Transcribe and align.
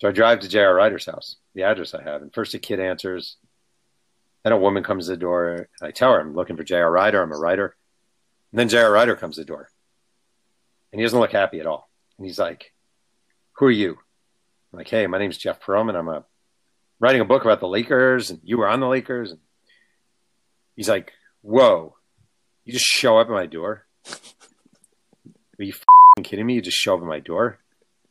So 0.00 0.08
I 0.08 0.12
drive 0.12 0.40
to 0.40 0.48
J.R. 0.48 0.74
Rider's 0.74 1.04
house, 1.04 1.36
the 1.54 1.64
address 1.64 1.92
I 1.92 2.02
have, 2.02 2.22
and 2.22 2.32
first 2.32 2.54
a 2.54 2.58
kid 2.58 2.80
answers. 2.80 3.36
Then 4.42 4.54
a 4.54 4.58
woman 4.58 4.82
comes 4.82 5.06
to 5.06 5.12
the 5.12 5.18
door, 5.18 5.50
and 5.50 5.66
I 5.82 5.90
tell 5.90 6.12
her 6.12 6.20
I'm 6.20 6.34
looking 6.34 6.56
for 6.56 6.64
J.R. 6.64 6.90
Rider. 6.90 7.22
I'm 7.22 7.32
a 7.32 7.36
writer. 7.36 7.76
And 8.50 8.58
then 8.58 8.70
J.R. 8.70 8.90
Rider 8.90 9.14
comes 9.14 9.34
to 9.34 9.42
the 9.42 9.46
door, 9.46 9.68
and 10.90 11.00
he 11.00 11.04
doesn't 11.04 11.20
look 11.20 11.32
happy 11.32 11.60
at 11.60 11.66
all. 11.66 11.90
And 12.16 12.26
he's 12.26 12.38
like, 12.38 12.72
"Who 13.58 13.66
are 13.66 13.70
you?" 13.70 13.98
I'm 14.72 14.78
like, 14.78 14.88
"Hey, 14.88 15.06
my 15.06 15.18
name's 15.18 15.36
Jeff 15.36 15.60
Pearlman. 15.60 15.94
I'm 15.94 16.08
a 16.08 16.24
writing 16.98 17.20
a 17.20 17.26
book 17.26 17.44
about 17.44 17.60
the 17.60 17.68
Lakers, 17.68 18.30
and 18.30 18.40
you 18.42 18.56
were 18.56 18.68
on 18.68 18.80
the 18.80 18.88
Lakers." 18.88 19.32
And 19.32 19.40
he's 20.76 20.88
like, 20.88 21.12
"Whoa, 21.42 21.94
you 22.64 22.72
just 22.72 22.86
show 22.86 23.18
up 23.18 23.26
at 23.26 23.32
my 23.32 23.46
door? 23.46 23.84
Are 25.58 25.62
you 25.62 25.74
kidding 26.22 26.46
me? 26.46 26.54
You 26.54 26.62
just 26.62 26.78
show 26.78 26.94
up 26.94 27.02
at 27.02 27.06
my 27.06 27.20
door, 27.20 27.58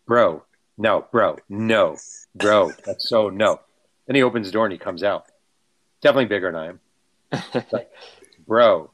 bro? 0.06 0.44
No, 0.82 1.06
bro, 1.12 1.36
no, 1.50 1.98
bro. 2.36 2.72
That's 2.86 3.10
so 3.10 3.28
no." 3.28 3.60
Then 4.08 4.16
he 4.16 4.24
opens 4.24 4.48
the 4.48 4.54
door 4.54 4.66
and 4.66 4.72
he 4.72 4.80
comes 4.80 5.04
out. 5.04 5.26
Definitely 6.00 6.28
bigger 6.28 6.50
than 6.54 6.56
I 6.56 6.68
am. 6.68 6.80
like, 7.74 7.92
bro, 8.48 8.90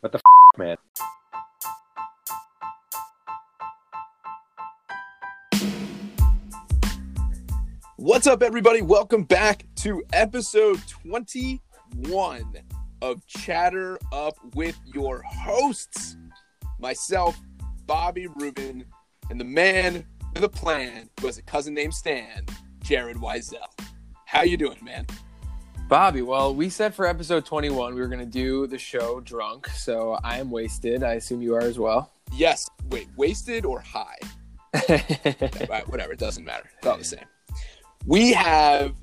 what 0.00 0.10
the 0.10 0.18
f- 0.18 0.58
man? 0.58 0.76
What's 7.94 8.26
up, 8.26 8.42
everybody? 8.42 8.82
Welcome 8.82 9.22
back 9.22 9.64
to 9.76 10.02
episode 10.12 10.80
21 10.88 12.52
of 13.00 13.24
Chatter 13.28 13.96
Up 14.10 14.34
with 14.56 14.76
your 14.92 15.22
hosts, 15.22 16.16
myself, 16.80 17.40
Bobby 17.86 18.26
Rubin, 18.26 18.84
and 19.30 19.38
the 19.38 19.44
man 19.44 20.04
a 20.36 20.48
plan 20.48 21.10
who 21.20 21.26
has 21.26 21.38
a 21.38 21.42
cousin 21.42 21.74
named 21.74 21.94
Stan, 21.94 22.46
Jared 22.82 23.16
Weisel. 23.16 23.66
How 24.24 24.42
you 24.42 24.56
doing, 24.56 24.78
man? 24.82 25.06
Bobby, 25.88 26.22
well, 26.22 26.54
we 26.54 26.68
said 26.68 26.94
for 26.94 27.06
episode 27.06 27.46
21 27.46 27.94
we 27.94 28.00
were 28.00 28.08
going 28.08 28.18
to 28.20 28.26
do 28.26 28.66
the 28.66 28.78
show 28.78 29.20
drunk, 29.20 29.68
so 29.68 30.18
I 30.22 30.38
am 30.38 30.50
wasted. 30.50 31.02
I 31.02 31.14
assume 31.14 31.40
you 31.40 31.54
are 31.54 31.62
as 31.62 31.78
well. 31.78 32.12
Yes. 32.32 32.68
Wait, 32.90 33.08
wasted 33.16 33.64
or 33.64 33.80
high? 33.80 34.18
right, 35.68 35.88
whatever, 35.88 36.12
it 36.12 36.18
doesn't 36.18 36.44
matter. 36.44 36.70
It's 36.76 36.86
all 36.86 36.98
the 36.98 37.04
same. 37.04 37.24
We 38.06 38.32
have 38.32 38.94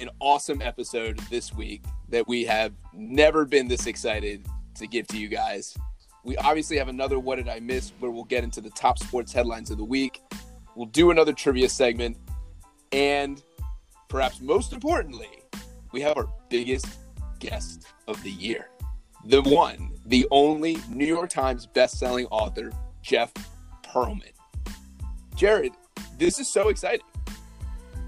an 0.00 0.08
awesome 0.20 0.62
episode 0.62 1.18
this 1.30 1.52
week 1.52 1.84
that 2.08 2.26
we 2.26 2.44
have 2.44 2.72
never 2.92 3.44
been 3.44 3.68
this 3.68 3.86
excited 3.86 4.46
to 4.76 4.86
give 4.86 5.06
to 5.08 5.18
you 5.18 5.28
guys. 5.28 5.76
We 6.24 6.36
obviously 6.38 6.78
have 6.78 6.88
another 6.88 7.18
What 7.18 7.36
Did 7.36 7.48
I 7.48 7.60
Miss 7.60 7.92
where 8.00 8.10
we'll 8.10 8.24
get 8.24 8.42
into 8.42 8.60
the 8.60 8.70
top 8.70 8.98
sports 8.98 9.32
headlines 9.32 9.70
of 9.70 9.76
the 9.76 9.84
week. 9.84 10.22
We'll 10.74 10.86
do 10.86 11.10
another 11.10 11.32
trivia 11.32 11.68
segment. 11.68 12.16
And 12.92 13.42
perhaps 14.08 14.40
most 14.40 14.72
importantly, 14.72 15.28
we 15.92 16.00
have 16.00 16.16
our 16.16 16.28
biggest 16.48 16.86
guest 17.38 17.86
of 18.06 18.22
the 18.22 18.30
year. 18.30 18.68
The 19.26 19.42
one, 19.42 19.92
the 20.06 20.26
only 20.30 20.78
New 20.88 21.06
York 21.06 21.30
Times 21.30 21.66
best-selling 21.66 22.26
author, 22.26 22.72
Jeff 23.02 23.32
Pearlman. 23.84 24.32
Jared, 25.36 25.72
this 26.18 26.38
is 26.38 26.52
so 26.52 26.68
exciting. 26.68 27.06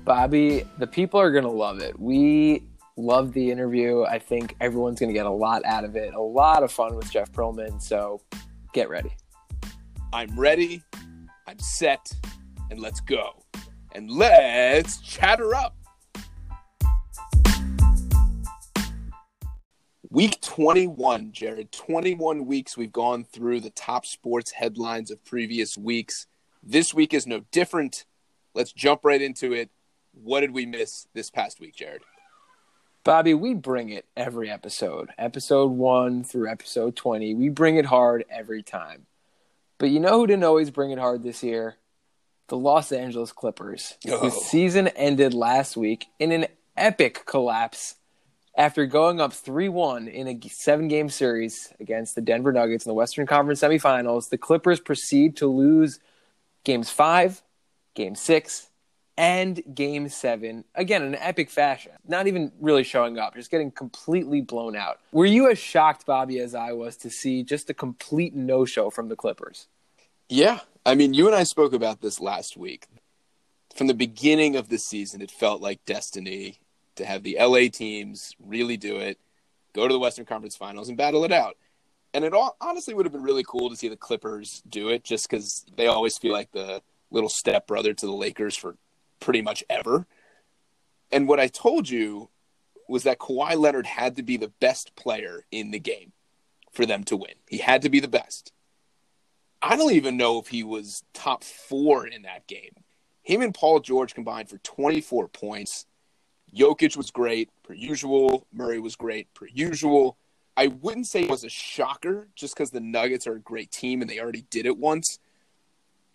Bobby, 0.04 0.64
the 0.78 0.86
people 0.86 1.20
are 1.20 1.30
going 1.30 1.44
to 1.44 1.50
love 1.50 1.80
it. 1.80 1.98
We 1.98 2.64
love 2.96 3.32
the 3.32 3.50
interview. 3.50 4.02
I 4.02 4.18
think 4.18 4.54
everyone's 4.60 5.00
going 5.00 5.08
to 5.08 5.14
get 5.14 5.26
a 5.26 5.30
lot 5.30 5.64
out 5.64 5.84
of 5.84 5.96
it. 5.96 6.14
A 6.14 6.20
lot 6.20 6.62
of 6.62 6.70
fun 6.70 6.94
with 6.96 7.10
Jeff 7.10 7.32
Pearlman. 7.32 7.80
So 7.80 8.20
get 8.72 8.88
ready. 8.88 9.12
I'm 10.12 10.38
ready. 10.38 10.82
I'm 11.46 11.58
set. 11.58 12.12
And 12.70 12.80
let's 12.80 13.00
go. 13.00 13.44
And 13.92 14.10
let's 14.10 14.98
chatter 14.98 15.54
up. 15.54 15.76
Week 20.10 20.40
21, 20.40 21.32
Jared. 21.32 21.72
21 21.72 22.46
weeks 22.46 22.76
we've 22.76 22.92
gone 22.92 23.24
through 23.24 23.60
the 23.60 23.70
top 23.70 24.06
sports 24.06 24.52
headlines 24.52 25.10
of 25.10 25.24
previous 25.24 25.76
weeks. 25.76 26.26
This 26.62 26.94
week 26.94 27.12
is 27.12 27.26
no 27.26 27.40
different. 27.50 28.04
Let's 28.54 28.72
jump 28.72 29.00
right 29.04 29.20
into 29.20 29.52
it. 29.52 29.70
What 30.12 30.40
did 30.40 30.52
we 30.52 30.66
miss 30.66 31.08
this 31.14 31.30
past 31.30 31.58
week, 31.58 31.74
Jared? 31.74 32.02
Bobby, 33.02 33.34
we 33.34 33.54
bring 33.54 33.90
it 33.90 34.06
every 34.16 34.48
episode. 34.48 35.10
Episode 35.18 35.72
1 35.72 36.24
through 36.24 36.48
episode 36.48 36.96
20. 36.96 37.34
We 37.34 37.48
bring 37.48 37.76
it 37.76 37.84
hard 37.84 38.24
every 38.30 38.62
time. 38.62 39.06
But 39.78 39.90
you 39.90 40.00
know 40.00 40.20
who 40.20 40.26
didn't 40.26 40.44
always 40.44 40.70
bring 40.70 40.92
it 40.92 40.98
hard 40.98 41.22
this 41.22 41.42
year? 41.42 41.76
The 42.48 42.56
Los 42.56 42.92
Angeles 42.92 43.32
Clippers, 43.32 43.94
Oh. 44.08 44.18
whose 44.18 44.34
season 44.44 44.88
ended 44.88 45.32
last 45.34 45.76
week 45.76 46.06
in 46.18 46.30
an 46.32 46.46
epic 46.76 47.24
collapse 47.26 47.94
after 48.56 48.86
going 48.86 49.20
up 49.20 49.32
3-1 49.32 50.06
in 50.08 50.28
a 50.28 50.38
seven-game 50.48 51.08
series 51.08 51.72
against 51.80 52.14
the 52.14 52.20
Denver 52.20 52.52
Nuggets 52.52 52.84
in 52.84 52.90
the 52.90 52.94
Western 52.94 53.26
Conference 53.26 53.60
semifinals. 53.60 54.28
The 54.28 54.38
Clippers 54.38 54.78
proceed 54.78 55.36
to 55.38 55.46
lose 55.46 55.98
games 56.64 56.90
5, 56.90 57.42
game 57.94 58.14
6, 58.14 58.68
and 59.16 59.62
game 59.74 60.08
7 60.08 60.64
again 60.74 61.02
in 61.02 61.14
an 61.14 61.20
epic 61.20 61.48
fashion. 61.50 61.92
Not 62.06 62.26
even 62.26 62.52
really 62.60 62.82
showing 62.84 63.16
up, 63.18 63.34
just 63.34 63.50
getting 63.50 63.70
completely 63.70 64.40
blown 64.40 64.76
out. 64.76 64.98
Were 65.12 65.26
you 65.26 65.50
as 65.50 65.58
shocked 65.58 66.04
Bobby 66.04 66.38
as 66.40 66.54
I 66.54 66.72
was 66.72 66.96
to 66.98 67.10
see 67.10 67.42
just 67.42 67.70
a 67.70 67.74
complete 67.74 68.34
no-show 68.34 68.90
from 68.90 69.08
the 69.08 69.16
Clippers? 69.16 69.66
Yeah. 70.28 70.60
I 70.86 70.94
mean, 70.94 71.14
you 71.14 71.26
and 71.26 71.34
I 71.34 71.44
spoke 71.44 71.72
about 71.72 72.02
this 72.02 72.20
last 72.20 72.56
week. 72.56 72.86
From 73.74 73.86
the 73.86 73.94
beginning 73.94 74.54
of 74.54 74.68
the 74.68 74.78
season, 74.78 75.22
it 75.22 75.30
felt 75.30 75.62
like 75.62 75.84
destiny 75.86 76.58
to 76.96 77.06
have 77.06 77.22
the 77.22 77.38
LA 77.40 77.68
teams 77.72 78.34
really 78.38 78.76
do 78.76 78.98
it, 78.98 79.18
go 79.72 79.88
to 79.88 79.92
the 79.92 79.98
Western 79.98 80.26
Conference 80.26 80.56
Finals 80.56 80.88
and 80.88 80.98
battle 80.98 81.24
it 81.24 81.32
out. 81.32 81.56
And 82.12 82.24
it 82.24 82.34
all, 82.34 82.56
honestly 82.60 82.94
would 82.94 83.06
have 83.06 83.12
been 83.12 83.22
really 83.22 83.42
cool 83.42 83.70
to 83.70 83.76
see 83.76 83.88
the 83.88 83.96
Clippers 83.96 84.62
do 84.68 84.90
it 84.90 85.04
just 85.04 85.28
because 85.28 85.64
they 85.76 85.86
always 85.86 86.18
feel 86.18 86.32
like 86.32 86.52
the 86.52 86.82
little 87.10 87.30
stepbrother 87.30 87.94
to 87.94 88.06
the 88.06 88.12
Lakers 88.12 88.54
for 88.54 88.76
pretty 89.20 89.40
much 89.40 89.64
ever. 89.70 90.06
And 91.10 91.26
what 91.26 91.40
I 91.40 91.48
told 91.48 91.88
you 91.88 92.28
was 92.88 93.04
that 93.04 93.18
Kawhi 93.18 93.56
Leonard 93.56 93.86
had 93.86 94.16
to 94.16 94.22
be 94.22 94.36
the 94.36 94.52
best 94.60 94.94
player 94.96 95.44
in 95.50 95.70
the 95.70 95.80
game 95.80 96.12
for 96.72 96.84
them 96.84 97.04
to 97.04 97.16
win. 97.16 97.34
He 97.48 97.58
had 97.58 97.82
to 97.82 97.88
be 97.88 98.00
the 98.00 98.08
best. 98.08 98.52
I 99.66 99.76
don't 99.76 99.92
even 99.92 100.18
know 100.18 100.38
if 100.38 100.48
he 100.48 100.62
was 100.62 101.02
top 101.14 101.42
four 101.42 102.06
in 102.06 102.22
that 102.22 102.46
game. 102.46 102.72
Him 103.22 103.40
and 103.40 103.54
Paul 103.54 103.80
George 103.80 104.14
combined 104.14 104.50
for 104.50 104.58
24 104.58 105.28
points. 105.28 105.86
Jokic 106.54 106.98
was 106.98 107.10
great, 107.10 107.48
per 107.62 107.72
usual. 107.72 108.46
Murray 108.52 108.78
was 108.78 108.94
great, 108.94 109.32
per 109.32 109.46
usual. 109.46 110.18
I 110.54 110.66
wouldn't 110.66 111.06
say 111.06 111.22
it 111.22 111.30
was 111.30 111.44
a 111.44 111.48
shocker 111.48 112.28
just 112.36 112.54
because 112.54 112.72
the 112.72 112.80
Nuggets 112.80 113.26
are 113.26 113.36
a 113.36 113.40
great 113.40 113.70
team 113.70 114.02
and 114.02 114.10
they 114.10 114.20
already 114.20 114.44
did 114.50 114.66
it 114.66 114.76
once. 114.76 115.18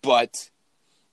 But 0.00 0.50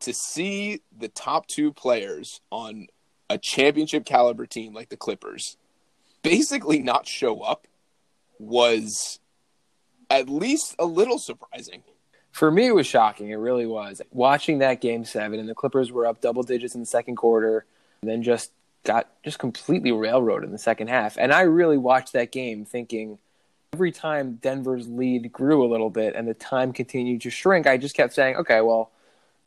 to 0.01 0.13
see 0.13 0.81
the 0.95 1.07
top 1.07 1.47
two 1.47 1.73
players 1.73 2.39
on 2.51 2.85
a 3.31 3.39
championship 3.39 4.05
caliber 4.05 4.45
team 4.45 4.75
like 4.75 4.89
the 4.89 4.95
Clippers 4.95 5.57
basically 6.21 6.83
not 6.83 7.07
show 7.07 7.41
up 7.41 7.65
was 8.37 9.19
at 10.11 10.29
least 10.29 10.75
a 10.77 10.85
little 10.85 11.17
surprising. 11.17 11.81
For 12.37 12.51
me, 12.51 12.67
it 12.67 12.75
was 12.75 12.85
shocking. 12.85 13.29
It 13.29 13.35
really 13.35 13.65
was. 13.65 13.99
Watching 14.11 14.59
that 14.59 14.79
game 14.79 15.05
seven, 15.05 15.39
and 15.39 15.49
the 15.49 15.55
Clippers 15.55 15.91
were 15.91 16.05
up 16.05 16.21
double 16.21 16.43
digits 16.43 16.75
in 16.75 16.81
the 16.81 16.85
second 16.85 17.15
quarter, 17.15 17.65
and 18.01 18.11
then 18.11 18.21
just 18.21 18.51
got 18.83 19.09
just 19.23 19.39
completely 19.39 19.91
railroaded 19.91 20.45
in 20.45 20.51
the 20.51 20.59
second 20.59 20.87
half. 20.87 21.17
And 21.17 21.33
I 21.33 21.41
really 21.41 21.79
watched 21.79 22.13
that 22.13 22.31
game 22.31 22.63
thinking 22.63 23.17
every 23.73 23.91
time 23.91 24.35
Denver's 24.35 24.87
lead 24.87 25.31
grew 25.33 25.65
a 25.65 25.69
little 25.69 25.89
bit 25.89 26.15
and 26.15 26.27
the 26.27 26.35
time 26.35 26.73
continued 26.73 27.21
to 27.21 27.31
shrink, 27.31 27.65
I 27.65 27.77
just 27.77 27.95
kept 27.95 28.13
saying, 28.13 28.35
okay, 28.35 28.61
well, 28.61 28.91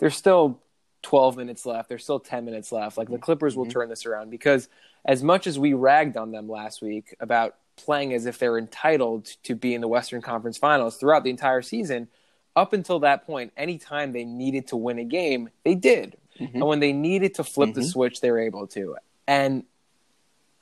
there's 0.00 0.16
still 0.16 0.58
12 1.02 1.36
minutes 1.36 1.64
left. 1.64 1.88
There's 1.88 2.02
still 2.02 2.18
10 2.18 2.44
minutes 2.44 2.72
left. 2.72 2.98
Like 2.98 3.06
the 3.06 3.14
mm-hmm. 3.14 3.22
Clippers 3.22 3.56
will 3.56 3.66
mm-hmm. 3.66 3.70
turn 3.70 3.88
this 3.88 4.04
around 4.04 4.30
because 4.30 4.68
as 5.04 5.22
much 5.22 5.46
as 5.46 5.60
we 5.60 5.74
ragged 5.74 6.16
on 6.16 6.32
them 6.32 6.48
last 6.48 6.82
week 6.82 7.14
about 7.20 7.54
playing 7.76 8.12
as 8.12 8.26
if 8.26 8.38
they're 8.38 8.58
entitled 8.58 9.26
to 9.44 9.54
be 9.54 9.74
in 9.74 9.80
the 9.80 9.88
Western 9.88 10.20
Conference 10.20 10.58
Finals 10.58 10.96
throughout 10.96 11.22
the 11.22 11.30
entire 11.30 11.62
season, 11.62 12.08
up 12.56 12.72
until 12.72 13.00
that 13.00 13.26
point, 13.26 13.52
anytime 13.56 14.12
they 14.12 14.24
needed 14.24 14.68
to 14.68 14.76
win 14.76 14.98
a 14.98 15.04
game, 15.04 15.50
they 15.64 15.74
did. 15.74 16.16
Mm-hmm. 16.38 16.56
And 16.56 16.66
when 16.66 16.80
they 16.80 16.92
needed 16.92 17.34
to 17.34 17.44
flip 17.44 17.74
the 17.74 17.80
mm-hmm. 17.80 17.90
switch, 17.90 18.20
they 18.20 18.30
were 18.30 18.40
able 18.40 18.66
to. 18.68 18.96
And 19.26 19.64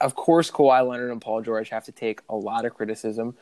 of 0.01 0.15
course, 0.15 0.51
Kawhi 0.51 0.87
Leonard 0.87 1.11
and 1.11 1.21
Paul 1.21 1.43
George 1.43 1.71
have 1.71 1.85
to 1.85 1.93
take 1.93 2.21
a 2.29 2.37
lot 2.37 2.65
of 2.65 2.75
criticism 2.75 3.37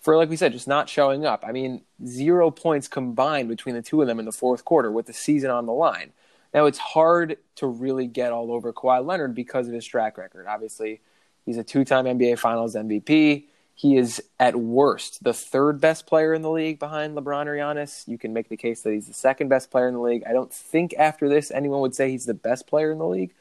for, 0.00 0.16
like 0.16 0.28
we 0.28 0.36
said, 0.36 0.52
just 0.52 0.68
not 0.68 0.88
showing 0.88 1.24
up. 1.24 1.44
I 1.46 1.52
mean, 1.52 1.82
zero 2.04 2.50
points 2.50 2.88
combined 2.88 3.48
between 3.48 3.74
the 3.74 3.82
two 3.82 4.02
of 4.02 4.08
them 4.08 4.18
in 4.18 4.24
the 4.24 4.32
fourth 4.32 4.64
quarter 4.64 4.90
with 4.90 5.06
the 5.06 5.12
season 5.12 5.50
on 5.50 5.66
the 5.66 5.72
line. 5.72 6.12
Now, 6.52 6.66
it's 6.66 6.78
hard 6.78 7.38
to 7.56 7.66
really 7.66 8.06
get 8.06 8.32
all 8.32 8.52
over 8.52 8.72
Kawhi 8.72 9.04
Leonard 9.04 9.34
because 9.34 9.68
of 9.68 9.74
his 9.74 9.86
track 9.86 10.18
record. 10.18 10.46
Obviously, 10.46 11.00
he's 11.46 11.56
a 11.56 11.64
two 11.64 11.84
time 11.84 12.04
NBA 12.04 12.38
Finals 12.38 12.74
MVP. 12.74 13.44
He 13.74 13.96
is, 13.96 14.22
at 14.38 14.54
worst, 14.54 15.24
the 15.24 15.32
third 15.32 15.80
best 15.80 16.06
player 16.06 16.34
in 16.34 16.42
the 16.42 16.50
league 16.50 16.78
behind 16.78 17.16
LeBron 17.16 17.46
or 17.46 17.56
Giannis. 17.56 18.06
You 18.06 18.18
can 18.18 18.32
make 18.32 18.48
the 18.48 18.56
case 18.56 18.82
that 18.82 18.92
he's 18.92 19.08
the 19.08 19.14
second 19.14 19.48
best 19.48 19.70
player 19.70 19.88
in 19.88 19.94
the 19.94 20.00
league. 20.00 20.22
I 20.28 20.32
don't 20.32 20.52
think 20.52 20.94
after 20.98 21.28
this 21.28 21.50
anyone 21.50 21.80
would 21.80 21.94
say 21.94 22.10
he's 22.10 22.26
the 22.26 22.34
best 22.34 22.66
player 22.66 22.92
in 22.92 22.98
the 22.98 23.06
league. 23.06 23.34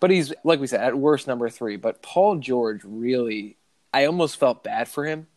But 0.00 0.10
he's 0.10 0.32
like 0.44 0.60
we 0.60 0.66
said, 0.66 0.80
at 0.80 0.98
worst 0.98 1.26
number 1.26 1.48
three. 1.48 1.76
But 1.76 2.02
Paul 2.02 2.38
George 2.38 2.80
really, 2.84 3.56
I 3.92 4.06
almost 4.06 4.38
felt 4.38 4.64
bad 4.64 4.88
for 4.88 5.04
him. 5.04 5.28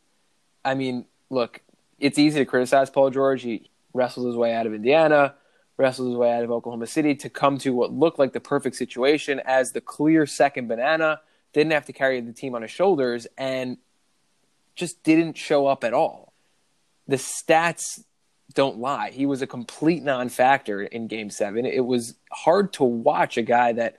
I 0.65 0.73
mean, 0.73 1.05
look, 1.29 1.61
it's 1.99 2.17
easy 2.17 2.39
to 2.39 2.45
criticize 2.45 2.89
Paul 2.89 3.09
George. 3.09 3.43
He 3.43 3.69
wrestled 3.93 4.27
his 4.27 4.35
way 4.35 4.53
out 4.53 4.65
of 4.65 4.73
Indiana, 4.73 5.35
wrestled 5.77 6.09
his 6.09 6.17
way 6.17 6.33
out 6.33 6.43
of 6.43 6.51
Oklahoma 6.51 6.87
City 6.87 7.13
to 7.15 7.29
come 7.29 7.57
to 7.59 7.73
what 7.73 7.91
looked 7.91 8.19
like 8.19 8.33
the 8.33 8.39
perfect 8.39 8.75
situation 8.77 9.41
as 9.45 9.73
the 9.73 9.81
clear 9.81 10.25
second 10.25 10.67
banana. 10.67 11.21
Didn't 11.51 11.73
have 11.73 11.85
to 11.85 11.93
carry 11.93 12.19
the 12.21 12.33
team 12.33 12.55
on 12.55 12.61
his 12.61 12.71
shoulders 12.71 13.27
and 13.37 13.77
just 14.75 15.03
didn't 15.03 15.37
show 15.37 15.67
up 15.67 15.83
at 15.83 15.93
all. 15.93 16.33
The 17.07 17.17
stats 17.17 18.03
don't 18.53 18.77
lie. 18.77 19.11
He 19.11 19.25
was 19.25 19.41
a 19.41 19.47
complete 19.47 20.03
non 20.03 20.29
factor 20.29 20.81
in 20.81 21.07
game 21.07 21.29
seven. 21.29 21.65
It 21.65 21.85
was 21.85 22.15
hard 22.31 22.73
to 22.73 22.83
watch 22.83 23.37
a 23.37 23.41
guy 23.41 23.73
that 23.73 23.97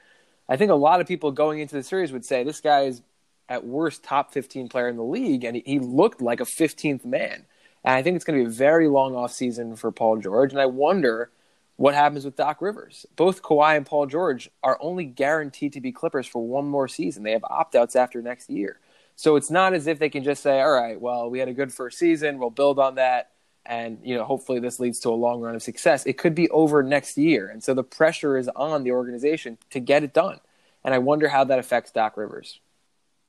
I 0.49 0.56
think 0.56 0.71
a 0.71 0.76
lot 0.76 1.00
of 1.00 1.06
people 1.06 1.32
going 1.32 1.61
into 1.61 1.75
the 1.75 1.82
series 1.82 2.12
would 2.12 2.25
say 2.25 2.44
this 2.44 2.61
guy 2.61 2.82
is 2.82 3.03
at 3.49 3.65
worst 3.65 4.03
top 4.03 4.32
15 4.32 4.69
player 4.69 4.88
in 4.88 4.97
the 4.97 5.03
league, 5.03 5.44
and 5.44 5.61
he, 5.65 5.79
looked 5.79 6.23
like 6.23 6.41
a 6.41 6.44
15th 6.44 7.05
man. 7.05 7.44
And 7.85 7.94
I 7.94 8.03
think 8.03 8.17
it's 8.17 8.25
going 8.25 8.38
to 8.38 8.44
be 8.44 8.50
a 8.50 8.59
very 8.59 8.88
long 8.88 9.15
off 9.15 9.32
season 9.32 9.77
for 9.77 9.93
Paul 9.93 10.19
George. 10.19 10.53
And 10.53 10.61
I 10.61 10.67
wonder 10.67 11.31
what 11.77 11.94
happens 11.94 12.25
with 12.25 12.37
Doc 12.37 12.62
Rivers. 12.62 13.05
Both 13.17 13.43
Kawhi 13.43 13.77
and 13.77 13.85
Paul 13.85 14.06
George 14.06 14.49
are 14.62 14.79
only 14.81 15.05
guaranteed 15.05 15.75
to 15.75 15.81
be 15.81 15.93
Clippers 15.93 16.27
for 16.27 16.47
one 16.47 16.67
more 16.67 16.88
season. 16.88 17.23
They 17.23 17.32
have 17.32 17.44
opt 17.44 17.75
outs 17.75 17.97
after 17.97 18.23
next 18.23 18.49
year. 18.49 18.79
So 19.16 19.37
it's 19.37 19.50
not 19.50 19.75
as 19.75 19.87
if 19.87 19.99
they 19.99 20.08
can 20.08 20.25
just 20.25 20.43
say, 20.43 20.61
all 20.61 20.72
right, 20.72 21.00
well, 21.00 21.31
we 21.31 21.38
had 21.38 21.49
a 21.49 21.52
good 21.52 21.72
first 21.72 21.99
season. 21.99 22.38
We'll 22.38 22.50
build 22.50 22.78
on 22.78 22.96
that. 22.96 23.31
And, 23.66 23.99
you 24.02 24.16
know, 24.16 24.25
hopefully 24.25 24.58
this 24.58 24.78
leads 24.78 25.00
to 25.00 25.11
a 25.11 25.14
long 25.14 25.40
run 25.40 25.55
of 25.55 25.62
success. 25.62 26.05
It 26.05 26.19
could 26.19 26.34
be 26.34 26.50
over 26.50 26.82
next 26.82 27.16
year. 27.16 27.49
And 27.49 27.62
so 27.62 27.72
the 27.72 27.84
pressure 27.84 28.37
is 28.37 28.49
on 28.55 28.82
the 28.82 28.93
organization 28.93 29.56
to 29.70 29.81
get 29.81 30.05
it 30.05 30.12
done. 30.12 30.40
And 30.84 30.93
I 30.93 30.99
wonder 30.99 31.28
how 31.28 31.44
that 31.44 31.58
affects 31.58 31.90
Doc 31.90 32.16
Rivers. 32.16 32.61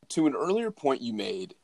To 0.09 0.27
an 0.27 0.35
earlier 0.35 0.71
point 0.71 1.01
you 1.01 1.13
made, 1.13 1.55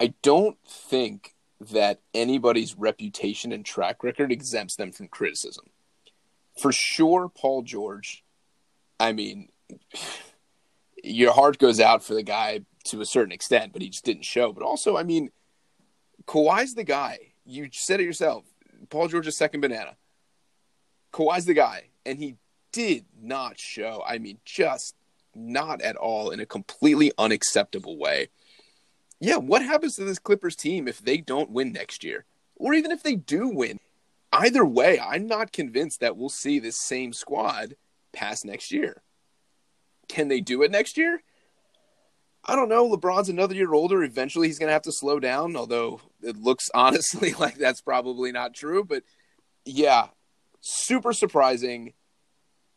I 0.00 0.14
don't 0.22 0.56
think 0.66 1.34
that 1.60 2.00
anybody's 2.14 2.76
reputation 2.76 3.52
and 3.52 3.64
track 3.64 4.02
record 4.02 4.32
exempts 4.32 4.76
them 4.76 4.92
from 4.92 5.08
criticism. 5.08 5.66
For 6.58 6.72
sure, 6.72 7.28
Paul 7.28 7.62
George, 7.62 8.24
I 8.98 9.12
mean, 9.12 9.50
your 11.04 11.32
heart 11.32 11.58
goes 11.58 11.80
out 11.80 12.02
for 12.02 12.14
the 12.14 12.22
guy 12.22 12.60
to 12.90 13.00
a 13.00 13.06
certain 13.06 13.32
extent, 13.32 13.72
but 13.72 13.82
he 13.82 13.88
just 13.88 14.04
didn't 14.04 14.24
show. 14.24 14.52
But 14.52 14.64
also, 14.64 14.96
I 14.96 15.02
mean, 15.02 15.30
Kawhi's 16.26 16.74
the 16.74 16.84
guy. 16.84 17.18
You 17.44 17.68
said 17.72 18.00
it 18.00 18.04
yourself. 18.04 18.44
Paul 18.90 19.08
George's 19.08 19.38
second 19.38 19.60
banana. 19.60 19.96
Kawhi's 21.12 21.46
the 21.46 21.54
guy, 21.54 21.90
and 22.04 22.18
he 22.18 22.36
did 22.72 23.06
not 23.20 23.58
show. 23.58 24.02
I 24.06 24.18
mean, 24.18 24.38
just 24.44 24.94
not 25.34 25.80
at 25.82 25.96
all 25.96 26.30
in 26.30 26.40
a 26.40 26.46
completely 26.46 27.12
unacceptable 27.18 27.96
way. 27.96 28.28
Yeah, 29.20 29.36
what 29.36 29.62
happens 29.62 29.96
to 29.96 30.04
this 30.04 30.18
Clippers 30.18 30.56
team 30.56 30.86
if 30.88 30.98
they 30.98 31.18
don't 31.18 31.50
win 31.50 31.72
next 31.72 32.04
year? 32.04 32.24
Or 32.56 32.74
even 32.74 32.90
if 32.90 33.02
they 33.02 33.14
do 33.14 33.48
win? 33.48 33.78
Either 34.32 34.64
way, 34.64 35.00
I'm 35.00 35.26
not 35.26 35.52
convinced 35.52 36.00
that 36.00 36.16
we'll 36.16 36.28
see 36.28 36.58
this 36.58 36.78
same 36.78 37.12
squad 37.12 37.76
pass 38.12 38.44
next 38.44 38.72
year. 38.72 39.02
Can 40.08 40.28
they 40.28 40.40
do 40.40 40.62
it 40.62 40.70
next 40.70 40.96
year? 40.96 41.22
I 42.48 42.54
don't 42.54 42.68
know. 42.68 42.88
LeBron's 42.88 43.28
another 43.28 43.54
year 43.54 43.74
older. 43.74 44.04
Eventually, 44.04 44.46
he's 44.46 44.58
going 44.58 44.68
to 44.68 44.72
have 44.72 44.82
to 44.82 44.92
slow 44.92 45.18
down, 45.18 45.56
although 45.56 46.00
it 46.22 46.36
looks 46.36 46.70
honestly 46.74 47.34
like 47.34 47.56
that's 47.56 47.80
probably 47.80 48.32
not 48.32 48.54
true. 48.54 48.84
But 48.84 49.02
yeah, 49.64 50.08
super 50.60 51.12
surprising. 51.12 51.94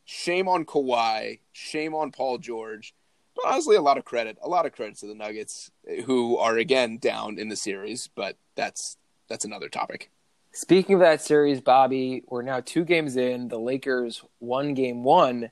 Shame 0.06 0.48
on 0.48 0.66
Kawhi. 0.66 1.40
Shame 1.52 1.94
on 1.94 2.12
Paul 2.12 2.40
George. 2.40 2.96
But 3.36 3.46
honestly, 3.46 3.76
a 3.76 3.82
lot 3.82 4.00
of 4.00 4.06
credit. 4.06 4.38
A 4.42 4.50
lot 4.50 4.66
of 4.66 4.72
credit 4.72 4.98
to 4.98 5.08
the 5.08 5.14
Nuggets, 5.14 5.70
eh, 5.88 6.02
who 6.02 6.38
are 6.38 6.58
again 6.58 6.98
down 6.98 7.38
in 7.38 7.50
the 7.50 7.56
series. 7.56 8.10
But 8.16 8.38
that's 8.56 8.98
that's 9.30 9.46
another 9.46 9.70
topic. 9.70 10.10
Speaking 10.52 10.96
of 10.96 11.02
that 11.02 11.22
series, 11.22 11.62
Bobby, 11.62 12.24
we're 12.28 12.42
now 12.42 12.60
two 12.60 12.84
games 12.84 13.18
in. 13.18 13.50
The 13.50 13.60
Lakers 13.60 14.24
won 14.40 14.74
game 14.74 15.04
one 15.04 15.52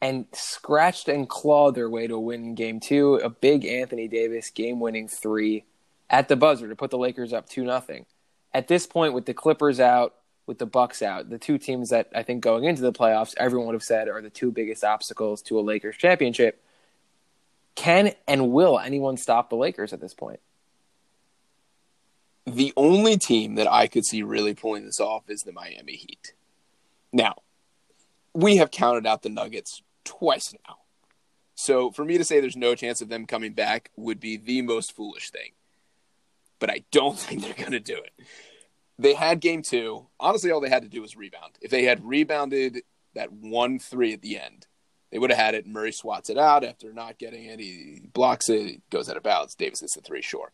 and 0.00 0.26
scratched 0.32 1.08
and 1.08 1.28
clawed 1.28 1.74
their 1.74 1.88
way 1.88 2.06
to 2.06 2.18
win 2.18 2.54
game 2.54 2.80
two. 2.80 3.14
A 3.16 3.30
big 3.30 3.64
Anthony 3.64 4.08
Davis 4.08 4.50
game 4.50 4.80
winning 4.80 5.08
three 5.08 5.64
at 6.10 6.28
the 6.28 6.36
buzzer 6.36 6.68
to 6.68 6.76
put 6.76 6.90
the 6.90 6.98
Lakers 6.98 7.32
up 7.32 7.48
two 7.48 7.64
nothing. 7.64 8.06
At 8.52 8.68
this 8.68 8.86
point, 8.86 9.12
with 9.12 9.26
the 9.26 9.34
Clippers 9.34 9.80
out, 9.80 10.14
with 10.46 10.58
the 10.58 10.66
Bucks 10.66 11.02
out, 11.02 11.28
the 11.28 11.38
two 11.38 11.58
teams 11.58 11.90
that 11.90 12.08
I 12.14 12.22
think 12.22 12.42
going 12.42 12.64
into 12.64 12.82
the 12.82 12.92
playoffs, 12.92 13.34
everyone 13.36 13.66
would 13.66 13.74
have 13.74 13.82
said 13.82 14.08
are 14.08 14.22
the 14.22 14.30
two 14.30 14.52
biggest 14.52 14.84
obstacles 14.84 15.42
to 15.42 15.58
a 15.58 15.60
Lakers 15.60 15.96
championship. 15.96 16.62
Can 17.74 18.12
and 18.26 18.52
will 18.52 18.78
anyone 18.78 19.16
stop 19.16 19.50
the 19.50 19.56
Lakers 19.56 19.92
at 19.92 20.00
this 20.00 20.14
point? 20.14 20.40
The 22.46 22.72
only 22.76 23.18
team 23.18 23.56
that 23.56 23.70
I 23.70 23.88
could 23.88 24.06
see 24.06 24.22
really 24.22 24.54
pulling 24.54 24.84
this 24.84 25.00
off 25.00 25.28
is 25.28 25.40
the 25.40 25.52
Miami 25.52 25.96
Heat. 25.96 26.32
Now, 27.12 27.42
we 28.36 28.56
have 28.58 28.70
counted 28.70 29.06
out 29.06 29.22
the 29.22 29.30
Nuggets 29.30 29.82
twice 30.04 30.54
now. 30.68 30.76
So 31.54 31.90
for 31.90 32.04
me 32.04 32.18
to 32.18 32.24
say 32.24 32.38
there's 32.38 32.56
no 32.56 32.74
chance 32.74 33.00
of 33.00 33.08
them 33.08 33.26
coming 33.26 33.54
back 33.54 33.90
would 33.96 34.20
be 34.20 34.36
the 34.36 34.60
most 34.60 34.94
foolish 34.94 35.30
thing. 35.30 35.52
But 36.58 36.70
I 36.70 36.84
don't 36.92 37.18
think 37.18 37.42
they're 37.42 37.54
going 37.54 37.72
to 37.72 37.80
do 37.80 37.96
it. 37.96 38.12
They 38.98 39.14
had 39.14 39.40
game 39.40 39.62
two. 39.62 40.06
Honestly, 40.20 40.50
all 40.50 40.60
they 40.60 40.68
had 40.68 40.82
to 40.82 40.88
do 40.88 41.00
was 41.00 41.16
rebound. 41.16 41.54
If 41.62 41.70
they 41.70 41.84
had 41.84 42.04
rebounded 42.04 42.82
that 43.14 43.32
1 43.32 43.78
3 43.78 44.12
at 44.12 44.20
the 44.20 44.38
end, 44.38 44.66
they 45.10 45.18
would 45.18 45.30
have 45.30 45.38
had 45.38 45.54
it. 45.54 45.66
Murray 45.66 45.92
swats 45.92 46.28
it 46.28 46.36
out 46.36 46.62
after 46.62 46.92
not 46.92 47.18
getting 47.18 47.44
it. 47.44 47.58
He 47.58 48.02
blocks 48.12 48.50
it, 48.50 48.82
goes 48.90 49.08
out 49.08 49.16
of 49.16 49.22
bounds. 49.22 49.54
Davis 49.54 49.80
hits 49.80 49.94
the 49.94 50.02
three 50.02 50.22
short. 50.22 50.52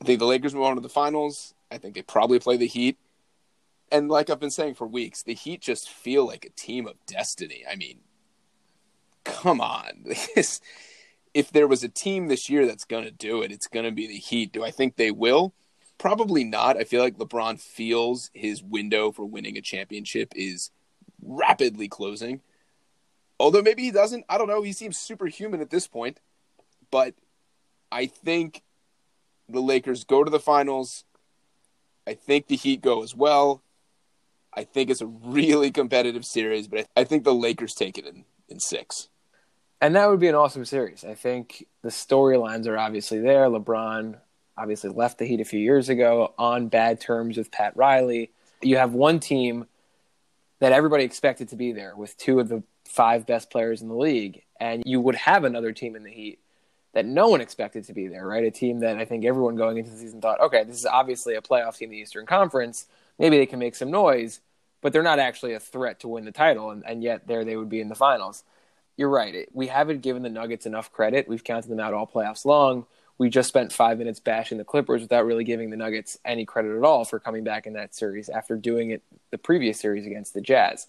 I 0.00 0.04
think 0.04 0.18
the 0.18 0.26
Lakers 0.26 0.54
move 0.54 0.64
on 0.64 0.74
to 0.74 0.80
the 0.80 0.88
finals. 0.88 1.54
I 1.70 1.78
think 1.78 1.94
they 1.94 2.02
probably 2.02 2.40
play 2.40 2.56
the 2.56 2.66
Heat. 2.66 2.98
And 3.90 4.08
like 4.08 4.30
I've 4.30 4.40
been 4.40 4.50
saying 4.50 4.74
for 4.74 4.86
weeks, 4.86 5.22
the 5.22 5.34
Heat 5.34 5.60
just 5.60 5.88
feel 5.88 6.26
like 6.26 6.44
a 6.44 6.50
team 6.50 6.86
of 6.86 6.94
destiny. 7.06 7.64
I 7.70 7.76
mean, 7.76 8.00
come 9.24 9.60
on. 9.60 10.04
if 11.34 11.52
there 11.52 11.68
was 11.68 11.84
a 11.84 11.88
team 11.88 12.26
this 12.26 12.48
year 12.50 12.66
that's 12.66 12.84
going 12.84 13.04
to 13.04 13.10
do 13.10 13.42
it, 13.42 13.52
it's 13.52 13.66
going 13.68 13.84
to 13.84 13.92
be 13.92 14.06
the 14.06 14.16
Heat. 14.16 14.52
Do 14.52 14.64
I 14.64 14.70
think 14.70 14.96
they 14.96 15.10
will? 15.10 15.54
Probably 15.98 16.44
not. 16.44 16.76
I 16.76 16.84
feel 16.84 17.02
like 17.02 17.16
LeBron 17.18 17.60
feels 17.60 18.30
his 18.34 18.62
window 18.62 19.12
for 19.12 19.24
winning 19.24 19.56
a 19.56 19.62
championship 19.62 20.32
is 20.34 20.70
rapidly 21.22 21.88
closing. 21.88 22.40
Although 23.38 23.62
maybe 23.62 23.82
he 23.82 23.90
doesn't. 23.90 24.24
I 24.28 24.38
don't 24.38 24.48
know. 24.48 24.62
He 24.62 24.72
seems 24.72 24.98
superhuman 24.98 25.60
at 25.60 25.70
this 25.70 25.86
point. 25.86 26.20
But 26.90 27.14
I 27.90 28.06
think 28.06 28.62
the 29.48 29.60
Lakers 29.60 30.04
go 30.04 30.24
to 30.24 30.30
the 30.30 30.40
finals. 30.40 31.04
I 32.06 32.14
think 32.14 32.46
the 32.46 32.56
Heat 32.56 32.80
go 32.80 33.02
as 33.02 33.14
well. 33.14 33.62
I 34.56 34.64
think 34.64 34.90
it's 34.90 35.02
a 35.02 35.06
really 35.06 35.70
competitive 35.70 36.24
series, 36.24 36.66
but 36.66 36.86
I 36.96 37.04
think 37.04 37.24
the 37.24 37.34
Lakers 37.34 37.74
take 37.74 37.98
it 37.98 38.06
in, 38.06 38.24
in 38.48 38.58
six. 38.58 39.08
And 39.80 39.94
that 39.94 40.08
would 40.08 40.20
be 40.20 40.28
an 40.28 40.34
awesome 40.34 40.64
series. 40.64 41.04
I 41.04 41.14
think 41.14 41.66
the 41.82 41.90
storylines 41.90 42.66
are 42.66 42.78
obviously 42.78 43.20
there. 43.20 43.46
LeBron 43.46 44.18
obviously 44.56 44.90
left 44.90 45.18
the 45.18 45.26
Heat 45.26 45.40
a 45.40 45.44
few 45.44 45.60
years 45.60 45.90
ago 45.90 46.32
on 46.38 46.68
bad 46.68 47.00
terms 47.00 47.36
with 47.36 47.52
Pat 47.52 47.76
Riley. 47.76 48.30
You 48.62 48.78
have 48.78 48.94
one 48.94 49.20
team 49.20 49.66
that 50.60 50.72
everybody 50.72 51.04
expected 51.04 51.50
to 51.50 51.56
be 51.56 51.72
there 51.72 51.94
with 51.94 52.16
two 52.16 52.40
of 52.40 52.48
the 52.48 52.62
five 52.86 53.26
best 53.26 53.50
players 53.50 53.82
in 53.82 53.88
the 53.88 53.94
league, 53.94 54.42
and 54.58 54.82
you 54.86 55.00
would 55.00 55.16
have 55.16 55.44
another 55.44 55.72
team 55.72 55.94
in 55.94 56.02
the 56.02 56.10
Heat 56.10 56.38
that 56.94 57.04
no 57.04 57.28
one 57.28 57.42
expected 57.42 57.84
to 57.84 57.92
be 57.92 58.08
there, 58.08 58.26
right? 58.26 58.44
A 58.44 58.50
team 58.50 58.80
that 58.80 58.96
I 58.96 59.04
think 59.04 59.26
everyone 59.26 59.56
going 59.56 59.76
into 59.76 59.90
the 59.90 59.98
season 59.98 60.22
thought, 60.22 60.40
okay, 60.40 60.64
this 60.64 60.78
is 60.78 60.86
obviously 60.86 61.34
a 61.34 61.42
playoff 61.42 61.76
team 61.76 61.90
in 61.90 61.96
the 61.96 61.98
Eastern 61.98 62.24
Conference. 62.24 62.86
Maybe 63.18 63.36
they 63.36 63.44
can 63.44 63.58
make 63.58 63.74
some 63.74 63.90
noise, 63.90 64.40
but 64.86 64.92
they're 64.92 65.02
not 65.02 65.18
actually 65.18 65.54
a 65.54 65.58
threat 65.58 65.98
to 66.00 66.06
win 66.08 66.24
the 66.24 66.30
title, 66.30 66.70
and, 66.70 66.84
and 66.86 67.02
yet 67.02 67.26
there 67.26 67.44
they 67.44 67.56
would 67.56 67.68
be 67.68 67.80
in 67.80 67.88
the 67.88 67.96
finals 67.96 68.44
you're 68.96 69.10
right. 69.10 69.48
We 69.52 69.66
haven't 69.66 70.02
given 70.02 70.22
the 70.22 70.30
Nuggets 70.30 70.66
enough 70.66 70.92
credit. 70.92 71.28
We've 71.28 71.44
counted 71.44 71.70
them 71.70 71.80
out 71.80 71.94
all 71.94 72.06
playoffs 72.06 72.44
long. 72.44 72.86
We 73.18 73.30
just 73.30 73.48
spent 73.48 73.72
five 73.72 73.98
minutes 73.98 74.20
bashing 74.20 74.58
the 74.58 74.64
Clippers 74.64 75.02
without 75.02 75.24
really 75.24 75.44
giving 75.44 75.70
the 75.70 75.76
Nuggets 75.76 76.18
any 76.24 76.44
credit 76.44 76.76
at 76.76 76.84
all 76.84 77.04
for 77.04 77.18
coming 77.18 77.44
back 77.44 77.66
in 77.66 77.74
that 77.74 77.94
series 77.94 78.28
after 78.28 78.56
doing 78.56 78.90
it 78.90 79.02
the 79.30 79.38
previous 79.38 79.80
series 79.80 80.06
against 80.06 80.34
the 80.34 80.40
Jazz. 80.40 80.86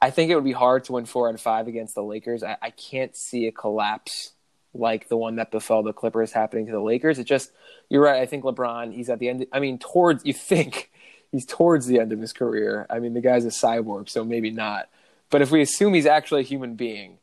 I 0.00 0.10
think 0.10 0.30
it 0.30 0.34
would 0.34 0.44
be 0.44 0.52
hard 0.52 0.84
to 0.84 0.92
win 0.92 1.06
four 1.06 1.28
and 1.28 1.40
five 1.40 1.68
against 1.68 1.94
the 1.94 2.02
Lakers. 2.02 2.42
I, 2.42 2.56
I 2.60 2.70
can't 2.70 3.16
see 3.16 3.46
a 3.46 3.52
collapse 3.52 4.32
like 4.74 5.08
the 5.08 5.16
one 5.16 5.36
that 5.36 5.50
befell 5.50 5.82
the 5.82 5.92
Clippers 5.92 6.32
happening 6.32 6.66
to 6.66 6.72
the 6.72 6.80
Lakers. 6.80 7.18
It 7.18 7.24
just, 7.24 7.52
you're 7.88 8.02
right. 8.02 8.20
I 8.20 8.26
think 8.26 8.44
LeBron, 8.44 8.92
he's 8.92 9.10
at 9.10 9.18
the 9.18 9.28
end. 9.28 9.46
I 9.52 9.60
mean, 9.60 9.78
towards, 9.78 10.24
you 10.24 10.32
think 10.32 10.90
he's 11.32 11.46
towards 11.46 11.86
the 11.86 11.98
end 11.98 12.12
of 12.12 12.20
his 12.20 12.32
career. 12.32 12.86
I 12.88 13.00
mean, 13.00 13.14
the 13.14 13.20
guy's 13.20 13.44
a 13.44 13.48
cyborg, 13.48 14.08
so 14.08 14.24
maybe 14.24 14.50
not. 14.50 14.88
But 15.30 15.42
if 15.42 15.50
we 15.50 15.62
assume 15.62 15.94
he's 15.94 16.06
actually 16.06 16.42
a 16.42 16.44
human 16.44 16.76
being, 16.76 17.18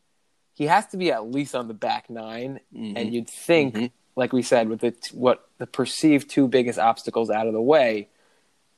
he 0.54 0.66
has 0.66 0.88
to 0.88 0.98
be 0.98 1.12
at 1.12 1.32
least 1.32 1.56
on 1.56 1.68
the 1.68 1.74
back 1.74 2.10
9 2.10 2.60
mm-hmm. 2.76 2.98
and 2.98 3.14
you'd 3.14 3.30
think, 3.30 3.76
mm-hmm. 3.76 3.86
like 4.16 4.34
we 4.34 4.42
said, 4.42 4.68
with 4.68 4.82
the 4.82 4.94
what 5.14 5.48
the 5.60 5.68
perceived 5.68 6.30
two 6.30 6.48
biggest 6.48 6.80
obstacles 6.80 7.30
out 7.30 7.48
of 7.48 7.54
the 7.54 7.62
way, 7.62 8.10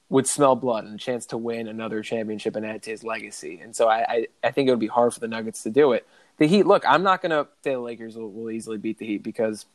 would 0.09 0.27
smell 0.27 0.57
blood 0.57 0.83
and 0.83 0.93
a 0.93 0.97
chance 0.97 1.25
to 1.25 1.37
win 1.37 1.69
another 1.69 2.01
championship 2.01 2.57
and 2.57 2.65
add 2.65 2.83
to 2.83 2.91
his 2.91 3.01
legacy. 3.01 3.61
And 3.63 3.73
so 3.73 3.87
I, 3.87 4.05
I, 4.07 4.27
I 4.43 4.51
think 4.51 4.67
it 4.67 4.71
would 4.71 4.79
be 4.79 4.87
hard 4.87 5.13
for 5.13 5.21
the 5.21 5.27
Nuggets 5.29 5.63
to 5.63 5.69
do 5.69 5.93
it. 5.93 6.05
the 6.37 6.47
Heat. 6.47 6.67
Look, 6.67 6.83
I'm 6.85 7.01
not 7.01 7.21
going 7.21 7.29
to 7.29 7.47
say 7.63 7.71
the 7.71 7.79
Lakers 7.79 8.17
will, 8.17 8.29
will 8.29 8.51
easily 8.51 8.77
beat 8.77 8.97
the 8.97 9.05
Heat 9.05 9.23
because, 9.23 9.65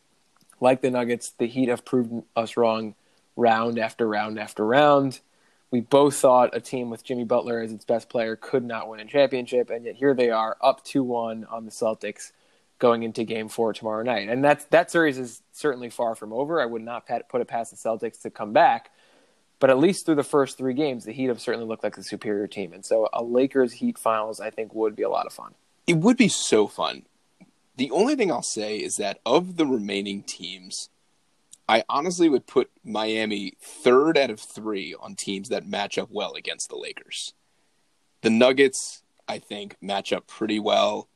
like 0.61 0.83
the 0.83 0.91
Nuggets, 0.91 1.33
the 1.39 1.47
Heat 1.47 1.71
have 1.71 1.87
proven 1.87 2.25
us 2.37 2.59
wrong 2.59 2.95
round 3.35 3.79
after 3.79 4.07
round 4.07 4.39
after 4.39 4.67
round. 4.67 5.21
We 5.71 5.81
both 5.81 6.17
thought 6.17 6.57
a 6.57 6.61
team 6.61 6.91
with 6.91 7.05
Jimmy 7.05 7.25
Butler 7.25 7.61
as 7.61 7.73
its 7.73 7.85
best 7.85 8.09
player 8.09 8.37
could 8.37 8.65
not 8.65 8.89
win 8.89 9.01
a 9.01 9.05
championship, 9.05 9.69
and 9.71 9.85
yet 9.85 9.97
here 9.97 10.15
they 10.15 10.31
are, 10.31 10.57
up 10.61 10.85
two 10.85 11.03
one 11.03 11.45
on 11.47 11.65
the 11.65 11.71
Celtics, 11.71 12.33
going 12.79 13.03
into 13.03 13.25
Game 13.25 13.49
Four 13.49 13.73
tomorrow 13.73 14.03
night. 14.03 14.29
And 14.29 14.45
that 14.45 14.71
that 14.71 14.91
series 14.91 15.19
is 15.19 15.43
certainly 15.53 15.91
far 15.91 16.15
from 16.15 16.33
over. 16.33 16.61
I 16.61 16.67
would 16.67 16.83
not 16.83 17.09
put 17.29 17.41
it 17.41 17.49
past 17.49 17.71
the 17.71 17.77
Celtics 17.77 18.21
to 18.23 18.31
come 18.31 18.53
back, 18.53 18.91
but 19.59 19.71
at 19.71 19.79
least 19.79 20.07
through 20.07 20.15
the 20.15 20.23
first 20.23 20.57
three 20.57 20.75
games, 20.75 21.05
the 21.05 21.13
Heat 21.13 21.27
have 21.29 21.41
certainly 21.41 21.67
looked 21.67 21.83
like 21.83 21.97
the 21.97 22.05
superior 22.05 22.47
team. 22.47 22.73
And 22.73 22.85
so 22.85 23.09
a 23.13 23.23
Lakers 23.23 23.73
Heat 23.73 23.99
finals, 23.99 24.41
I 24.41 24.51
think, 24.51 24.75
would 24.75 24.95
be 24.95 25.03
a 25.03 25.11
lot 25.11 25.27
of 25.27 25.33
fun. 25.33 25.55
It 25.87 25.97
would 25.97 26.17
be 26.17 26.29
so 26.29 26.67
fun. 26.69 27.07
The 27.77 27.91
only 27.91 28.15
thing 28.15 28.31
I'll 28.31 28.43
say 28.43 28.79
is 28.79 28.97
that 28.97 29.21
of 29.27 29.57
the 29.57 29.67
remaining 29.67 30.23
teams, 30.23 30.89
I 31.69 31.83
honestly 31.89 32.29
would 32.29 32.47
put 32.47 32.71
Miami 32.85 33.55
third 33.61 34.17
out 34.17 34.31
of 34.31 34.41
three 34.41 34.95
on 34.99 35.17
teams 35.17 35.49
that 35.49 35.67
match 35.67 35.99
up 35.99 36.09
well 36.11 36.35
against 36.35 36.69
the 36.69 36.77
Lakers. 36.77 37.35
The 38.23 38.31
Nuggets, 38.31 39.03
I 39.27 39.39
think, 39.39 39.77
match 39.81 40.13
up 40.13 40.27
pretty 40.27 40.61
well. 40.61 41.09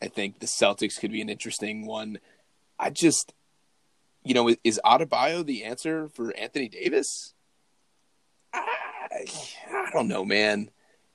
I 0.00 0.08
think 0.08 0.38
the 0.38 0.46
Celtics 0.46 1.00
could 1.00 1.10
be 1.10 1.20
an 1.20 1.28
interesting 1.28 1.86
one. 1.86 2.18
I 2.78 2.90
just, 2.90 3.32
you 4.22 4.34
know, 4.34 4.54
is 4.62 4.80
Adebayo 4.84 5.44
the 5.44 5.64
answer 5.64 6.08
for 6.08 6.36
Anthony 6.36 6.68
Davis? 6.68 7.34
I, 8.52 9.26
I 9.70 9.90
don't 9.92 10.08
know, 10.08 10.24
man. 10.24 10.70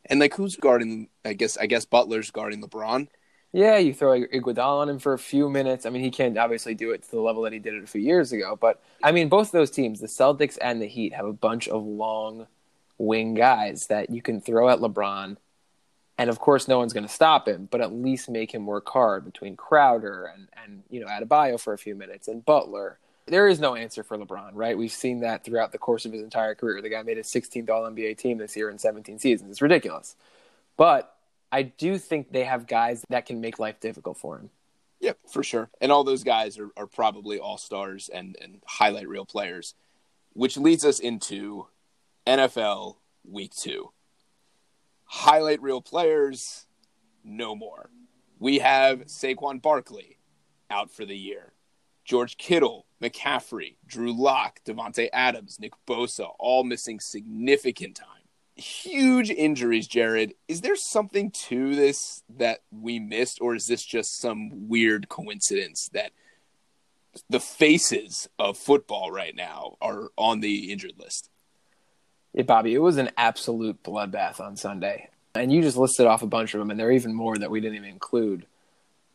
And 0.05 0.19
like, 0.19 0.33
who's 0.33 0.55
guarding? 0.55 1.09
I 1.23 1.33
guess 1.33 1.57
I 1.57 1.67
guess 1.67 1.85
Butler's 1.85 2.31
guarding 2.31 2.61
LeBron. 2.61 3.07
Yeah, 3.53 3.77
you 3.77 3.93
throw 3.93 4.17
Iguodala 4.17 4.81
on 4.81 4.89
him 4.89 4.99
for 4.99 5.13
a 5.13 5.19
few 5.19 5.49
minutes. 5.49 5.85
I 5.85 5.89
mean, 5.89 6.01
he 6.01 6.11
can't 6.11 6.37
obviously 6.37 6.73
do 6.73 6.91
it 6.91 7.03
to 7.03 7.11
the 7.11 7.19
level 7.19 7.43
that 7.43 7.51
he 7.51 7.59
did 7.59 7.73
it 7.73 7.83
a 7.83 7.87
few 7.87 7.99
years 7.99 8.31
ago. 8.31 8.57
But 8.59 8.81
I 9.03 9.11
mean, 9.11 9.27
both 9.27 9.51
those 9.51 9.69
teams, 9.69 9.99
the 9.99 10.07
Celtics 10.07 10.57
and 10.61 10.81
the 10.81 10.87
Heat, 10.87 11.13
have 11.13 11.25
a 11.25 11.33
bunch 11.33 11.67
of 11.67 11.83
long 11.83 12.47
wing 12.97 13.33
guys 13.33 13.87
that 13.87 14.09
you 14.09 14.21
can 14.21 14.39
throw 14.39 14.69
at 14.69 14.79
LeBron. 14.79 15.35
And 16.17 16.29
of 16.29 16.39
course, 16.39 16.67
no 16.67 16.77
one's 16.77 16.93
going 16.93 17.05
to 17.05 17.13
stop 17.13 17.47
him, 17.47 17.67
but 17.69 17.81
at 17.81 17.91
least 17.91 18.29
make 18.29 18.53
him 18.53 18.65
work 18.65 18.87
hard 18.87 19.25
between 19.25 19.57
Crowder 19.57 20.31
and, 20.33 20.47
and 20.63 20.83
you 20.89 21.01
know 21.01 21.07
Adebayo 21.07 21.59
for 21.59 21.73
a 21.73 21.77
few 21.77 21.95
minutes 21.95 22.27
and 22.29 22.45
Butler. 22.45 22.99
There 23.25 23.47
is 23.47 23.59
no 23.59 23.75
answer 23.75 24.03
for 24.03 24.17
LeBron, 24.17 24.51
right? 24.53 24.77
We've 24.77 24.91
seen 24.91 25.21
that 25.21 25.43
throughout 25.43 25.71
the 25.71 25.77
course 25.77 26.05
of 26.05 26.13
his 26.13 26.21
entire 26.21 26.55
career. 26.55 26.81
The 26.81 26.89
guy 26.89 27.03
made 27.03 27.17
a 27.17 27.23
16th 27.23 27.69
All 27.69 27.83
NBA 27.83 28.17
team 28.17 28.37
this 28.37 28.55
year 28.55 28.69
in 28.69 28.77
17 28.77 29.19
seasons. 29.19 29.51
It's 29.51 29.61
ridiculous. 29.61 30.15
But 30.75 31.15
I 31.51 31.63
do 31.63 31.97
think 31.97 32.31
they 32.31 32.45
have 32.45 32.65
guys 32.67 33.03
that 33.09 33.25
can 33.25 33.41
make 33.41 33.59
life 33.59 33.79
difficult 33.79 34.17
for 34.17 34.37
him. 34.37 34.49
Yep, 35.01 35.17
for 35.29 35.43
sure. 35.43 35.69
And 35.81 35.91
all 35.91 36.03
those 36.03 36.23
guys 36.23 36.57
are, 36.57 36.69
are 36.77 36.87
probably 36.87 37.39
all 37.39 37.57
stars 37.57 38.09
and, 38.13 38.37
and 38.39 38.61
highlight 38.65 39.09
reel 39.09 39.25
players, 39.25 39.73
which 40.33 40.57
leads 40.57 40.85
us 40.85 40.99
into 40.99 41.67
NFL 42.25 42.97
week 43.27 43.53
two. 43.53 43.91
Highlight 45.05 45.61
reel 45.61 45.81
players, 45.81 46.67
no 47.23 47.55
more. 47.55 47.89
We 48.39 48.59
have 48.59 49.05
Saquon 49.05 49.61
Barkley 49.61 50.17
out 50.69 50.89
for 50.89 51.05
the 51.05 51.17
year. 51.17 51.53
George 52.05 52.37
Kittle, 52.37 52.85
McCaffrey, 53.01 53.75
Drew 53.85 54.13
Lock, 54.13 54.61
Davante 54.65 55.09
Adams, 55.13 55.59
Nick 55.59 55.73
Bosa, 55.87 56.29
all 56.39 56.63
missing 56.63 56.99
significant 56.99 57.95
time 57.95 58.20
huge 58.55 59.29
injuries, 59.29 59.87
Jared. 59.87 60.33
Is 60.47 60.61
there 60.61 60.75
something 60.75 61.31
to 61.47 61.75
this 61.75 62.23
that 62.37 62.61
we 62.71 62.99
missed, 62.99 63.39
or 63.41 63.55
is 63.55 63.65
this 63.65 63.83
just 63.83 64.19
some 64.19 64.67
weird 64.67 65.09
coincidence 65.09 65.89
that 65.93 66.11
the 67.29 67.39
faces 67.39 68.29
of 68.39 68.57
football 68.57 69.11
right 69.11 69.35
now 69.35 69.77
are 69.81 70.09
on 70.17 70.39
the 70.39 70.71
injured 70.71 70.93
list? 70.97 71.29
Yeah, 72.33 72.43
Bobby, 72.43 72.73
it 72.73 72.79
was 72.79 72.97
an 72.97 73.11
absolute 73.17 73.83
bloodbath 73.83 74.39
on 74.39 74.55
Sunday. 74.55 75.09
And 75.33 75.51
you 75.51 75.61
just 75.61 75.77
listed 75.77 76.05
off 76.05 76.21
a 76.21 76.27
bunch 76.27 76.53
of 76.53 76.59
them, 76.59 76.71
and 76.71 76.79
there 76.79 76.87
are 76.87 76.93
even 76.93 77.13
more 77.13 77.37
that 77.37 77.51
we 77.51 77.61
didn't 77.61 77.77
even 77.77 77.89
include. 77.89 78.45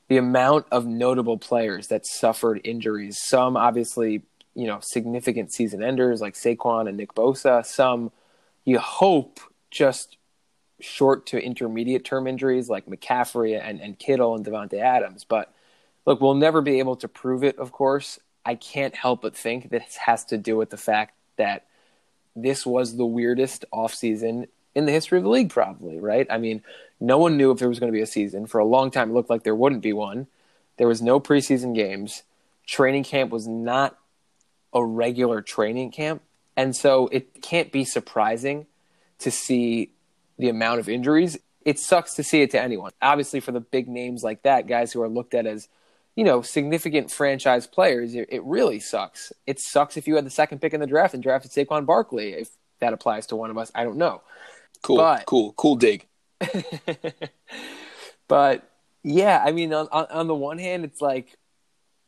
The 0.09 0.17
amount 0.19 0.67
of 0.71 0.87
notable 0.87 1.37
players 1.37 1.89
that 1.89 2.07
suffered 2.07 2.61
injuries, 2.65 3.19
some 3.21 3.57
obviously, 3.57 4.23
you 4.55 4.67
know, 4.67 4.79
significant 4.81 5.53
season 5.53 5.83
enders 5.83 6.21
like 6.21 6.35
Saquon 6.35 6.89
and 6.89 6.97
Nick 6.97 7.15
Bosa, 7.15 7.65
some– 7.65 8.13
you 8.67 8.79
hope 8.79 9.41
just 9.71 10.19
short 10.81 11.25
to 11.27 11.43
intermediate 11.43 12.05
term 12.05 12.27
injuries 12.27 12.69
like 12.69 12.85
McCaffrey 12.85 13.59
and, 13.59 13.81
and 13.81 13.99
Kittle 13.99 14.35
and 14.35 14.45
Davante 14.45 14.79
Adams. 14.79 15.25
But 15.25 15.55
look, 16.05 16.21
we'll 16.21 16.35
never 16.35 16.61
be 16.61 16.81
able 16.81 16.97
to 16.97 17.09
prove 17.09 17.43
it, 17.43 17.59
of 17.59 17.73
course. 17.73 18.19
I 18.45 18.57
can't 18.57 18.95
help 18.95 19.23
but 19.23 19.35
think 19.35 19.71
this 19.71 19.97
has 19.97 20.25
to 20.27 20.37
do 20.37 20.57
with 20.57 20.71
the 20.71 20.77
fact 20.77 21.15
that 21.37 21.67
this 22.35 22.67
was 22.67 22.97
the 22.97 23.07
weirdest 23.07 23.65
offseason 23.73 24.49
in 24.75 24.85
the 24.85 24.93
history 24.93 25.17
of 25.17 25.25
the 25.25 25.31
league, 25.31 25.51
probably, 25.51 25.99
right? 25.99 26.27
I 26.29 26.37
mean, 26.37 26.63
no 27.01 27.19
one 27.19 27.37
knew 27.37 27.51
if 27.51 27.59
there 27.59 27.69
was 27.69 27.81
going 27.81 27.91
to 27.91 27.97
be 27.97 28.03
a 28.03 28.07
season. 28.07 28.47
For 28.47 28.59
a 28.59 28.65
long 28.65 28.91
time, 28.91 29.11
it 29.11 29.15
looked 29.15 29.31
like 29.31 29.43
there 29.43 29.55
wouldn't 29.55 29.83
be 29.83 29.95
one. 29.95 30.27
There 30.77 30.89
was 30.89 31.01
no 31.01 31.19
preseason 31.19 31.75
games. 31.75 32.25
Training 32.67 33.05
camp 33.05 33.31
was 33.31 33.47
not 33.47 33.99
a 34.75 34.85
regular 34.85 35.41
training 35.41 35.93
camp. 35.93 36.23
And 36.57 36.75
so 36.75 37.09
it 37.09 37.43
can't 37.43 37.71
be 37.71 37.85
surprising 37.85 38.67
to 39.19 39.31
see 39.31 39.91
the 40.39 40.49
amount 40.49 40.81
of 40.81 40.89
injuries. 40.89 41.39
It 41.65 41.79
sucks 41.79 42.15
to 42.15 42.23
see 42.23 42.43
it 42.43 42.51
to 42.53 42.61
anyone. 42.61 42.93
Obviously, 43.03 43.41
for 43.41 43.53
the 43.53 43.61
big 43.61 43.89
names 43.89 44.23
like 44.23 44.43
that, 44.43 44.67
guys 44.67 44.93
who 44.93 45.03
are 45.03 45.09
looked 45.09 45.35
at 45.35 45.47
as, 45.47 45.69
you 46.15 46.25
know, 46.25 46.43
significant 46.43 47.11
franchise 47.11 47.67
players, 47.67 48.15
it, 48.15 48.29
it 48.31 48.43
really 48.45 48.81
sucks. 48.81 49.33
It 49.47 49.61
sucks 49.61 49.97
if 49.97 50.07
you 50.07 50.17
had 50.17 50.25
the 50.25 50.31
second 50.31 50.61
pick 50.61 50.73
in 50.73 50.81
the 50.81 50.87
draft 50.87 51.15
and 51.15 51.23
drafted 51.23 51.51
Saquon 51.51 51.85
Barkley. 51.85 52.33
If 52.33 52.51
that 52.81 52.93
applies 52.93 53.27
to 53.29 53.37
one 53.37 53.51
of 53.51 53.59
us, 53.59 53.71
I 53.75 53.85
don't 53.85 53.99
know. 53.99 54.23
Cool, 54.83 54.97
but, 54.99 55.27
cool, 55.27 55.53
cool 55.55 55.77
dig. 55.77 56.07
but 58.29 58.71
yeah, 59.03 59.43
I 59.45 59.53
mean, 59.53 59.73
on, 59.73 59.89
on, 59.91 60.07
on 60.11 60.27
the 60.27 60.35
one 60.35 60.59
hand, 60.59 60.85
it's 60.85 61.01
like, 61.01 61.37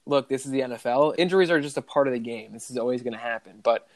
look, 0.06 0.28
this 0.28 0.44
is 0.46 0.52
the 0.52 0.60
NFL. 0.60 1.14
Injuries 1.18 1.50
are 1.50 1.60
just 1.60 1.76
a 1.76 1.82
part 1.82 2.06
of 2.06 2.12
the 2.12 2.18
game. 2.18 2.52
This 2.52 2.70
is 2.70 2.78
always 2.78 3.02
going 3.02 3.14
to 3.14 3.18
happen. 3.18 3.60
But 3.62 3.86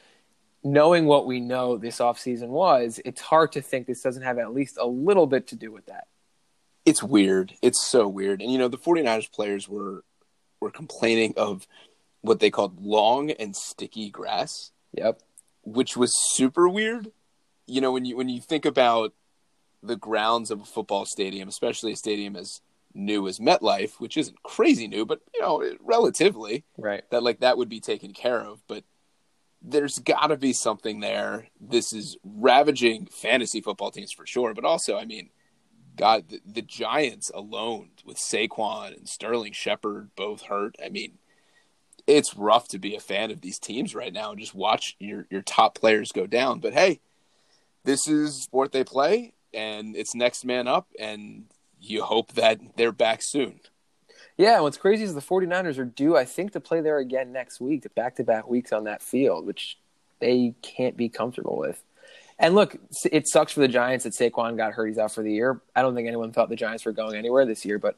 knowing 0.63 1.05
what 1.05 1.25
we 1.25 1.39
know 1.39 1.77
this 1.77 1.99
offseason 1.99 2.49
was, 2.49 2.99
it's 3.03 3.21
hard 3.21 3.51
to 3.53 3.61
think 3.61 3.87
this 3.87 4.01
doesn't 4.01 4.23
have 4.23 4.37
at 4.37 4.53
least 4.53 4.77
a 4.79 4.85
little 4.87 5.27
bit 5.27 5.47
to 5.47 5.55
do 5.55 5.71
with 5.71 5.85
that. 5.87 6.07
It's 6.85 7.03
weird. 7.03 7.53
It's 7.61 7.85
so 7.85 8.07
weird. 8.07 8.41
And 8.41 8.51
you 8.51 8.57
know, 8.57 8.67
the 8.67 8.77
49ers 8.77 9.31
players 9.31 9.67
were 9.67 10.03
were 10.59 10.71
complaining 10.71 11.33
of 11.35 11.67
what 12.21 12.39
they 12.39 12.49
called 12.49 12.81
long 12.81 13.31
and 13.31 13.55
sticky 13.55 14.09
grass. 14.09 14.71
Yep. 14.93 15.21
Which 15.63 15.95
was 15.97 16.13
super 16.35 16.67
weird. 16.67 17.11
You 17.67 17.81
know, 17.81 17.91
when 17.91 18.05
you 18.05 18.17
when 18.17 18.29
you 18.29 18.41
think 18.41 18.65
about 18.65 19.13
the 19.81 19.95
grounds 19.95 20.51
of 20.51 20.61
a 20.61 20.65
football 20.65 21.05
stadium, 21.05 21.47
especially 21.47 21.91
a 21.93 21.97
stadium 21.97 22.35
as 22.35 22.61
new 22.93 23.27
as 23.27 23.39
MetLife, 23.39 23.99
which 23.99 24.17
isn't 24.17 24.43
crazy 24.43 24.87
new, 24.87 25.05
but 25.05 25.21
you 25.33 25.41
know, 25.41 25.63
relatively. 25.81 26.63
Right. 26.77 27.03
That 27.11 27.23
like 27.23 27.39
that 27.39 27.57
would 27.57 27.69
be 27.69 27.79
taken 27.79 28.13
care 28.13 28.41
of, 28.41 28.61
but 28.67 28.83
there's 29.63 29.99
got 29.99 30.27
to 30.27 30.37
be 30.37 30.53
something 30.53 30.99
there. 30.99 31.47
This 31.59 31.93
is 31.93 32.17
ravaging 32.23 33.05
fantasy 33.07 33.61
football 33.61 33.91
teams 33.91 34.11
for 34.11 34.25
sure, 34.25 34.53
but 34.53 34.65
also, 34.65 34.97
I 34.97 35.05
mean, 35.05 35.29
God, 35.95 36.29
the, 36.29 36.41
the 36.45 36.61
Giants 36.61 37.31
alone 37.33 37.89
with 38.05 38.17
Saquon 38.17 38.97
and 38.97 39.07
Sterling 39.07 39.53
Shepard 39.53 40.09
both 40.15 40.43
hurt. 40.43 40.75
I 40.83 40.89
mean, 40.89 41.17
it's 42.05 42.35
rough 42.35 42.67
to 42.69 42.79
be 42.79 42.95
a 42.95 42.99
fan 42.99 43.31
of 43.31 43.41
these 43.41 43.59
teams 43.59 43.95
right 43.95 44.11
now 44.11 44.31
and 44.31 44.39
just 44.39 44.55
watch 44.55 44.95
your 44.99 45.25
your 45.29 45.41
top 45.41 45.75
players 45.75 46.11
go 46.11 46.27
down. 46.27 46.59
But 46.59 46.73
hey, 46.73 46.99
this 47.85 48.07
is 48.07 48.47
what 48.51 48.71
they 48.71 48.83
play, 48.83 49.33
and 49.53 49.95
it's 49.95 50.15
next 50.15 50.43
man 50.43 50.67
up, 50.67 50.87
and 50.99 51.45
you 51.79 52.03
hope 52.03 52.33
that 52.33 52.59
they're 52.75 52.91
back 52.91 53.21
soon. 53.21 53.61
Yeah, 54.37 54.61
what's 54.61 54.77
crazy 54.77 55.03
is 55.03 55.13
the 55.13 55.21
49ers 55.21 55.77
are 55.77 55.85
due, 55.85 56.17
I 56.17 56.25
think, 56.25 56.53
to 56.53 56.59
play 56.59 56.81
there 56.81 56.97
again 56.97 57.31
next 57.31 57.61
week, 57.61 57.85
back 57.93 58.15
to 58.15 58.23
back 58.23 58.47
weeks 58.47 58.73
on 58.73 58.85
that 58.85 59.03
field, 59.03 59.45
which 59.45 59.77
they 60.19 60.55
can't 60.61 60.97
be 60.97 61.09
comfortable 61.09 61.57
with. 61.57 61.83
And 62.39 62.55
look, 62.55 62.75
it 63.11 63.27
sucks 63.27 63.53
for 63.53 63.59
the 63.59 63.67
Giants 63.67 64.05
that 64.05 64.13
Saquon 64.13 64.57
got 64.57 64.73
hurt. 64.73 64.87
He's 64.87 64.97
out 64.97 65.13
for 65.13 65.21
the 65.21 65.31
year. 65.31 65.61
I 65.75 65.83
don't 65.83 65.93
think 65.93 66.07
anyone 66.07 66.31
thought 66.31 66.49
the 66.49 66.55
Giants 66.55 66.83
were 66.83 66.91
going 66.91 67.15
anywhere 67.15 67.45
this 67.45 67.63
year, 67.63 67.77
but 67.77 67.95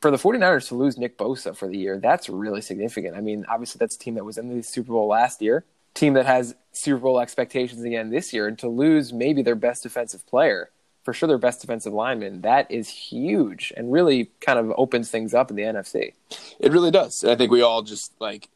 for 0.00 0.10
the 0.10 0.16
49ers 0.16 0.68
to 0.68 0.74
lose 0.74 0.96
Nick 0.96 1.18
Bosa 1.18 1.54
for 1.56 1.68
the 1.68 1.76
year, 1.76 1.98
that's 1.98 2.28
really 2.28 2.62
significant. 2.62 3.14
I 3.14 3.20
mean, 3.20 3.44
obviously, 3.48 3.78
that's 3.78 3.96
a 3.96 3.98
team 3.98 4.14
that 4.14 4.24
was 4.24 4.38
in 4.38 4.54
the 4.54 4.62
Super 4.62 4.92
Bowl 4.92 5.08
last 5.08 5.42
year, 5.42 5.64
team 5.92 6.14
that 6.14 6.26
has 6.26 6.54
Super 6.72 7.00
Bowl 7.00 7.20
expectations 7.20 7.82
again 7.82 8.10
this 8.10 8.32
year, 8.32 8.46
and 8.48 8.58
to 8.58 8.68
lose 8.68 9.12
maybe 9.12 9.42
their 9.42 9.54
best 9.54 9.82
defensive 9.82 10.26
player 10.26 10.70
for 11.04 11.12
sure 11.12 11.26
their 11.26 11.38
best 11.38 11.60
defensive 11.60 11.92
lineman. 11.92 12.40
That 12.40 12.70
is 12.70 12.88
huge 12.88 13.72
and 13.76 13.92
really 13.92 14.30
kind 14.40 14.58
of 14.58 14.72
opens 14.76 15.10
things 15.10 15.34
up 15.34 15.50
in 15.50 15.56
the 15.56 15.62
NFC. 15.62 16.14
It 16.58 16.72
really 16.72 16.90
does. 16.90 17.22
I 17.22 17.36
think 17.36 17.50
we 17.50 17.62
all 17.62 17.82
just 17.82 18.12
like, 18.20 18.48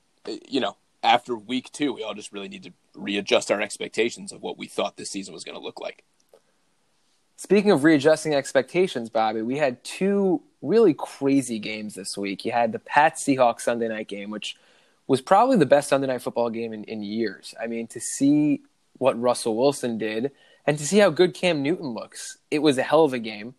you 0.49 0.61
know, 0.61 0.77
after 1.03 1.37
week 1.37 1.71
two, 1.73 1.93
we 1.93 2.03
all 2.03 2.15
just 2.15 2.33
really 2.33 2.49
need 2.49 2.65
to 2.65 2.73
readjust 2.95 3.53
our 3.53 3.61
expectations 3.61 4.33
of 4.33 4.43
what 4.43 4.59
we 4.59 4.67
thought 4.67 4.97
this 4.97 5.11
season 5.11 5.35
was 5.35 5.45
going 5.45 5.57
to 5.57 5.63
look 5.63 5.79
like. 5.79 6.05
Speaking 7.37 7.71
of 7.71 7.85
readjusting 7.85 8.35
expectations, 8.35 9.11
Bobby, 9.11 9.43
we 9.43 9.59
had 9.59 9.85
two 9.85 10.43
really 10.61 10.95
crazy 10.95 11.61
games 11.61 11.95
this 11.95 12.19
week. 12.19 12.45
You 12.45 12.51
had 12.51 12.73
the 12.73 12.81
Pats 12.81 13.23
Seahawks 13.23 13.61
Sunday 13.61 13.87
night 13.87 14.09
game, 14.09 14.31
which 14.31 14.57
was 15.07 15.21
probably 15.21 15.57
the 15.57 15.67
best 15.67 15.89
Sunday 15.89 16.09
night 16.09 16.23
football 16.23 16.51
game 16.51 16.73
in, 16.73 16.83
in 16.85 17.03
years. 17.03 17.55
I 17.63 17.69
mean, 17.69 17.87
to 17.89 18.01
see 18.01 18.63
what 18.95 19.21
Russell 19.21 19.57
Wilson 19.57 19.99
did 19.99 20.33
and 20.69 20.77
to 20.77 20.87
see 20.87 20.99
how 20.99 21.09
good 21.09 21.33
Cam 21.33 21.63
Newton 21.63 21.95
looks, 21.95 22.37
it 22.51 22.59
was 22.59 22.77
a 22.77 22.83
hell 22.83 23.03
of 23.03 23.15
a 23.15 23.19
game. 23.19 23.55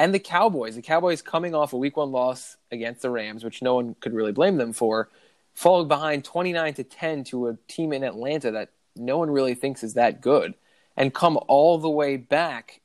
And 0.00 0.12
the 0.12 0.18
Cowboys, 0.18 0.74
the 0.74 0.82
Cowboys 0.82 1.22
coming 1.22 1.54
off 1.54 1.72
a 1.72 1.78
week 1.78 1.96
one 1.96 2.10
loss 2.10 2.56
against 2.72 3.02
the 3.02 3.10
Rams, 3.10 3.44
which 3.44 3.62
no 3.62 3.76
one 3.76 3.94
could 4.00 4.12
really 4.12 4.32
blame 4.32 4.56
them 4.56 4.72
for, 4.72 5.10
followed 5.54 5.86
behind 5.86 6.24
29 6.24 6.74
to 6.74 6.82
10 6.82 7.22
to 7.22 7.46
a 7.46 7.56
team 7.68 7.92
in 7.92 8.02
Atlanta 8.02 8.50
that 8.50 8.70
no 8.96 9.16
one 9.16 9.30
really 9.30 9.54
thinks 9.54 9.84
is 9.84 9.94
that 9.94 10.20
good 10.20 10.54
and 10.96 11.14
come 11.14 11.38
all 11.46 11.78
the 11.78 11.88
way 11.88 12.16
back 12.16 12.80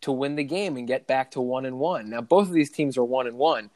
to 0.00 0.10
win 0.10 0.36
the 0.36 0.42
game 0.42 0.78
and 0.78 0.88
get 0.88 1.06
back 1.06 1.32
to 1.32 1.42
one 1.42 1.66
and 1.66 1.78
one. 1.78 2.08
Now 2.08 2.22
both 2.22 2.48
of 2.48 2.54
these 2.54 2.70
teams 2.70 2.96
are 2.96 3.04
one 3.04 3.26
and 3.26 3.36
one. 3.36 3.68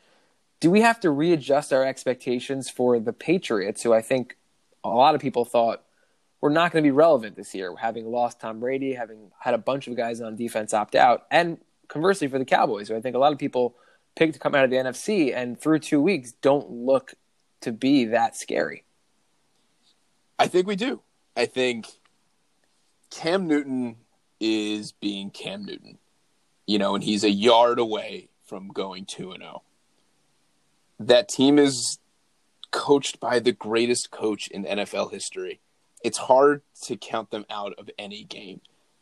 Do 0.59 0.71
we 0.71 0.81
have 0.81 1.01
to 1.01 1.11
readjust 1.11 1.71
our 1.71 1.85
expectations 1.85 2.71
for 2.71 2.99
the 2.99 3.13
Patriots, 3.13 3.83
who 3.83 3.93
I 3.93 4.01
think 4.01 4.39
a 4.83 4.89
lot 4.89 5.15
of 5.15 5.21
people 5.21 5.45
thought 5.45 5.83
were 6.41 6.51
not 6.51 6.73
going 6.73 6.83
to 6.83 6.87
be 6.87 6.93
relevant 6.93 7.37
this 7.37 7.55
year, 7.55 7.75
having 7.77 8.11
lost 8.11 8.41
Tom 8.41 8.61
Brady, 8.61 8.95
having 8.95 9.31
had 9.39 9.55
a 9.55 9.59
bunch 9.59 9.89
of 9.89 9.97
guys 9.97 10.21
on 10.21 10.37
defense 10.37 10.73
opt 10.73 10.95
out, 10.95 11.27
and 11.31 11.59
conversely 11.89 12.29
for 12.29 12.39
the 12.39 12.45
Cowboys, 12.45 12.89
who 12.89 12.97
I 12.97 13.01
think 13.01 13.17
a 13.17 13.19
lot 13.19 13.33
of 13.33 13.39
people 13.39 13.75
picked 14.15 14.35
to 14.35 14.41
come 14.41 14.55
out 14.55 14.65
of 14.65 14.71
the 14.71 14.77
NFC 14.77 15.35
and 15.35 15.61
through 15.61 15.79
two 15.79 16.01
weeks 16.01 16.33
don't 16.33 16.71
look 16.71 17.15
to 17.61 17.73
be 17.73 18.07
that 18.07 18.37
scary. 18.37 18.85
I 20.39 20.47
think 20.47 20.67
we 20.67 20.77
do. 20.77 21.01
I 21.37 21.47
think 21.47 21.87
Cam 23.11 23.47
Newton 23.47 23.97
is 24.41 24.93
being 24.93 25.31
Cam 25.31 25.65
Newton, 25.65 25.99
you 26.67 26.79
know, 26.79 26.95
and 26.95 27.03
he's 27.03 27.25
a 27.25 27.31
yard 27.31 27.79
away 27.79 28.29
from 28.45 28.69
going 28.69 29.05
2 29.05 29.33
and 29.33 29.43
0. 29.43 29.63
That 31.01 31.29
team 31.29 31.59
is 31.59 31.99
coached 32.71 33.21
by 33.21 33.39
the 33.39 33.53
greatest 33.53 34.11
coach 34.11 34.49
in 34.49 34.65
NFL 34.65 35.13
history. 35.13 35.61
It's 36.05 36.19
hard 36.19 36.63
to 36.83 36.97
count 36.97 37.31
them 37.31 37.45
out 37.51 37.75
of 37.79 37.91
any 37.99 38.25
game. 38.25 38.61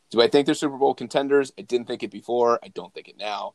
Do 0.09 0.21
I 0.21 0.27
think 0.27 0.45
they're 0.45 0.55
Super 0.55 0.77
Bowl 0.77 0.93
contenders? 0.93 1.51
I 1.57 1.61
didn't 1.61 1.87
think 1.87 2.03
it 2.03 2.11
before. 2.11 2.59
I 2.63 2.69
don't 2.69 2.93
think 2.93 3.07
it 3.07 3.17
now. 3.17 3.53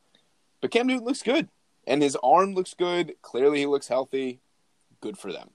But 0.61 0.71
Cam 0.71 0.87
Newton 0.87 1.05
looks 1.05 1.23
good, 1.23 1.49
and 1.87 2.03
his 2.03 2.17
arm 2.23 2.55
looks 2.55 2.75
good. 2.75 3.15
Clearly, 3.23 3.61
he 3.61 3.67
looks 3.67 3.89
healthy. 3.89 4.41
Good 5.01 5.19
for 5.19 5.33
them. 5.33 5.51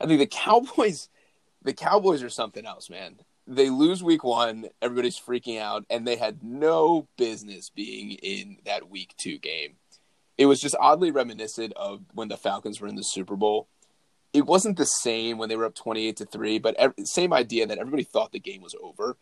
I 0.00 0.06
think 0.06 0.20
the 0.20 0.26
Cowboys, 0.26 1.08
the 1.62 1.72
Cowboys 1.72 2.22
are 2.22 2.30
something 2.30 2.66
else, 2.66 2.90
man. 2.90 3.16
They 3.46 3.70
lose 3.70 4.02
week 4.02 4.24
one, 4.24 4.66
everybody's 4.82 5.18
freaking 5.18 5.60
out, 5.60 5.84
and 5.88 6.06
they 6.06 6.16
had 6.16 6.42
no 6.42 7.08
business 7.16 7.70
being 7.70 8.12
in 8.12 8.58
that 8.64 8.90
week 8.90 9.14
two 9.16 9.38
game. 9.38 9.76
It 10.36 10.46
was 10.46 10.60
just 10.60 10.76
oddly 10.78 11.10
reminiscent 11.10 11.72
of 11.76 12.02
when 12.12 12.28
the 12.28 12.36
Falcons 12.36 12.80
were 12.80 12.88
in 12.88 12.96
the 12.96 13.04
Super 13.04 13.36
Bowl. 13.36 13.68
It 14.36 14.46
wasn't 14.46 14.76
the 14.76 14.84
same 14.84 15.38
when 15.38 15.48
they 15.48 15.56
were 15.56 15.64
up 15.64 15.74
twenty-eight 15.74 16.16
to 16.18 16.26
three, 16.26 16.58
but 16.58 16.74
every, 16.76 17.04
same 17.04 17.32
idea 17.32 17.66
that 17.66 17.78
everybody 17.78 18.04
thought 18.04 18.32
the 18.32 18.38
game 18.38 18.62
was 18.62 18.74
over 18.82 19.16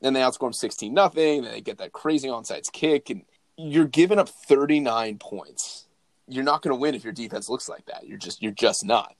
then 0.00 0.12
they 0.12 0.20
outscore 0.20 0.40
them 0.40 0.52
16 0.52 0.92
nothing. 0.92 1.42
Then 1.42 1.52
they 1.52 1.60
get 1.60 1.78
that 1.78 1.92
crazy 1.92 2.28
onside 2.28 2.70
kick, 2.72 3.10
and 3.10 3.22
you're 3.56 3.86
giving 3.86 4.18
up 4.18 4.28
39 4.28 5.18
points. 5.18 5.86
You're 6.28 6.44
not 6.44 6.62
going 6.62 6.74
to 6.74 6.80
win 6.80 6.94
if 6.94 7.04
your 7.04 7.12
defense 7.12 7.48
looks 7.48 7.68
like 7.68 7.86
that. 7.86 8.06
You're 8.06 8.18
just 8.18 8.42
you're 8.42 8.52
just 8.52 8.84
not. 8.84 9.14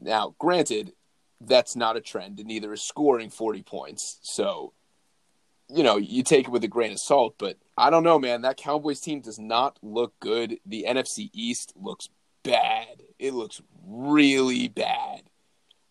Now, 0.00 0.34
granted, 0.38 0.92
that's 1.40 1.74
not 1.74 1.96
a 1.96 2.00
trend, 2.00 2.38
and 2.38 2.48
neither 2.48 2.72
is 2.72 2.86
scoring 2.86 3.30
40 3.30 3.62
points. 3.62 4.18
So, 4.22 4.72
you 5.68 5.82
know, 5.82 5.96
you 5.96 6.22
take 6.22 6.46
it 6.46 6.50
with 6.50 6.64
a 6.64 6.68
grain 6.68 6.92
of 6.92 6.98
salt. 6.98 7.36
But 7.38 7.56
I 7.76 7.90
don't 7.90 8.02
know, 8.04 8.18
man. 8.18 8.42
That 8.42 8.56
Cowboys 8.56 9.00
team 9.00 9.20
does 9.20 9.38
not 9.38 9.78
look 9.82 10.18
good. 10.20 10.58
The 10.66 10.84
NFC 10.86 11.30
East 11.32 11.72
looks 11.76 12.08
bad. 12.42 13.02
It 13.18 13.32
looks 13.32 13.62
really 13.86 14.68
bad. 14.68 15.22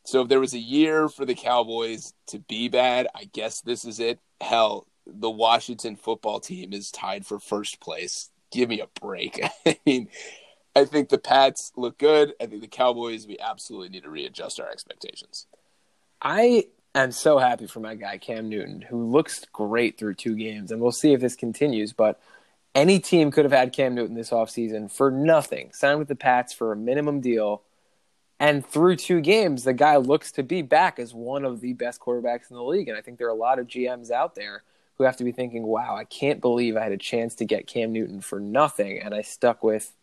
So 0.05 0.21
if 0.21 0.27
there 0.27 0.39
was 0.39 0.53
a 0.53 0.59
year 0.59 1.07
for 1.07 1.25
the 1.25 1.35
Cowboys 1.35 2.13
to 2.27 2.39
be 2.39 2.67
bad, 2.67 3.07
I 3.15 3.25
guess 3.25 3.61
this 3.61 3.85
is 3.85 3.99
it. 3.99 4.19
Hell, 4.41 4.85
the 5.05 5.29
Washington 5.29 5.95
football 5.95 6.39
team 6.39 6.73
is 6.73 6.91
tied 6.91 7.25
for 7.25 7.39
first 7.39 7.79
place. 7.79 8.29
Give 8.51 8.69
me 8.69 8.81
a 8.81 8.87
break. 8.99 9.41
I 9.65 9.77
mean, 9.85 10.09
I 10.75 10.85
think 10.85 11.09
the 11.09 11.17
Pats 11.17 11.71
look 11.75 11.97
good. 11.97 12.33
I 12.41 12.47
think 12.47 12.61
the 12.61 12.67
Cowboys, 12.67 13.27
we 13.27 13.37
absolutely 13.39 13.89
need 13.89 14.03
to 14.03 14.09
readjust 14.09 14.59
our 14.59 14.69
expectations. 14.69 15.47
I 16.21 16.65
am 16.95 17.11
so 17.11 17.37
happy 17.37 17.67
for 17.67 17.79
my 17.79 17.95
guy, 17.95 18.17
Cam 18.17 18.49
Newton, 18.49 18.81
who 18.81 19.09
looks 19.09 19.45
great 19.53 19.97
through 19.97 20.15
two 20.15 20.35
games. 20.35 20.71
And 20.71 20.81
we'll 20.81 20.91
see 20.91 21.13
if 21.13 21.21
this 21.21 21.35
continues. 21.35 21.93
But 21.93 22.19
any 22.75 22.99
team 22.99 23.31
could 23.31 23.45
have 23.45 23.51
had 23.53 23.71
Cam 23.71 23.95
Newton 23.95 24.15
this 24.15 24.31
offseason 24.31 24.91
for 24.91 25.11
nothing. 25.11 25.71
Signed 25.73 25.99
with 25.99 26.07
the 26.07 26.15
Pats 26.15 26.53
for 26.53 26.71
a 26.71 26.77
minimum 26.77 27.21
deal 27.21 27.61
and 28.39 28.65
through 28.65 28.97
two 28.97 29.21
games, 29.21 29.63
the 29.63 29.73
guy 29.73 29.97
looks 29.97 30.31
to 30.33 30.43
be 30.43 30.61
back 30.61 30.99
as 30.99 31.13
one 31.13 31.45
of 31.45 31.61
the 31.61 31.73
best 31.73 31.99
quarterbacks 31.99 32.49
in 32.49 32.57
the 32.57 32.63
league. 32.63 32.89
And 32.89 32.97
I 32.97 33.01
think 33.01 33.17
there 33.17 33.27
are 33.27 33.31
a 33.31 33.35
lot 33.35 33.59
of 33.59 33.67
GMs 33.67 34.11
out 34.11 34.35
there 34.35 34.63
who 34.97 35.03
have 35.05 35.17
to 35.17 35.23
be 35.23 35.31
thinking, 35.31 35.63
wow, 35.63 35.95
I 35.95 36.03
can't 36.03 36.41
believe 36.41 36.75
I 36.75 36.83
had 36.83 36.91
a 36.91 36.97
chance 36.97 37.35
to 37.35 37.45
get 37.45 37.67
Cam 37.67 37.91
Newton 37.91 38.21
for 38.21 38.39
nothing. 38.39 38.99
And 38.99 39.13
I 39.13 39.21
stuck 39.21 39.63
with 39.63 39.93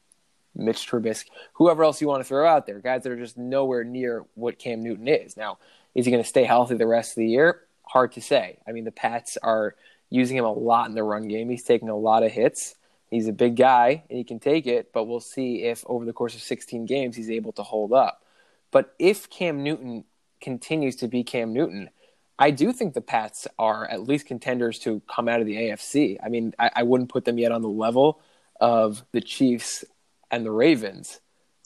Mitch 0.54 0.88
Trubisky, 0.88 1.28
whoever 1.54 1.84
else 1.84 2.00
you 2.00 2.08
want 2.08 2.20
to 2.20 2.28
throw 2.28 2.46
out 2.46 2.66
there, 2.66 2.80
guys 2.80 3.02
that 3.02 3.12
are 3.12 3.16
just 3.16 3.38
nowhere 3.38 3.84
near 3.84 4.24
what 4.34 4.58
Cam 4.58 4.82
Newton 4.82 5.08
is. 5.08 5.36
Now, 5.36 5.58
is 5.94 6.06
he 6.06 6.12
going 6.12 6.22
to 6.22 6.28
stay 6.28 6.44
healthy 6.44 6.76
the 6.76 6.86
rest 6.86 7.12
of 7.12 7.16
the 7.16 7.28
year? 7.28 7.62
Hard 7.84 8.12
to 8.12 8.20
say. 8.20 8.58
I 8.66 8.72
mean, 8.72 8.84
the 8.84 8.92
Pats 8.92 9.36
are 9.42 9.74
using 10.08 10.36
him 10.36 10.44
a 10.44 10.52
lot 10.52 10.88
in 10.88 10.94
the 10.94 11.02
run 11.02 11.28
game. 11.28 11.48
He's 11.48 11.62
taking 11.62 11.88
a 11.88 11.96
lot 11.96 12.22
of 12.22 12.32
hits. 12.32 12.74
He's 13.10 13.26
a 13.26 13.32
big 13.32 13.56
guy 13.56 14.04
and 14.08 14.18
he 14.18 14.24
can 14.24 14.38
take 14.38 14.66
it, 14.66 14.92
but 14.92 15.04
we'll 15.04 15.20
see 15.20 15.64
if 15.64 15.84
over 15.86 16.04
the 16.04 16.12
course 16.12 16.34
of 16.34 16.42
16 16.42 16.86
games 16.86 17.16
he's 17.16 17.30
able 17.30 17.52
to 17.52 17.62
hold 17.62 17.92
up. 17.92 18.24
But 18.70 18.94
if 18.98 19.28
Cam 19.28 19.64
Newton 19.64 20.04
continues 20.40 20.96
to 20.96 21.08
be 21.08 21.24
Cam 21.24 21.52
Newton, 21.52 21.90
I 22.38 22.52
do 22.52 22.72
think 22.72 22.94
the 22.94 23.00
Pats 23.00 23.48
are 23.58 23.86
at 23.88 24.06
least 24.06 24.26
contenders 24.26 24.78
to 24.80 25.02
come 25.12 25.28
out 25.28 25.40
of 25.40 25.46
the 25.46 25.56
AFC. 25.56 26.18
I 26.22 26.28
mean, 26.28 26.54
I, 26.58 26.70
I 26.76 26.82
wouldn't 26.84 27.10
put 27.10 27.24
them 27.24 27.36
yet 27.36 27.52
on 27.52 27.62
the 27.62 27.68
level 27.68 28.20
of 28.60 29.02
the 29.12 29.20
Chiefs 29.20 29.84
and 30.30 30.46
the 30.46 30.52
Ravens, 30.52 31.20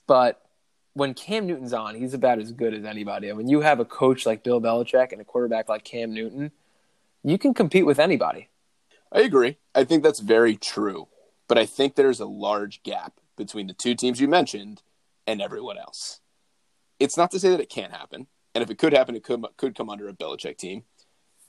but 0.06 0.40
when 0.94 1.12
Cam 1.12 1.46
Newton's 1.46 1.72
on, 1.72 1.96
he's 1.96 2.14
about 2.14 2.38
as 2.38 2.52
good 2.52 2.72
as 2.72 2.84
anybody. 2.84 3.28
And 3.28 3.36
when 3.36 3.48
you 3.48 3.60
have 3.60 3.80
a 3.80 3.84
coach 3.84 4.24
like 4.24 4.44
Bill 4.44 4.60
Belichick 4.60 5.12
and 5.12 5.20
a 5.20 5.24
quarterback 5.24 5.68
like 5.68 5.84
Cam 5.84 6.14
Newton, 6.14 6.52
you 7.22 7.36
can 7.36 7.52
compete 7.52 7.84
with 7.84 7.98
anybody. 7.98 8.48
I 9.12 9.20
agree. 9.20 9.58
I 9.74 9.84
think 9.84 10.02
that's 10.02 10.20
very 10.20 10.56
true. 10.56 11.08
But 11.48 11.58
I 11.58 11.66
think 11.66 11.94
there's 11.94 12.20
a 12.20 12.26
large 12.26 12.82
gap 12.82 13.20
between 13.36 13.66
the 13.66 13.74
two 13.74 13.94
teams 13.94 14.20
you 14.20 14.28
mentioned 14.28 14.82
and 15.26 15.42
everyone 15.42 15.78
else. 15.78 16.20
It's 16.98 17.16
not 17.16 17.30
to 17.32 17.40
say 17.40 17.50
that 17.50 17.60
it 17.60 17.68
can't 17.68 17.92
happen, 17.92 18.26
and 18.54 18.62
if 18.62 18.70
it 18.70 18.78
could 18.78 18.92
happen, 18.92 19.16
it 19.16 19.24
could 19.24 19.44
could 19.56 19.74
come 19.74 19.90
under 19.90 20.08
a 20.08 20.12
Belichick 20.12 20.56
team. 20.56 20.84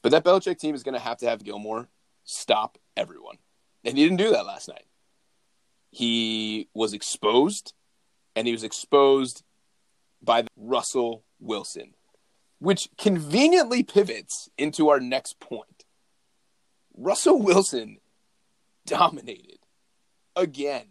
But 0.02 0.12
that 0.12 0.24
Belichick 0.24 0.60
team 0.60 0.76
is 0.76 0.84
going 0.84 0.94
to 0.94 1.00
have 1.00 1.18
to 1.20 1.28
have 1.28 1.44
Gilmore 1.44 1.90
stop 2.24 2.78
everyone, 2.98 3.38
and 3.84 3.98
he 3.98 4.04
didn't 4.04 4.18
do 4.18 4.32
that 4.32 4.46
last 4.46 4.68
night. 4.68 4.86
He 5.92 6.68
was 6.74 6.94
exposed, 6.94 7.74
and 8.36 8.48
he 8.48 8.54
was 8.54 8.64
exposed 8.64 9.44
by 10.22 10.46
Russell 10.58 11.24
Wilson, 11.40 11.94
which 12.60 12.90
conveniently 12.98 13.84
pivots 13.84 14.50
into 14.58 14.90
our 14.90 15.00
next 15.00 15.40
point. 15.40 15.86
Russell 16.98 17.42
Wilson 17.42 17.98
dominated 18.86 19.60
again. 20.36 20.88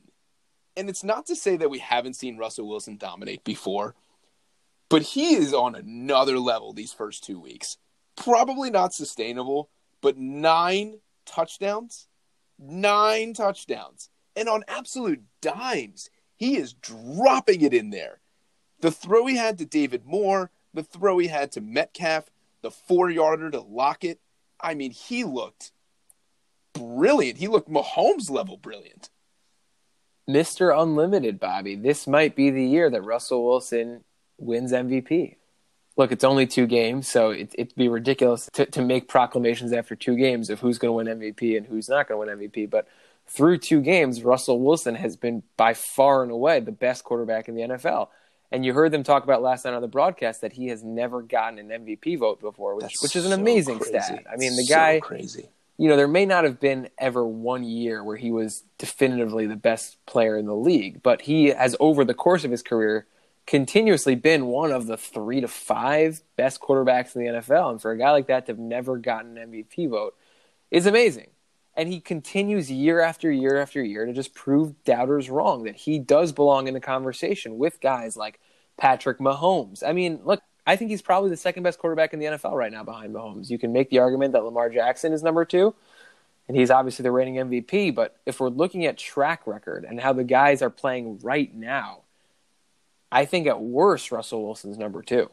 And 0.76 0.88
it's 0.88 1.04
not 1.04 1.26
to 1.26 1.36
say 1.36 1.56
that 1.56 1.70
we 1.70 1.78
haven't 1.78 2.16
seen 2.16 2.36
Russell 2.36 2.68
Wilson 2.68 2.96
dominate 2.96 3.44
before, 3.44 3.94
but 4.88 5.02
he 5.02 5.34
is 5.34 5.54
on 5.54 5.74
another 5.74 6.38
level 6.38 6.72
these 6.72 6.92
first 6.92 7.24
two 7.24 7.38
weeks. 7.38 7.78
Probably 8.16 8.70
not 8.70 8.92
sustainable, 8.92 9.70
but 10.00 10.18
nine 10.18 10.98
touchdowns, 11.26 12.08
nine 12.58 13.34
touchdowns, 13.34 14.10
and 14.36 14.48
on 14.48 14.64
absolute 14.68 15.22
dimes, 15.40 16.10
he 16.36 16.56
is 16.56 16.74
dropping 16.74 17.62
it 17.62 17.72
in 17.72 17.90
there. 17.90 18.20
The 18.80 18.90
throw 18.90 19.26
he 19.26 19.36
had 19.36 19.58
to 19.58 19.64
David 19.64 20.04
Moore, 20.04 20.50
the 20.72 20.82
throw 20.82 21.18
he 21.18 21.28
had 21.28 21.52
to 21.52 21.60
Metcalf, 21.60 22.30
the 22.62 22.70
four 22.70 23.10
yarder 23.10 23.50
to 23.50 23.60
Lockett. 23.60 24.20
I 24.60 24.74
mean, 24.74 24.90
he 24.90 25.24
looked 25.24 25.72
brilliant. 26.72 27.38
He 27.38 27.48
looked 27.48 27.70
Mahomes 27.70 28.30
level 28.30 28.56
brilliant. 28.56 29.10
Mr. 30.28 30.76
Unlimited, 30.76 31.38
Bobby. 31.38 31.76
This 31.76 32.06
might 32.06 32.34
be 32.34 32.50
the 32.50 32.64
year 32.64 32.90
that 32.90 33.02
Russell 33.02 33.44
Wilson 33.44 34.04
wins 34.38 34.72
MVP. 34.72 35.36
Look, 35.96 36.10
it's 36.10 36.24
only 36.24 36.46
two 36.46 36.66
games, 36.66 37.06
so 37.08 37.30
it, 37.30 37.54
would 37.56 37.74
be 37.76 37.88
ridiculous 37.88 38.50
to, 38.54 38.66
to 38.66 38.82
make 38.82 39.06
proclamations 39.06 39.72
after 39.72 39.94
two 39.94 40.16
games 40.16 40.50
of 40.50 40.60
who's 40.60 40.78
going 40.78 41.06
to 41.06 41.12
win 41.12 41.20
MVP 41.20 41.56
and 41.56 41.66
who's 41.66 41.88
not 41.88 42.08
going 42.08 42.26
to 42.26 42.34
win 42.34 42.50
MVP. 42.50 42.68
But 42.68 42.88
through 43.28 43.58
two 43.58 43.80
games, 43.80 44.24
Russell 44.24 44.60
Wilson 44.60 44.96
has 44.96 45.16
been 45.16 45.42
by 45.56 45.74
far 45.74 46.22
and 46.22 46.32
away 46.32 46.60
the 46.60 46.72
best 46.72 47.04
quarterback 47.04 47.48
in 47.48 47.54
the 47.54 47.62
NFL. 47.62 48.08
And 48.50 48.64
you 48.64 48.72
heard 48.72 48.92
them 48.92 49.02
talk 49.02 49.24
about 49.24 49.42
last 49.42 49.64
night 49.64 49.74
on 49.74 49.82
the 49.82 49.88
broadcast 49.88 50.40
that 50.40 50.52
he 50.52 50.68
has 50.68 50.82
never 50.82 51.22
gotten 51.22 51.58
an 51.58 51.68
MVP 51.68 52.18
vote 52.18 52.40
before, 52.40 52.76
which, 52.76 52.92
which 53.00 53.16
is 53.16 53.24
an 53.24 53.32
so 53.32 53.40
amazing 53.40 53.78
crazy. 53.78 53.98
stat. 53.98 54.24
I 54.32 54.36
mean, 54.36 54.56
the 54.56 54.66
guy 54.66 55.00
crazy. 55.00 55.48
You 55.76 55.88
know, 55.88 55.96
there 55.96 56.08
may 56.08 56.24
not 56.24 56.44
have 56.44 56.60
been 56.60 56.88
ever 56.98 57.26
one 57.26 57.64
year 57.64 58.04
where 58.04 58.16
he 58.16 58.30
was 58.30 58.62
definitively 58.78 59.46
the 59.46 59.56
best 59.56 60.04
player 60.06 60.36
in 60.36 60.46
the 60.46 60.54
league, 60.54 61.02
but 61.02 61.22
he 61.22 61.46
has, 61.46 61.74
over 61.80 62.04
the 62.04 62.14
course 62.14 62.44
of 62.44 62.50
his 62.50 62.62
career, 62.62 63.06
continuously 63.46 64.14
been 64.14 64.46
one 64.46 64.72
of 64.72 64.86
the 64.86 64.96
three 64.96 65.40
to 65.40 65.48
five 65.48 66.22
best 66.36 66.60
quarterbacks 66.60 67.14
in 67.14 67.22
the 67.22 67.40
NFL. 67.40 67.70
And 67.72 67.82
for 67.82 67.90
a 67.90 67.98
guy 67.98 68.10
like 68.12 68.28
that 68.28 68.46
to 68.46 68.52
have 68.52 68.58
never 68.58 68.96
gotten 68.96 69.36
an 69.36 69.50
MVP 69.50 69.90
vote 69.90 70.16
is 70.70 70.86
amazing. 70.86 71.28
And 71.76 71.88
he 71.88 72.00
continues 72.00 72.70
year 72.70 73.00
after 73.00 73.30
year 73.32 73.60
after 73.60 73.82
year 73.82 74.06
to 74.06 74.12
just 74.12 74.32
prove 74.32 74.84
doubters 74.84 75.28
wrong 75.28 75.64
that 75.64 75.74
he 75.74 75.98
does 75.98 76.30
belong 76.32 76.68
in 76.68 76.74
the 76.74 76.80
conversation 76.80 77.58
with 77.58 77.80
guys 77.80 78.16
like 78.16 78.38
Patrick 78.76 79.18
Mahomes. 79.18 79.82
I 79.84 79.92
mean, 79.92 80.20
look, 80.24 80.40
I 80.66 80.76
think 80.76 80.90
he's 80.90 81.02
probably 81.02 81.30
the 81.30 81.36
second 81.36 81.62
best 81.62 81.78
quarterback 81.78 82.14
in 82.14 82.20
the 82.20 82.26
NFL 82.26 82.52
right 82.52 82.72
now 82.72 82.84
behind 82.84 83.14
Mahomes. 83.14 83.50
You 83.50 83.58
can 83.58 83.72
make 83.72 83.90
the 83.90 83.98
argument 83.98 84.32
that 84.32 84.44
Lamar 84.44 84.70
Jackson 84.70 85.12
is 85.12 85.22
number 85.22 85.44
two, 85.44 85.74
and 86.48 86.56
he's 86.56 86.70
obviously 86.70 87.02
the 87.02 87.10
reigning 87.10 87.34
MVP. 87.34 87.94
But 87.94 88.16
if 88.24 88.40
we're 88.40 88.48
looking 88.48 88.86
at 88.86 88.96
track 88.96 89.46
record 89.46 89.84
and 89.84 90.00
how 90.00 90.12
the 90.12 90.24
guys 90.24 90.62
are 90.62 90.70
playing 90.70 91.18
right 91.22 91.54
now, 91.54 92.00
I 93.12 93.26
think 93.26 93.46
at 93.46 93.60
worst, 93.60 94.10
Russell 94.10 94.44
Wilson's 94.44 94.78
number 94.78 95.02
two. 95.02 95.30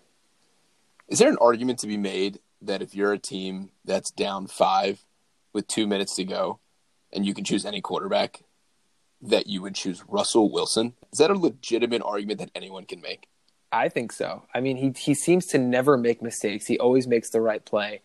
Is 1.08 1.20
there 1.20 1.30
an 1.30 1.38
argument 1.42 1.80
to 1.80 1.88
be 1.88 1.98
made 1.98 2.40
that 2.62 2.82
if 2.82 2.94
you're 2.94 3.14
a 3.14 3.18
team 3.18 3.72
that's 3.86 4.12
down 4.12 4.48
five 4.48 5.04
with 5.54 5.68
two 5.68 5.88
minutes 5.88 6.16
to 6.16 6.24
go 6.24 6.60
and 7.12 7.26
you 7.26 7.34
can 7.34 7.44
choose 7.44 7.66
any 7.66 7.82
quarterback, 7.82 8.44
that 9.22 9.48
you 9.48 9.62
would 9.62 9.76
choose 9.76 10.04
Russell 10.08 10.52
Wilson? 10.52 10.94
Is 11.12 11.20
that 11.20 11.32
a 11.32 11.38
legitimate 11.38 12.02
argument 12.04 12.40
that 12.40 12.52
anyone 12.56 12.86
can 12.86 13.02
make? 13.02 13.28
I 13.72 13.90
think 13.90 14.12
so. 14.12 14.44
I 14.54 14.60
mean, 14.60 14.78
he 14.78 14.92
he 14.98 15.14
seems 15.14 15.46
to 15.48 15.58
never 15.58 15.98
make 15.98 16.22
mistakes. 16.22 16.68
He 16.68 16.78
always 16.78 17.08
makes 17.08 17.30
the 17.30 17.42
right 17.42 17.64
play. 17.64 18.02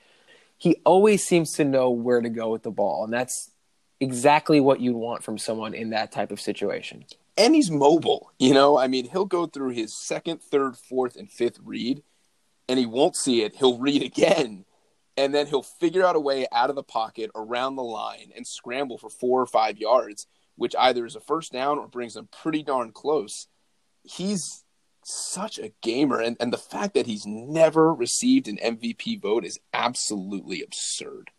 He 0.57 0.77
always 0.85 1.25
seems 1.25 1.53
to 1.55 1.65
know 1.65 1.91
where 1.91 2.21
to 2.21 2.29
go 2.29 2.51
with 2.51 2.63
the 2.63 2.71
ball, 2.71 3.05
and 3.05 3.13
that's 3.13 3.51
exactly 4.01 4.61
what 4.61 4.81
you 4.81 4.95
want 4.95 5.23
from 5.23 5.39
someone 5.39 5.75
in 5.75 5.91
that 5.91 6.13
type 6.13 6.31
of 6.31 6.41
situation. 6.41 7.05
And 7.37 7.55
he's 7.55 7.71
mobile. 7.71 8.33
You 8.39 8.55
know, 8.55 8.79
I 8.79 8.87
mean, 8.87 9.11
he'll 9.11 9.27
go 9.27 9.47
through 9.47 9.71
his 9.71 9.95
second, 10.07 10.41
third, 10.41 10.77
fourth, 10.77 11.17
and 11.17 11.31
fifth 11.31 11.59
read, 11.63 12.03
and 12.69 12.79
he 12.79 12.87
won't 12.87 13.17
see 13.17 13.43
it. 13.43 13.57
He'll 13.57 13.79
read 13.79 14.03
again, 14.03 14.65
and 15.17 15.35
then 15.35 15.47
he'll 15.47 15.63
figure 15.63 16.07
out 16.07 16.17
a 16.17 16.21
way 16.21 16.47
out 16.53 16.71
of 16.71 16.77
the 16.77 16.83
pocket 16.83 17.31
around 17.35 17.77
the 17.77 17.83
line 17.83 18.31
and 18.35 18.47
scramble 18.47 18.99
for 18.99 19.11
four 19.11 19.41
or 19.43 19.47
five 19.47 19.79
yards, 19.79 20.27
which 20.57 20.75
either 20.79 21.05
is 21.05 21.17
a 21.17 21.21
first 21.21 21.53
down 21.53 21.79
or 21.79 21.89
brings 21.89 22.17
him 22.17 22.29
pretty 22.31 22.63
darn 22.63 22.93
close. 22.93 23.49
He's 24.05 24.65
such 25.07 25.59
a 25.59 25.73
gamer 25.83 26.21
and, 26.21 26.37
and 26.41 26.53
the 26.53 26.59
fact 26.59 26.95
that 26.95 27.07
he's 27.07 27.27
never 27.27 27.95
received 27.95 28.49
an 28.49 28.57
MVP 28.57 29.21
vote 29.21 29.45
is 29.45 29.61
absolutely 29.73 30.63
absurd. 30.63 31.31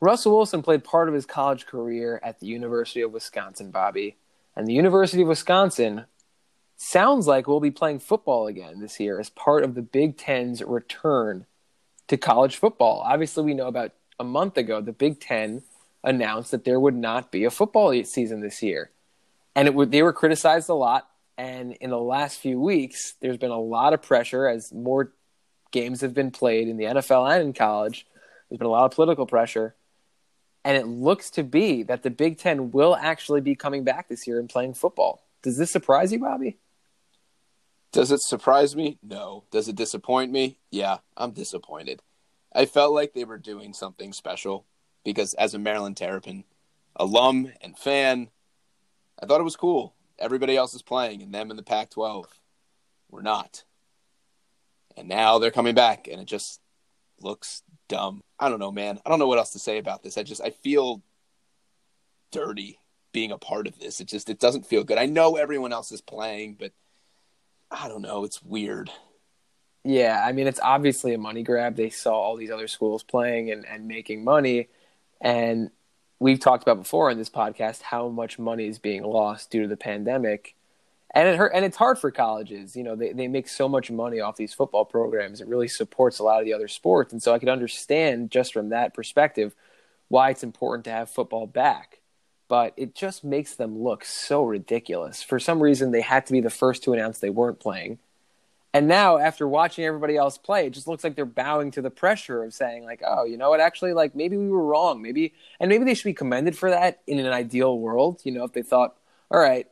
Russell 0.00 0.36
Wilson 0.36 0.62
played 0.62 0.82
part 0.82 1.08
of 1.08 1.14
his 1.14 1.26
college 1.26 1.66
career 1.66 2.20
at 2.24 2.40
the 2.40 2.46
University 2.46 3.02
of 3.02 3.12
Wisconsin, 3.12 3.70
Bobby. 3.70 4.16
And 4.56 4.66
the 4.66 4.72
University 4.72 5.22
of 5.22 5.28
Wisconsin 5.28 6.06
sounds 6.76 7.26
like 7.26 7.46
we'll 7.46 7.60
be 7.60 7.70
playing 7.70 8.00
football 8.00 8.46
again 8.46 8.80
this 8.80 8.98
year 8.98 9.20
as 9.20 9.30
part 9.30 9.62
of 9.62 9.74
the 9.74 9.82
Big 9.82 10.16
Ten's 10.16 10.62
return 10.62 11.46
to 12.08 12.16
college 12.16 12.56
football. 12.56 13.00
Obviously, 13.04 13.44
we 13.44 13.54
know 13.54 13.68
about 13.68 13.92
a 14.18 14.24
month 14.24 14.56
ago, 14.56 14.80
the 14.80 14.92
Big 14.92 15.20
Ten 15.20 15.62
announced 16.02 16.50
that 16.50 16.64
there 16.64 16.80
would 16.80 16.96
not 16.96 17.30
be 17.30 17.44
a 17.44 17.50
football 17.50 17.92
season 18.04 18.40
this 18.40 18.62
year. 18.62 18.90
And 19.54 19.68
it 19.68 19.74
would, 19.74 19.92
they 19.92 20.02
were 20.02 20.12
criticized 20.12 20.68
a 20.68 20.74
lot 20.74 21.09
and 21.40 21.72
in 21.72 21.88
the 21.88 21.98
last 21.98 22.38
few 22.38 22.60
weeks, 22.60 23.14
there's 23.22 23.38
been 23.38 23.50
a 23.50 23.58
lot 23.58 23.94
of 23.94 24.02
pressure 24.02 24.46
as 24.46 24.74
more 24.74 25.14
games 25.70 26.02
have 26.02 26.12
been 26.12 26.30
played 26.30 26.68
in 26.68 26.76
the 26.76 26.84
NFL 26.84 27.32
and 27.32 27.42
in 27.42 27.52
college. 27.54 28.06
There's 28.48 28.58
been 28.58 28.66
a 28.66 28.70
lot 28.70 28.84
of 28.84 28.90
political 28.90 29.24
pressure. 29.24 29.74
And 30.66 30.76
it 30.76 30.86
looks 30.86 31.30
to 31.30 31.42
be 31.42 31.82
that 31.84 32.02
the 32.02 32.10
Big 32.10 32.36
Ten 32.36 32.72
will 32.72 32.94
actually 32.94 33.40
be 33.40 33.54
coming 33.54 33.84
back 33.84 34.06
this 34.06 34.26
year 34.26 34.38
and 34.38 34.50
playing 34.50 34.74
football. 34.74 35.24
Does 35.42 35.56
this 35.56 35.70
surprise 35.70 36.12
you, 36.12 36.18
Bobby? 36.18 36.58
Does 37.90 38.12
it 38.12 38.20
surprise 38.20 38.76
me? 38.76 38.98
No. 39.02 39.44
Does 39.50 39.66
it 39.66 39.76
disappoint 39.76 40.30
me? 40.30 40.58
Yeah, 40.70 40.98
I'm 41.16 41.30
disappointed. 41.30 42.02
I 42.54 42.66
felt 42.66 42.92
like 42.92 43.14
they 43.14 43.24
were 43.24 43.38
doing 43.38 43.72
something 43.72 44.12
special 44.12 44.66
because, 45.06 45.32
as 45.38 45.54
a 45.54 45.58
Maryland 45.58 45.96
Terrapin 45.96 46.44
alum 46.96 47.50
and 47.62 47.78
fan, 47.78 48.28
I 49.18 49.24
thought 49.24 49.40
it 49.40 49.44
was 49.44 49.56
cool 49.56 49.94
everybody 50.20 50.56
else 50.56 50.74
is 50.74 50.82
playing, 50.82 51.22
and 51.22 51.34
them 51.34 51.50
in 51.50 51.56
the 51.56 51.62
Pac 51.62 51.90
12 51.90 52.26
were 53.10 53.22
not. 53.22 53.64
And 54.96 55.08
now 55.08 55.38
they're 55.38 55.50
coming 55.50 55.74
back, 55.74 56.08
and 56.08 56.20
it 56.20 56.26
just 56.26 56.60
looks 57.20 57.62
dumb. 57.88 58.22
I 58.38 58.48
don't 58.48 58.58
know, 58.58 58.72
man. 58.72 59.00
I 59.04 59.08
don't 59.08 59.18
know 59.18 59.26
what 59.26 59.38
else 59.38 59.52
to 59.52 59.58
say 59.58 59.78
about 59.78 60.02
this. 60.02 60.18
I 60.18 60.22
just, 60.22 60.42
I 60.42 60.50
feel 60.50 61.02
dirty 62.32 62.78
being 63.12 63.32
a 63.32 63.38
part 63.38 63.66
of 63.66 63.78
this. 63.78 64.00
It 64.00 64.08
just, 64.08 64.30
it 64.30 64.38
doesn't 64.38 64.66
feel 64.66 64.84
good. 64.84 64.98
I 64.98 65.06
know 65.06 65.36
everyone 65.36 65.72
else 65.72 65.92
is 65.92 66.00
playing, 66.00 66.56
but 66.58 66.72
I 67.70 67.88
don't 67.88 68.02
know. 68.02 68.24
It's 68.24 68.42
weird. 68.42 68.90
Yeah, 69.84 70.22
I 70.24 70.32
mean, 70.32 70.46
it's 70.46 70.60
obviously 70.62 71.14
a 71.14 71.18
money 71.18 71.42
grab. 71.42 71.74
They 71.74 71.90
saw 71.90 72.12
all 72.12 72.36
these 72.36 72.50
other 72.50 72.68
schools 72.68 73.02
playing 73.02 73.50
and, 73.50 73.66
and 73.66 73.88
making 73.88 74.24
money. 74.24 74.68
And 75.20 75.70
we've 76.20 76.38
talked 76.38 76.62
about 76.62 76.78
before 76.78 77.10
in 77.10 77.18
this 77.18 77.30
podcast 77.30 77.82
how 77.82 78.08
much 78.08 78.38
money 78.38 78.66
is 78.66 78.78
being 78.78 79.02
lost 79.02 79.50
due 79.50 79.62
to 79.62 79.68
the 79.68 79.76
pandemic. 79.76 80.54
And 81.12 81.26
it 81.26 81.36
hurt, 81.36 81.50
and 81.52 81.64
it's 81.64 81.78
hard 81.78 81.98
for 81.98 82.12
colleges. 82.12 82.76
You 82.76 82.84
know, 82.84 82.94
they, 82.94 83.12
they 83.12 83.26
make 83.26 83.48
so 83.48 83.68
much 83.68 83.90
money 83.90 84.20
off 84.20 84.36
these 84.36 84.54
football 84.54 84.84
programs. 84.84 85.40
It 85.40 85.48
really 85.48 85.66
supports 85.66 86.20
a 86.20 86.22
lot 86.22 86.38
of 86.38 86.44
the 86.44 86.52
other 86.52 86.68
sports. 86.68 87.12
And 87.12 87.20
so 87.20 87.34
I 87.34 87.40
could 87.40 87.48
understand 87.48 88.30
just 88.30 88.52
from 88.52 88.68
that 88.68 88.94
perspective 88.94 89.56
why 90.08 90.30
it's 90.30 90.44
important 90.44 90.84
to 90.84 90.92
have 90.92 91.10
football 91.10 91.48
back. 91.48 92.00
But 92.46 92.74
it 92.76 92.94
just 92.94 93.24
makes 93.24 93.54
them 93.54 93.78
look 93.78 94.04
so 94.04 94.44
ridiculous. 94.44 95.22
For 95.22 95.40
some 95.40 95.60
reason, 95.60 95.90
they 95.90 96.00
had 96.00 96.26
to 96.26 96.32
be 96.32 96.40
the 96.40 96.50
first 96.50 96.84
to 96.84 96.92
announce 96.92 97.18
they 97.18 97.30
weren't 97.30 97.60
playing. 97.60 97.98
And 98.72 98.86
now, 98.86 99.18
after 99.18 99.48
watching 99.48 99.84
everybody 99.84 100.16
else 100.16 100.38
play, 100.38 100.66
it 100.66 100.70
just 100.70 100.86
looks 100.86 101.02
like 101.02 101.16
they're 101.16 101.24
bowing 101.24 101.72
to 101.72 101.82
the 101.82 101.90
pressure 101.90 102.44
of 102.44 102.54
saying, 102.54 102.84
like, 102.84 103.02
oh, 103.04 103.24
you 103.24 103.36
know 103.36 103.50
what? 103.50 103.58
Actually, 103.58 103.94
like, 103.94 104.14
maybe 104.14 104.36
we 104.36 104.48
were 104.48 104.64
wrong. 104.64 105.02
Maybe, 105.02 105.34
and 105.58 105.68
maybe 105.68 105.84
they 105.84 105.94
should 105.94 106.04
be 106.04 106.14
commended 106.14 106.56
for 106.56 106.70
that 106.70 107.00
in 107.06 107.18
an 107.18 107.32
ideal 107.32 107.76
world. 107.76 108.20
You 108.24 108.30
know, 108.32 108.44
if 108.44 108.52
they 108.52 108.62
thought, 108.62 108.96
all 109.28 109.40
right, 109.40 109.66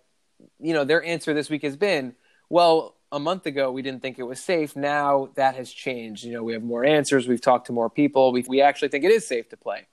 you 0.59 0.75
know, 0.75 0.85
their 0.85 1.03
answer 1.05 1.33
this 1.33 1.49
week 1.49 1.63
has 1.63 1.77
been, 1.77 2.17
well, 2.49 2.97
a 3.11 3.19
month 3.19 3.47
ago 3.47 3.71
we 3.71 3.83
didn't 3.83 4.03
think 4.03 4.19
it 4.19 4.25
was 4.25 4.41
safe. 4.41 4.77
Now 4.77 5.31
that 5.35 5.55
has 5.57 5.73
changed. 5.73 6.25
You 6.25 6.33
know, 6.35 6.43
we 6.43 6.53
have 6.53 6.63
more 6.63 6.85
answers. 6.85 7.27
We've 7.27 7.41
talked 7.41 7.67
to 7.69 7.73
more 7.73 7.91
people. 7.91 8.33
We 8.33 8.45
we 8.47 8.61
actually 8.61 8.89
think 8.89 9.05
it 9.05 9.11
is 9.11 9.27
safe 9.27 9.49
to 9.51 9.57
play. 9.57 9.87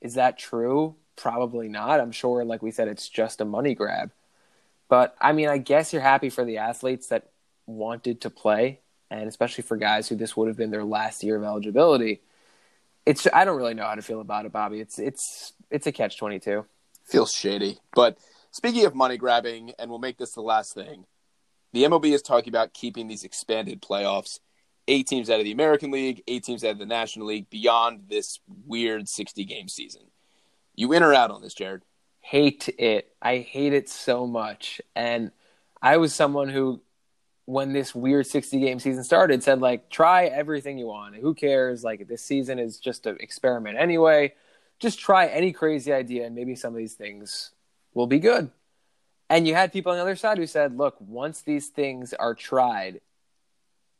Is 0.00 0.14
that 0.14 0.38
true? 0.38 0.96
Probably 1.16 1.68
not. 1.68 2.00
I'm 2.00 2.12
sure, 2.12 2.44
like 2.44 2.62
we 2.62 2.70
said, 2.70 2.88
it's 2.88 3.08
just 3.08 3.40
a 3.40 3.44
money 3.44 3.74
grab. 3.74 4.12
But 4.88 5.16
I 5.20 5.32
mean, 5.32 5.48
I 5.48 5.58
guess 5.58 5.92
you're 5.92 6.02
happy 6.02 6.30
for 6.30 6.44
the 6.44 6.58
athletes 6.58 7.08
that 7.08 7.30
wanted 7.66 8.22
to 8.22 8.30
play, 8.30 8.80
and 9.10 9.28
especially 9.28 9.62
for 9.62 9.76
guys 9.76 10.08
who 10.08 10.16
this 10.16 10.36
would 10.36 10.48
have 10.48 10.56
been 10.56 10.70
their 10.70 10.84
last 10.84 11.22
year 11.22 11.36
of 11.36 11.44
eligibility. 11.44 12.22
It's 13.06 13.26
I 13.32 13.44
don't 13.44 13.56
really 13.56 13.74
know 13.74 13.84
how 13.84 13.94
to 13.94 14.02
feel 14.02 14.20
about 14.20 14.46
it, 14.46 14.52
Bobby. 14.52 14.80
It's 14.80 14.98
it's 14.98 15.52
it's 15.70 15.86
a 15.86 15.92
catch 15.92 16.18
twenty 16.18 16.38
two. 16.38 16.64
Feels 17.04 17.32
shady. 17.32 17.78
But 17.94 18.18
speaking 18.50 18.86
of 18.86 18.94
money 18.94 19.16
grabbing, 19.16 19.72
and 19.78 19.90
we'll 19.90 19.98
make 19.98 20.18
this 20.18 20.32
the 20.32 20.40
last 20.40 20.74
thing. 20.74 21.04
The 21.72 21.84
MLB 21.84 22.14
is 22.14 22.22
talking 22.22 22.50
about 22.50 22.72
keeping 22.72 23.08
these 23.08 23.24
expanded 23.24 23.82
playoffs, 23.82 24.38
eight 24.86 25.08
teams 25.08 25.28
out 25.28 25.40
of 25.40 25.44
the 25.44 25.50
American 25.52 25.90
League, 25.90 26.22
eight 26.28 26.44
teams 26.44 26.62
out 26.62 26.70
of 26.70 26.78
the 26.78 26.86
National 26.86 27.26
League, 27.26 27.50
beyond 27.50 28.04
this 28.08 28.38
weird 28.66 29.08
sixty 29.08 29.44
game 29.44 29.68
season. 29.68 30.02
You 30.76 30.92
in 30.92 31.02
or 31.02 31.14
out 31.14 31.30
on 31.30 31.42
this, 31.42 31.54
Jared? 31.54 31.82
Hate 32.20 32.68
it. 32.78 33.12
I 33.20 33.38
hate 33.38 33.74
it 33.74 33.88
so 33.88 34.26
much. 34.26 34.80
And 34.96 35.30
I 35.82 35.98
was 35.98 36.14
someone 36.14 36.48
who 36.48 36.80
when 37.46 37.72
this 37.72 37.94
weird 37.94 38.26
60 38.26 38.58
game 38.58 38.78
season 38.78 39.04
started 39.04 39.42
said 39.42 39.60
like 39.60 39.90
try 39.90 40.26
everything 40.26 40.78
you 40.78 40.86
want. 40.86 41.16
Who 41.16 41.34
cares? 41.34 41.84
Like 41.84 42.08
this 42.08 42.22
season 42.22 42.58
is 42.58 42.78
just 42.78 43.06
an 43.06 43.16
experiment 43.20 43.78
anyway. 43.78 44.34
Just 44.78 44.98
try 44.98 45.26
any 45.26 45.52
crazy 45.52 45.92
idea 45.92 46.26
and 46.26 46.34
maybe 46.34 46.54
some 46.54 46.72
of 46.72 46.78
these 46.78 46.94
things 46.94 47.50
will 47.92 48.06
be 48.06 48.18
good. 48.18 48.50
And 49.28 49.46
you 49.46 49.54
had 49.54 49.72
people 49.72 49.92
on 49.92 49.98
the 49.98 50.02
other 50.02 50.16
side 50.16 50.38
who 50.38 50.46
said 50.46 50.76
look 50.76 50.96
once 51.00 51.42
these 51.42 51.68
things 51.68 52.12
are 52.14 52.34
tried 52.34 53.00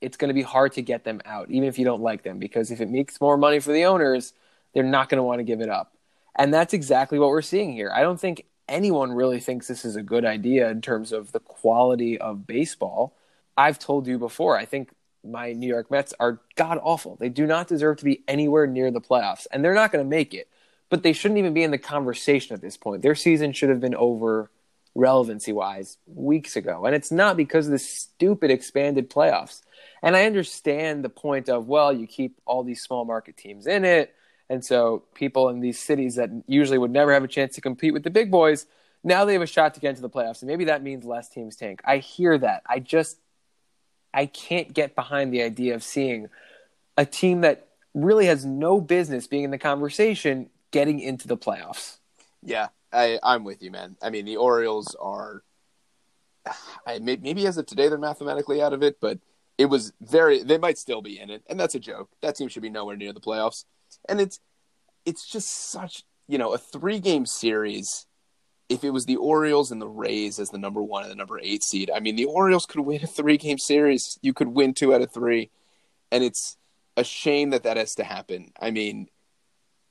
it's 0.01 0.19
going 0.19 0.29
to 0.29 0.35
be 0.35 0.43
hard 0.43 0.73
to 0.73 0.83
get 0.83 1.05
them 1.05 1.21
out 1.25 1.51
even 1.51 1.67
if 1.67 1.79
you 1.79 1.85
don't 1.85 2.03
like 2.03 2.23
them 2.25 2.39
because 2.39 2.71
if 2.71 2.81
it 2.81 2.91
makes 2.91 3.21
more 3.21 3.39
money 3.39 3.59
for 3.59 3.73
the 3.73 3.85
owners 3.87 4.35
they're 4.75 4.83
not 4.83 5.09
going 5.09 5.19
to 5.19 5.23
want 5.23 5.39
to 5.39 5.45
give 5.45 5.61
it 5.61 5.69
up. 5.69 5.97
And 6.37 6.53
that's 6.53 6.75
exactly 6.75 7.19
what 7.19 7.29
we're 7.29 7.43
seeing 7.43 7.73
here. 7.73 7.91
I 7.95 8.03
don't 8.03 8.21
think 8.21 8.45
anyone 8.69 9.13
really 9.13 9.41
thinks 9.41 9.69
this 9.69 9.85
is 9.85 9.97
a 9.97 10.03
good 10.03 10.25
idea 10.25 10.69
in 10.69 10.81
terms 10.81 11.13
of 11.13 11.33
the 11.33 11.41
quality 11.41 12.19
of 12.19 12.47
baseball 12.47 13.15
I've 13.57 13.79
told 13.79 14.07
you 14.07 14.19
before, 14.19 14.57
I 14.57 14.65
think 14.65 14.91
my 15.25 15.53
New 15.53 15.69
York 15.69 15.91
Mets 15.91 16.13
are 16.21 16.41
god 16.57 16.79
awful. 16.83 17.17
They 17.17 17.29
do 17.29 17.47
not 17.47 17.69
deserve 17.69 17.99
to 17.99 18.05
be 18.05 18.23
anywhere 18.29 18.67
near 18.67 18.91
the 18.91 19.01
playoffs, 19.01 19.47
and 19.51 19.65
they're 19.65 19.75
not 19.75 19.93
going 19.93 20.05
to 20.05 20.09
make 20.09 20.35
it. 20.35 20.49
But 20.91 21.03
they 21.03 21.15
shouldn't 21.15 21.39
even 21.39 21.55
be 21.55 21.63
in 21.63 21.71
the 21.71 21.79
conversation 21.79 22.55
at 22.55 22.61
this 22.61 22.77
point. 22.77 23.03
Their 23.03 23.15
season 23.15 23.53
should 23.53 23.71
have 23.71 23.81
been 23.81 23.95
over 23.95 24.51
relevancy 24.95 25.53
wise 25.53 25.97
weeks 26.07 26.55
ago. 26.55 26.85
And 26.85 26.95
it's 26.95 27.11
not 27.11 27.37
because 27.37 27.67
of 27.67 27.73
the 27.73 27.79
stupid 27.79 28.51
expanded 28.51 29.11
playoffs. 29.11 29.63
And 30.03 30.15
I 30.15 30.27
understand 30.27 31.03
the 31.03 31.09
point 31.09 31.49
of, 31.49 31.67
well, 31.67 31.93
you 31.93 32.07
keep 32.07 32.39
all 32.45 32.63
these 32.63 32.83
small 32.83 33.05
market 33.05 33.37
teams 33.37 33.67
in 33.67 33.85
it, 33.85 34.15
And 34.49 34.65
so 34.65 35.05
people 35.15 35.49
in 35.49 35.61
these 35.61 35.79
cities 35.79 36.17
that 36.17 36.31
usually 36.47 36.79
would 36.79 36.91
never 36.91 37.13
have 37.13 37.25
a 37.25 37.29
chance 37.29 37.55
to 37.55 37.61
compete 37.61 37.93
with 37.93 38.03
the 38.03 38.11
big 38.11 38.31
boys, 38.31 38.67
now 39.03 39.25
they 39.25 39.33
have 39.33 39.43
a 39.43 39.47
shot 39.47 39.75
to 39.75 39.81
get 39.81 39.91
into 39.91 40.03
the 40.03 40.11
playoffs. 40.11 40.43
And 40.43 40.49
maybe 40.49 40.65
that 40.67 40.83
means 40.83 41.05
less 41.05 41.29
teams 41.29 41.57
tank. 41.57 41.81
I 41.85 41.99
hear 41.99 42.37
that. 42.39 42.63
I 42.67 42.79
just 42.79 43.19
I 44.15 44.27
can't 44.27 44.73
get 44.73 44.95
behind 44.95 45.33
the 45.33 45.43
idea 45.43 45.75
of 45.75 45.83
seeing 45.83 46.29
a 46.97 47.05
team 47.05 47.41
that 47.41 47.69
really 47.95 48.27
has 48.27 48.45
no 48.45 48.81
business 48.81 49.27
being 49.27 49.45
in 49.45 49.51
the 49.51 49.59
conversation 49.59 50.51
getting 50.71 51.01
into 51.01 51.29
the 51.29 51.37
playoffs. 51.37 51.99
Yeah, 52.43 52.69
I, 52.93 53.19
I'm 53.23 53.45
with 53.45 53.63
you, 53.63 53.71
man. 53.71 53.97
I 54.01 54.11
mean, 54.11 54.25
the 54.25 54.37
Orioles 54.37 54.97
are. 55.01 55.43
I 56.87 56.99
maybe 56.99 57.47
as 57.47 57.57
of 57.57 57.67
today 57.67 57.89
they're 57.89 57.99
mathematically 57.99 58.63
out 58.63 58.73
of 58.73 58.83
it, 58.83 58.99
but 59.01 59.19
it 59.59 59.67
was 59.67 59.93
very. 60.01 60.43
They 60.43 60.59
might 60.59 60.79
still 60.79 61.03
be 61.03 61.19
in 61.19 61.31
it, 61.31 61.43
and 61.49 61.59
that's 61.59 61.75
a 61.75 61.81
joke. 61.81 62.11
That 62.23 62.37
team 62.37 62.49
should 62.49 62.63
be 62.63 62.71
nowhere 62.71 62.97
near 62.97 63.13
the 63.13 63.21
playoffs, 63.21 63.65
and 64.09 64.21
it's 64.21 64.41
it's 65.05 65.27
just 65.27 65.49
such 65.49 66.05
you 66.29 66.39
know 66.39 66.53
a 66.53 66.59
three 66.59 67.01
game 67.01 67.27
series. 67.27 68.07
If 68.69 68.83
it 68.83 68.91
was 68.91 69.05
the 69.05 69.17
Orioles 69.17 69.71
and 69.71 69.81
the 69.81 69.89
Rays 69.89 70.39
as 70.39 70.51
the 70.51 70.59
number 70.59 70.83
one 70.83 71.03
and 71.03 71.13
the 71.13 71.17
number 71.17 71.39
eight 71.41 71.63
seed, 71.63 71.91
I 71.95 72.01
mean, 72.01 72.17
the 72.17 72.25
Orioles 72.25 72.67
could 72.67 72.81
win 72.81 73.03
a 73.03 73.07
three 73.07 73.37
game 73.37 73.59
series. 73.59 74.19
You 74.23 74.33
could 74.33 74.49
win 74.49 74.75
two 74.75 74.95
out 74.95 75.03
of 75.03 75.13
three, 75.13 75.51
and 76.11 76.25
it's 76.25 76.57
a 76.97 77.05
shame 77.05 77.51
that 77.51 77.65
that 77.65 77.77
has 77.77 77.95
to 77.97 78.05
happen. 78.05 78.53
I 78.61 78.71
mean, 78.71 79.09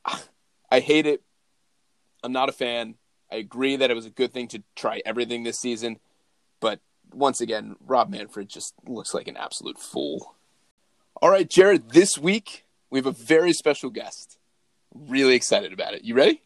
I 0.71 0.79
hate 0.79 1.05
it. 1.05 1.21
I'm 2.23 2.31
not 2.31 2.49
a 2.49 2.53
fan. 2.53 2.95
I 3.31 3.37
agree 3.37 3.75
that 3.75 3.89
it 3.89 3.95
was 3.95 4.05
a 4.05 4.11
good 4.11 4.31
thing 4.31 4.47
to 4.49 4.63
try 4.75 5.01
everything 5.05 5.43
this 5.43 5.59
season, 5.59 5.99
but 6.59 6.79
once 7.11 7.41
again, 7.41 7.75
Rob 7.85 8.09
Manfred 8.09 8.47
just 8.47 8.73
looks 8.87 9.13
like 9.13 9.27
an 9.27 9.37
absolute 9.37 9.79
fool. 9.79 10.35
All 11.21 11.29
right, 11.29 11.49
Jared, 11.49 11.89
this 11.91 12.17
week 12.17 12.65
we 12.89 12.99
have 12.99 13.07
a 13.07 13.11
very 13.11 13.53
special 13.53 13.89
guest. 13.89 14.37
Really 14.93 15.33
excited 15.33 15.73
about 15.73 15.95
it. 15.95 16.03
You 16.03 16.13
ready? 16.13 16.42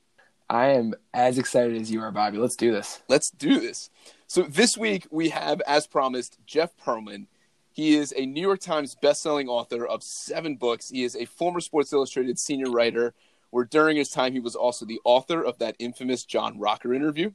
I 0.50 0.68
am 0.70 0.94
as 1.14 1.38
excited 1.38 1.80
as 1.82 1.92
you 1.92 2.02
are, 2.02 2.12
Bobby. 2.12 2.38
Let's 2.38 2.56
do 2.56 2.72
this. 2.72 3.02
Let's 3.10 3.30
do 3.30 3.60
this. 3.60 3.90
So 4.28 4.44
this 4.44 4.78
week 4.78 5.06
we 5.12 5.30
have, 5.30 5.62
as 5.68 5.88
promised, 5.88 6.38
Jeff 6.46 6.72
Pearlman. 6.78 7.28
He 7.72 7.96
is 7.96 8.14
a 8.16 8.26
New 8.26 8.42
York 8.42 8.60
Times 8.60 8.96
bestselling 9.02 9.48
author 9.48 9.86
of 9.86 10.02
seven 10.02 10.56
books. 10.56 10.90
He 10.90 11.04
is 11.04 11.16
a 11.16 11.26
former 11.26 11.60
Sports 11.60 11.94
Illustrated 11.94 12.40
senior 12.40 12.72
writer, 12.72 13.14
where 13.52 13.66
during 13.66 13.98
his 13.98 14.10
time 14.10 14.34
he 14.34 14.40
was 14.40 14.56
also 14.56 14.86
the 14.86 15.00
author 15.04 15.44
of 15.44 15.60
that 15.60 15.76
infamous 15.80 16.24
John 16.24 16.60
Rocker 16.60 16.94
interview. 16.94 17.32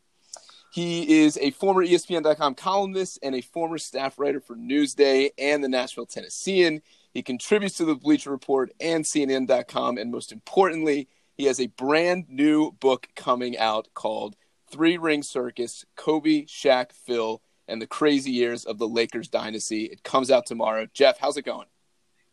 He 0.72 1.22
is 1.22 1.38
a 1.40 1.51
former 1.51 1.85
ESPN.com 1.85 2.55
columnist 2.55 3.18
and 3.22 3.35
a 3.35 3.42
former 3.42 3.77
staff 3.77 4.18
writer 4.18 4.40
for 4.40 4.57
Newsday 4.57 5.31
and 5.38 5.62
the 5.62 5.68
Nashville 5.68 6.07
Tennessean. 6.07 6.81
He 7.12 7.22
contributes 7.22 7.77
to 7.77 7.85
the 7.85 7.94
Bleacher 7.94 8.31
Report 8.31 8.72
and 8.81 9.05
CNN.com, 9.05 9.98
and 9.98 10.11
most 10.11 10.33
importantly, 10.33 11.09
he 11.42 11.48
has 11.48 11.59
a 11.59 11.66
brand 11.66 12.26
new 12.28 12.70
book 12.70 13.09
coming 13.16 13.59
out 13.59 13.88
called 13.94 14.37
Three 14.70 14.96
Ring 14.96 15.24
Circus 15.24 15.85
Kobe, 15.96 16.44
Shaq, 16.44 16.92
Phil, 16.92 17.42
and 17.66 17.83
the 17.83 17.87
crazy 17.88 18.31
years 18.31 18.64
of 18.64 18.78
the 18.78 18.87
Lakers 18.87 19.26
dynasty. 19.26 19.87
It 19.87 20.05
comes 20.05 20.31
out 20.31 20.46
tomorrow. 20.46 20.87
Jeff, 20.94 21.18
how's 21.18 21.37
it 21.37 21.44
going? 21.44 21.66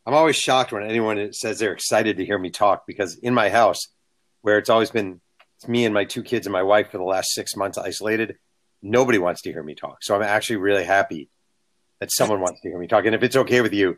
I'm 0.06 0.14
always 0.14 0.36
shocked 0.36 0.72
when 0.72 0.84
anyone 0.84 1.34
says 1.34 1.58
they're 1.58 1.74
excited 1.74 2.18
to 2.18 2.26
hear 2.26 2.38
me 2.38 2.52
talk 2.52 2.86
because 2.86 3.16
in 3.16 3.34
my 3.34 3.50
house, 3.50 3.80
where 4.42 4.60
it's 4.60 4.70
always 4.70 4.92
been 4.92 5.22
it's 5.58 5.68
me 5.68 5.86
and 5.86 5.94
my 5.94 6.06
two 6.06 6.22
kids 6.22 6.46
and 6.46 6.54
my 6.54 6.62
wife 6.62 6.92
for 6.92 7.00
the 7.00 7.04
last 7.04 7.34
six 7.34 7.56
months 7.56 7.80
isolated, 7.80 8.38
nobody 8.84 9.18
wants 9.18 9.42
to 9.42 9.52
hear 9.52 9.64
me 9.64 9.74
talk. 9.74 10.04
So 10.04 10.16
I'm 10.16 10.22
actually 10.22 10.58
really 10.58 10.86
happy 10.86 11.30
that 12.00 12.12
someone 12.12 12.42
wants 12.42 12.62
to 12.62 12.70
hear 12.70 12.78
me 12.78 12.86
talk. 12.86 13.06
And 13.06 13.16
if 13.16 13.24
it's 13.24 13.38
okay 13.38 13.62
with 13.62 13.74
you, 13.74 13.98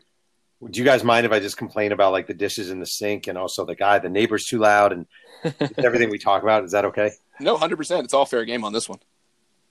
do 0.70 0.78
you 0.78 0.84
guys 0.84 1.02
mind 1.02 1.26
if 1.26 1.32
I 1.32 1.40
just 1.40 1.56
complain 1.56 1.92
about 1.92 2.12
like 2.12 2.26
the 2.26 2.34
dishes 2.34 2.70
in 2.70 2.80
the 2.80 2.86
sink 2.86 3.26
and 3.26 3.36
also 3.36 3.64
the 3.64 3.74
guy, 3.74 3.98
the 3.98 4.08
neighbor's 4.08 4.44
too 4.44 4.58
loud 4.58 4.92
and 4.92 5.06
everything 5.78 6.10
we 6.10 6.18
talk 6.18 6.42
about? 6.42 6.64
Is 6.64 6.72
that 6.72 6.84
okay? 6.86 7.12
No, 7.40 7.56
hundred 7.56 7.76
percent. 7.76 8.04
It's 8.04 8.14
all 8.14 8.26
fair 8.26 8.44
game 8.44 8.64
on 8.64 8.72
this 8.72 8.88
one. 8.88 9.00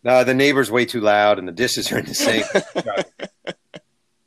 No, 0.04 0.23
the 0.23 0.34
neighbor's 0.34 0.71
way 0.71 0.86
too 0.86 0.99
loud 0.99 1.39
and 1.39 1.47
the 1.47 1.51
dishes 1.51 1.91
are 1.91 1.99
in 1.99 2.06
the 2.06 2.13
sink. 2.13 2.45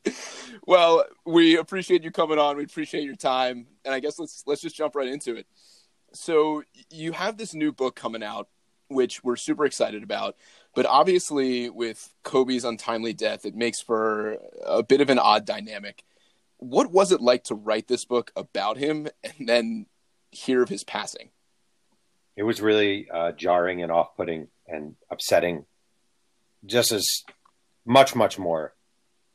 well, 0.66 1.05
we 1.27 1.57
appreciate 1.59 2.05
you 2.05 2.11
coming 2.11 2.38
on. 2.38 2.57
We 2.57 2.64
appreciate 2.64 3.05
your 3.05 3.16
time, 3.16 3.66
and 3.85 3.92
I 3.92 4.00
guess 4.00 4.18
let's 4.18 4.44
let's 4.46 4.62
just 4.62 4.77
jump 4.77 4.94
right 4.94 5.09
into 5.09 5.37
it. 5.37 5.46
So 6.12 6.62
you 6.90 7.12
have 7.12 7.37
this 7.37 7.55
new 7.55 7.72
book 7.72 7.96
coming 7.96 8.22
out, 8.22 8.48
which 8.88 9.24
we're 9.24 9.37
super 9.37 9.66
excited 9.66 10.03
about. 10.03 10.37
But 10.74 10.87
obviously, 10.87 11.70
with 11.70 12.14
Kobe's 12.22 12.64
untimely 12.64 13.12
death, 13.12 13.44
it 13.44 13.55
makes 13.55 13.81
for 13.81 14.38
a 14.64 14.83
bit 14.83 15.00
of 15.00 15.11
an 15.11 15.18
odd 15.18 15.44
dynamic. 15.44 16.05
What 16.64 16.90
was 16.90 17.12
it 17.12 17.20
like 17.20 17.44
to 17.44 17.55
write 17.55 17.88
this 17.88 18.07
book 18.07 18.33
about 18.35 18.79
him 18.79 19.09
and 19.22 19.48
then 19.48 19.87
hear 20.31 20.62
of 20.62 20.70
his 20.70 20.83
passing? 20.83 21.29
It 22.37 22.42
was 22.42 22.62
really 22.62 23.07
uh, 23.11 23.33
jarring 23.33 23.83
and 23.83 23.92
off-putting 23.92 24.48
and 24.66 24.96
upsetting, 25.11 25.66
just 26.64 26.90
as 26.90 27.07
much, 27.85 28.16
much 28.16 28.38
more 28.38 28.72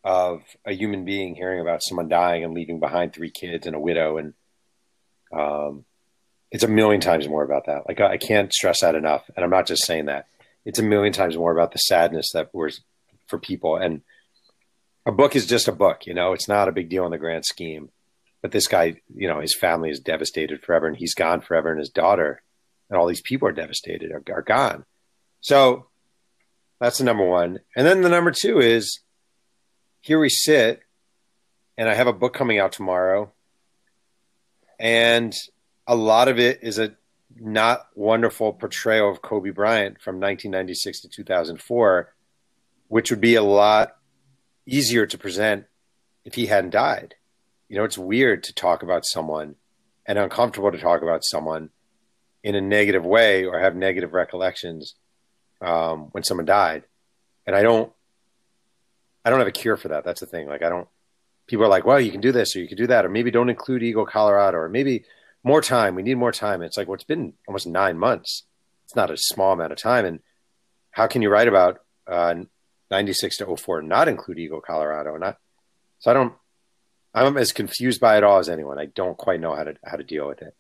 of 0.04 0.42
a 0.66 0.74
human 0.74 1.06
being 1.06 1.36
hearing 1.36 1.62
about 1.62 1.84
someone 1.84 2.10
dying 2.10 2.44
and 2.44 2.56
leaving 2.56 2.80
behind 2.80 3.14
three 3.14 3.30
kids 3.30 3.68
and 3.68 3.76
a 3.76 3.80
widow. 3.80 4.18
And 4.18 4.34
um, 5.32 5.86
it's 6.52 6.64
a 6.64 6.68
million 6.68 7.00
times 7.00 7.28
more 7.28 7.44
about 7.44 7.68
that. 7.68 7.88
Like 7.88 8.02
I 8.02 8.18
can't 8.18 8.52
stress 8.52 8.82
that 8.82 8.96
enough. 8.96 9.30
And 9.36 9.44
I'm 9.44 9.52
not 9.52 9.68
just 9.68 9.86
saying 9.86 10.06
that. 10.06 10.26
It's 10.66 10.80
a 10.80 10.84
million 10.84 11.14
times 11.14 11.38
more 11.38 11.52
about 11.52 11.74
the 11.74 11.78
sadness 11.78 12.32
that 12.34 12.54
was 12.56 12.82
for 13.28 13.38
people. 13.38 13.78
And 13.78 14.02
a 15.06 15.12
book 15.12 15.36
is 15.36 15.46
just 15.46 15.68
a 15.68 15.74
book, 15.74 16.06
you 16.06 16.14
know, 16.14 16.34
it's 16.34 16.48
not 16.48 16.68
a 16.68 16.74
big 16.74 16.90
deal 16.90 17.06
in 17.06 17.12
the 17.12 17.18
grand 17.18 17.46
scheme. 17.46 17.90
But 18.42 18.52
this 18.52 18.68
guy, 18.68 19.02
you 19.14 19.28
know, 19.28 19.42
his 19.42 19.56
family 19.56 19.90
is 19.90 20.00
devastated 20.00 20.64
forever 20.64 20.88
and 20.88 20.96
he's 20.96 21.14
gone 21.14 21.42
forever 21.42 21.70
and 21.70 21.80
his 21.80 21.90
daughter 21.90 22.42
and 22.90 22.98
all 22.98 23.08
these 23.08 23.22
people 23.22 23.48
are 23.48 23.54
devastated, 23.54 24.12
are, 24.12 24.24
are 24.34 24.42
gone. 24.42 24.86
So 25.42 25.88
that's 26.80 26.98
the 26.98 27.04
number 27.04 27.26
one. 27.26 27.60
And 27.76 27.86
then 27.86 28.02
the 28.02 28.10
number 28.10 28.32
two 28.32 28.60
is 28.60 29.00
here 30.02 30.20
we 30.20 30.30
sit, 30.30 30.82
and 31.78 31.90
I 31.90 31.94
have 31.94 32.08
a 32.08 32.14
book 32.14 32.34
coming 32.34 32.60
out 32.60 32.72
tomorrow. 32.72 33.32
And 34.80 35.36
a 35.88 35.96
lot 35.96 36.30
of 36.30 36.40
it 36.40 36.60
is 36.64 36.80
a 36.80 36.96
not 37.36 37.88
wonderful 37.96 38.54
portrayal 38.54 39.12
of 39.12 39.22
Kobe 39.22 39.52
Bryant 39.52 40.02
from 40.02 40.16
1996 40.16 41.02
to 41.02 41.10
2004, 41.10 42.14
which 42.88 43.12
would 43.12 43.22
be 43.22 43.36
a 43.36 43.44
lot 43.44 43.98
easier 44.70 45.06
to 45.06 45.18
present 45.18 45.66
if 46.26 46.36
he 46.36 46.46
hadn't 46.46 46.72
died. 46.72 47.16
You 47.68 47.78
know, 47.78 47.84
it's 47.84 47.98
weird 47.98 48.44
to 48.44 48.54
talk 48.54 48.84
about 48.84 49.06
someone 49.06 49.56
and 50.06 50.18
uncomfortable 50.18 50.72
to 50.72 50.78
talk 50.78 51.02
about 51.02 51.24
someone 51.24 51.70
in 52.44 52.56
a 52.56 52.62
negative 52.62 53.06
way 53.06 53.46
or 53.46 53.60
have 53.60 53.76
negative 53.76 54.14
recollections 54.14 54.96
um, 55.62 56.10
when 56.12 56.24
someone 56.24 56.46
died. 56.46 56.84
And 57.46 57.56
I 57.56 57.62
don't, 57.62 57.92
I 59.26 59.30
don't 59.30 59.40
have 59.40 59.48
a 59.48 59.52
cure 59.52 59.78
for 59.78 59.90
that. 59.90 60.04
That's 60.04 60.22
the 60.22 60.26
thing. 60.26 60.48
Like, 60.48 60.64
I 60.64 60.70
don't, 60.70 60.88
people 61.48 61.66
are 61.66 61.70
like, 61.70 61.86
well, 61.86 62.00
you 62.00 62.12
can 62.12 62.22
do 62.22 62.32
this 62.32 62.56
or 62.56 62.60
you 62.60 62.68
can 62.68 62.78
do 62.78 62.88
that, 62.88 63.06
or 63.06 63.10
maybe 63.10 63.32
don't 63.32 63.50
include 63.50 63.84
Eagle, 63.84 64.06
Colorado, 64.06 64.58
or 64.58 64.70
maybe 64.70 65.04
more 65.44 65.62
time. 65.62 65.96
We 65.96 66.04
need 66.04 66.18
more 66.18 66.32
time. 66.32 66.62
it's 66.62 66.78
like, 66.78 66.88
well, 66.88 66.96
it's 66.96 67.04
been 67.04 67.34
almost 67.48 67.68
nine 67.68 67.98
months. 67.98 68.44
It's 68.86 68.96
not 68.96 69.12
a 69.12 69.18
small 69.18 69.54
amount 69.54 69.72
of 69.72 69.78
time. 69.78 70.06
And 70.06 70.20
how 70.92 71.08
can 71.08 71.22
you 71.22 71.30
write 71.30 71.48
about 71.48 71.82
uh, 72.08 72.36
96 72.92 73.38
to 73.38 73.56
04 73.56 73.80
and 73.80 73.90
not 73.90 74.08
include 74.08 74.40
Eagle, 74.40 74.62
Colorado? 74.62 75.18
Not, 75.18 75.38
so 76.00 76.12
I 76.12 76.14
don't, 76.14 76.34
I'm 77.14 77.38
as 77.38 77.52
confused 77.52 78.00
by 78.00 78.18
it 78.18 78.24
all 78.24 78.40
as 78.40 78.50
anyone. 78.50 78.80
I 78.80 78.86
don't 78.86 79.18
quite 79.18 79.40
know 79.40 79.56
how 79.56 79.64
to, 79.64 79.76
how 79.84 79.98
to 79.98 80.04
deal 80.04 80.28
with 80.28 80.42
it. 80.42 80.56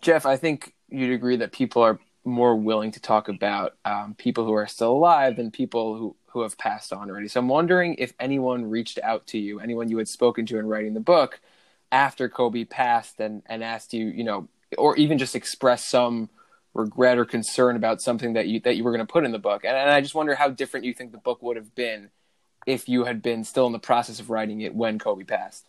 Jeff, 0.00 0.26
I 0.26 0.36
think 0.36 0.74
you'd 0.88 1.12
agree 1.12 1.36
that 1.36 1.52
people 1.52 1.82
are 1.82 1.98
more 2.24 2.56
willing 2.56 2.90
to 2.92 3.00
talk 3.00 3.28
about 3.28 3.76
um, 3.84 4.14
people 4.16 4.44
who 4.44 4.54
are 4.54 4.66
still 4.66 4.92
alive 4.92 5.36
than 5.36 5.50
people 5.50 5.96
who, 5.96 6.16
who 6.26 6.42
have 6.42 6.58
passed 6.58 6.92
on 6.92 7.10
already. 7.10 7.28
So 7.28 7.40
I'm 7.40 7.48
wondering 7.48 7.96
if 7.98 8.12
anyone 8.18 8.70
reached 8.70 8.98
out 9.02 9.26
to 9.28 9.38
you, 9.38 9.60
anyone 9.60 9.88
you 9.88 9.98
had 9.98 10.08
spoken 10.08 10.46
to 10.46 10.58
in 10.58 10.66
writing 10.66 10.94
the 10.94 11.00
book 11.00 11.40
after 11.92 12.28
Kobe 12.28 12.64
passed 12.64 13.20
and, 13.20 13.42
and 13.46 13.62
asked 13.62 13.94
you, 13.94 14.06
you 14.06 14.24
know, 14.24 14.48
or 14.76 14.96
even 14.96 15.18
just 15.18 15.36
expressed 15.36 15.88
some 15.88 16.28
regret 16.74 17.18
or 17.18 17.24
concern 17.24 17.76
about 17.76 18.02
something 18.02 18.34
that 18.34 18.46
you 18.48 18.60
that 18.60 18.76
you 18.76 18.84
were 18.84 18.90
going 18.90 19.06
to 19.06 19.12
put 19.12 19.24
in 19.24 19.32
the 19.32 19.38
book. 19.38 19.64
And, 19.64 19.76
and 19.76 19.90
I 19.90 20.00
just 20.00 20.14
wonder 20.14 20.34
how 20.34 20.50
different 20.50 20.84
you 20.84 20.92
think 20.92 21.12
the 21.12 21.18
book 21.18 21.42
would 21.42 21.56
have 21.56 21.74
been 21.74 22.10
if 22.66 22.88
you 22.88 23.04
had 23.04 23.22
been 23.22 23.44
still 23.44 23.66
in 23.66 23.72
the 23.72 23.78
process 23.78 24.20
of 24.20 24.30
writing 24.30 24.60
it 24.60 24.74
when 24.74 24.98
Kobe 24.98 25.24
passed. 25.24 25.66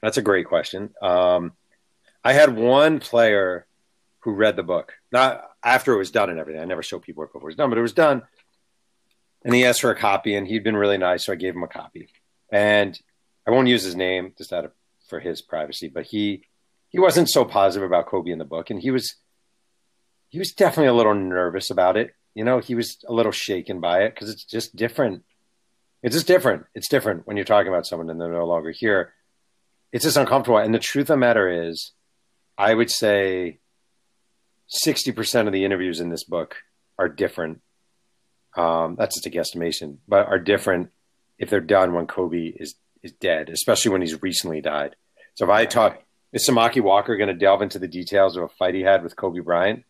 That's 0.00 0.18
a 0.18 0.22
great 0.22 0.46
question. 0.46 0.94
Um, 1.02 1.52
I 2.22 2.32
had 2.32 2.56
one 2.56 3.00
player 3.00 3.66
who 4.20 4.32
read 4.32 4.56
the 4.56 4.62
book. 4.62 4.94
Not 5.12 5.44
after 5.62 5.92
it 5.92 5.98
was 5.98 6.10
done 6.10 6.30
and 6.30 6.38
everything. 6.38 6.62
I 6.62 6.66
never 6.66 6.82
show 6.82 6.98
people 6.98 7.24
before 7.24 7.42
it 7.42 7.44
was 7.44 7.56
done, 7.56 7.70
but 7.70 7.78
it 7.78 7.82
was 7.82 7.92
done. 7.92 8.22
And 9.44 9.54
he 9.54 9.64
asked 9.64 9.82
for 9.82 9.90
a 9.90 9.96
copy, 9.96 10.34
and 10.34 10.46
he'd 10.46 10.64
been 10.64 10.76
really 10.76 10.96
nice, 10.96 11.26
so 11.26 11.32
I 11.32 11.36
gave 11.36 11.54
him 11.54 11.62
a 11.62 11.68
copy. 11.68 12.08
And 12.50 12.98
I 13.46 13.50
won't 13.50 13.68
use 13.68 13.82
his 13.82 13.94
name 13.94 14.32
just 14.38 14.52
out 14.52 14.64
of 14.64 14.72
for 15.08 15.20
his 15.20 15.42
privacy, 15.42 15.88
but 15.88 16.06
he 16.06 16.44
he 16.88 16.98
wasn't 16.98 17.28
so 17.28 17.44
positive 17.44 17.86
about 17.86 18.06
Kobe 18.06 18.30
in 18.30 18.38
the 18.38 18.44
book, 18.44 18.70
and 18.70 18.80
he 18.80 18.90
was 18.90 19.16
he 20.34 20.40
was 20.40 20.50
definitely 20.50 20.88
a 20.88 20.94
little 20.94 21.14
nervous 21.14 21.70
about 21.70 21.96
it. 21.96 22.12
You 22.34 22.42
know, 22.42 22.58
he 22.58 22.74
was 22.74 22.98
a 23.06 23.12
little 23.12 23.30
shaken 23.30 23.78
by 23.78 24.02
it 24.02 24.14
because 24.14 24.28
it's 24.28 24.42
just 24.42 24.74
different. 24.74 25.22
It's 26.02 26.16
just 26.16 26.26
different. 26.26 26.64
It's 26.74 26.88
different 26.88 27.24
when 27.24 27.36
you're 27.36 27.44
talking 27.44 27.68
about 27.68 27.86
someone 27.86 28.10
and 28.10 28.20
they're 28.20 28.32
no 28.32 28.44
longer 28.44 28.72
here. 28.72 29.12
It's 29.92 30.02
just 30.02 30.16
uncomfortable. 30.16 30.58
And 30.58 30.74
the 30.74 30.80
truth 30.80 31.04
of 31.04 31.14
the 31.14 31.18
matter 31.18 31.68
is, 31.68 31.92
I 32.58 32.74
would 32.74 32.90
say 32.90 33.60
sixty 34.66 35.12
percent 35.12 35.46
of 35.46 35.54
the 35.54 35.64
interviews 35.64 36.00
in 36.00 36.08
this 36.08 36.24
book 36.24 36.56
are 36.98 37.08
different. 37.08 37.60
Um, 38.56 38.96
that's 38.98 39.14
just 39.14 39.26
a 39.26 39.30
guesstimation, 39.30 39.98
but 40.08 40.26
are 40.26 40.40
different 40.40 40.90
if 41.38 41.48
they're 41.48 41.60
done 41.60 41.94
when 41.94 42.08
Kobe 42.08 42.48
is 42.56 42.74
is 43.04 43.12
dead, 43.12 43.50
especially 43.50 43.92
when 43.92 44.00
he's 44.00 44.20
recently 44.20 44.60
died. 44.60 44.96
So 45.34 45.44
if 45.44 45.50
I 45.52 45.64
talk, 45.64 46.02
is 46.32 46.44
Samaki 46.44 46.80
Walker 46.80 47.16
going 47.16 47.28
to 47.28 47.34
delve 47.34 47.62
into 47.62 47.78
the 47.78 47.86
details 47.86 48.36
of 48.36 48.42
a 48.42 48.48
fight 48.48 48.74
he 48.74 48.80
had 48.80 49.04
with 49.04 49.14
Kobe 49.14 49.38
Bryant 49.38 49.84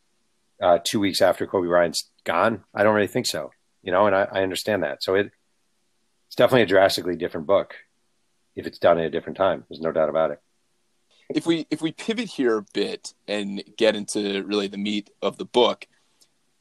uh, 0.62 0.78
two 0.82 1.00
weeks 1.00 1.22
after 1.22 1.46
Kobe 1.46 1.68
Bryant's 1.68 2.10
gone? 2.24 2.64
I 2.74 2.82
don't 2.82 2.94
really 2.94 3.06
think 3.06 3.26
so. 3.26 3.50
You 3.82 3.92
know, 3.92 4.06
and 4.06 4.16
I, 4.16 4.26
I 4.32 4.42
understand 4.42 4.82
that. 4.82 5.02
So 5.02 5.14
it 5.14 5.30
it's 6.26 6.36
definitely 6.36 6.62
a 6.62 6.66
drastically 6.66 7.16
different 7.16 7.46
book 7.46 7.74
if 8.56 8.66
it's 8.66 8.78
done 8.78 8.98
at 8.98 9.04
a 9.04 9.10
different 9.10 9.36
time. 9.36 9.64
There's 9.68 9.80
no 9.80 9.92
doubt 9.92 10.08
about 10.08 10.30
it. 10.30 10.40
If 11.28 11.46
we 11.46 11.66
if 11.70 11.80
we 11.80 11.92
pivot 11.92 12.28
here 12.28 12.58
a 12.58 12.64
bit 12.74 13.14
and 13.26 13.62
get 13.76 13.96
into 13.96 14.42
really 14.44 14.68
the 14.68 14.78
meat 14.78 15.10
of 15.22 15.38
the 15.38 15.44
book, 15.44 15.86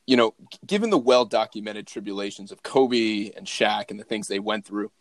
you 0.05 0.17
know, 0.17 0.33
given 0.65 0.89
the 0.89 0.97
well 0.97 1.25
documented 1.25 1.87
tribulations 1.87 2.51
of 2.51 2.63
Kobe 2.63 3.31
and 3.35 3.47
Shaq 3.47 3.89
and 3.89 3.99
the 3.99 4.03
things 4.03 4.27
they 4.27 4.39
went 4.39 4.65
through, 4.65 4.91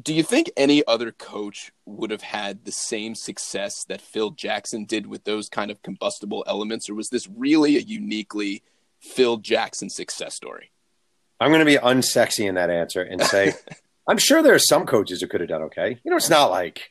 do 0.00 0.14
you 0.14 0.22
think 0.22 0.50
any 0.56 0.86
other 0.86 1.12
coach 1.12 1.72
would 1.84 2.10
have 2.10 2.22
had 2.22 2.64
the 2.64 2.72
same 2.72 3.14
success 3.14 3.84
that 3.84 4.00
Phil 4.00 4.30
Jackson 4.30 4.84
did 4.84 5.06
with 5.06 5.24
those 5.24 5.48
kind 5.48 5.70
of 5.70 5.82
combustible 5.82 6.44
elements, 6.46 6.88
or 6.88 6.94
was 6.94 7.08
this 7.08 7.28
really 7.28 7.76
a 7.76 7.80
uniquely 7.80 8.62
Phil 9.00 9.38
Jackson 9.38 9.90
success 9.90 10.34
story? 10.34 10.70
I'm 11.40 11.50
going 11.50 11.60
to 11.60 11.64
be 11.64 11.76
unsexy 11.76 12.46
in 12.48 12.54
that 12.54 12.70
answer 12.70 13.02
and 13.02 13.22
say, 13.22 13.54
I'm 14.06 14.18
sure 14.18 14.42
there 14.42 14.54
are 14.54 14.58
some 14.58 14.86
coaches 14.86 15.20
who 15.20 15.28
could 15.28 15.40
have 15.40 15.48
done 15.48 15.62
okay. 15.64 15.98
You 16.04 16.10
know, 16.10 16.16
it's 16.16 16.30
not 16.30 16.50
like 16.50 16.90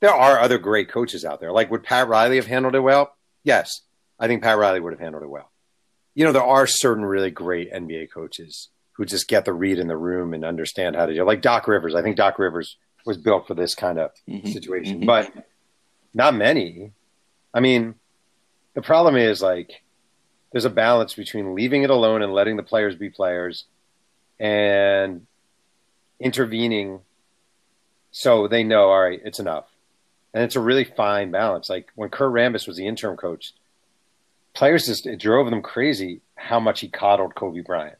there 0.00 0.14
are 0.14 0.38
other 0.38 0.58
great 0.58 0.90
coaches 0.90 1.24
out 1.24 1.40
there. 1.40 1.52
Like, 1.52 1.70
would 1.70 1.82
Pat 1.82 2.08
Riley 2.08 2.36
have 2.36 2.46
handled 2.46 2.74
it 2.74 2.80
well? 2.80 3.14
Yes, 3.44 3.82
I 4.18 4.26
think 4.26 4.42
Pat 4.42 4.58
Riley 4.58 4.80
would 4.80 4.92
have 4.92 5.00
handled 5.00 5.22
it 5.22 5.30
well. 5.30 5.50
You 6.14 6.24
know, 6.24 6.32
there 6.32 6.42
are 6.42 6.66
certain 6.66 7.04
really 7.04 7.30
great 7.30 7.72
NBA 7.72 8.10
coaches 8.12 8.68
who 8.92 9.04
just 9.04 9.28
get 9.28 9.44
the 9.44 9.52
read 9.52 9.78
in 9.78 9.88
the 9.88 9.96
room 9.96 10.34
and 10.34 10.44
understand 10.44 10.96
how 10.96 11.06
to 11.06 11.14
do. 11.14 11.24
Like 11.24 11.42
Doc 11.42 11.66
Rivers, 11.66 11.94
I 11.94 12.02
think 12.02 12.16
Doc 12.16 12.38
Rivers 12.38 12.76
was 13.04 13.16
built 13.16 13.46
for 13.46 13.54
this 13.54 13.74
kind 13.74 13.98
of 13.98 14.10
mm-hmm. 14.28 14.48
situation, 14.48 14.98
mm-hmm. 14.98 15.06
but 15.06 15.32
not 16.14 16.34
many. 16.34 16.92
I 17.54 17.60
mean, 17.60 17.94
the 18.74 18.82
problem 18.82 19.16
is 19.16 19.42
like 19.42 19.82
there's 20.52 20.64
a 20.64 20.70
balance 20.70 21.14
between 21.14 21.54
leaving 21.54 21.82
it 21.82 21.90
alone 21.90 22.22
and 22.22 22.32
letting 22.32 22.56
the 22.56 22.62
players 22.62 22.94
be 22.94 23.10
players 23.10 23.64
and 24.38 25.26
intervening 26.20 27.00
so 28.10 28.46
they 28.46 28.62
know 28.62 28.90
all 28.90 29.00
right 29.00 29.20
it's 29.24 29.40
enough 29.40 29.66
and 30.32 30.44
it's 30.44 30.56
a 30.56 30.60
really 30.60 30.84
fine 30.84 31.30
balance 31.30 31.68
like 31.68 31.90
when 31.94 32.10
kurt 32.10 32.32
rambis 32.32 32.66
was 32.66 32.76
the 32.76 32.86
interim 32.86 33.16
coach 33.16 33.52
players 34.54 34.86
just 34.86 35.06
it 35.06 35.18
drove 35.18 35.50
them 35.50 35.62
crazy 35.62 36.20
how 36.36 36.60
much 36.60 36.80
he 36.80 36.88
coddled 36.88 37.34
kobe 37.34 37.60
bryant 37.60 37.98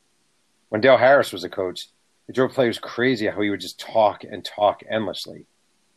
when 0.72 0.80
del 0.80 0.96
harris 0.96 1.32
was 1.32 1.44
a 1.44 1.48
coach 1.48 1.88
it 2.28 2.35
drove 2.35 2.52
players 2.52 2.78
crazy 2.78 3.26
how 3.26 3.40
he 3.40 3.50
would 3.50 3.61
just 3.61 3.78
talk 3.78 4.24
and 4.24 4.44
talk 4.44 4.82
endlessly 4.90 5.44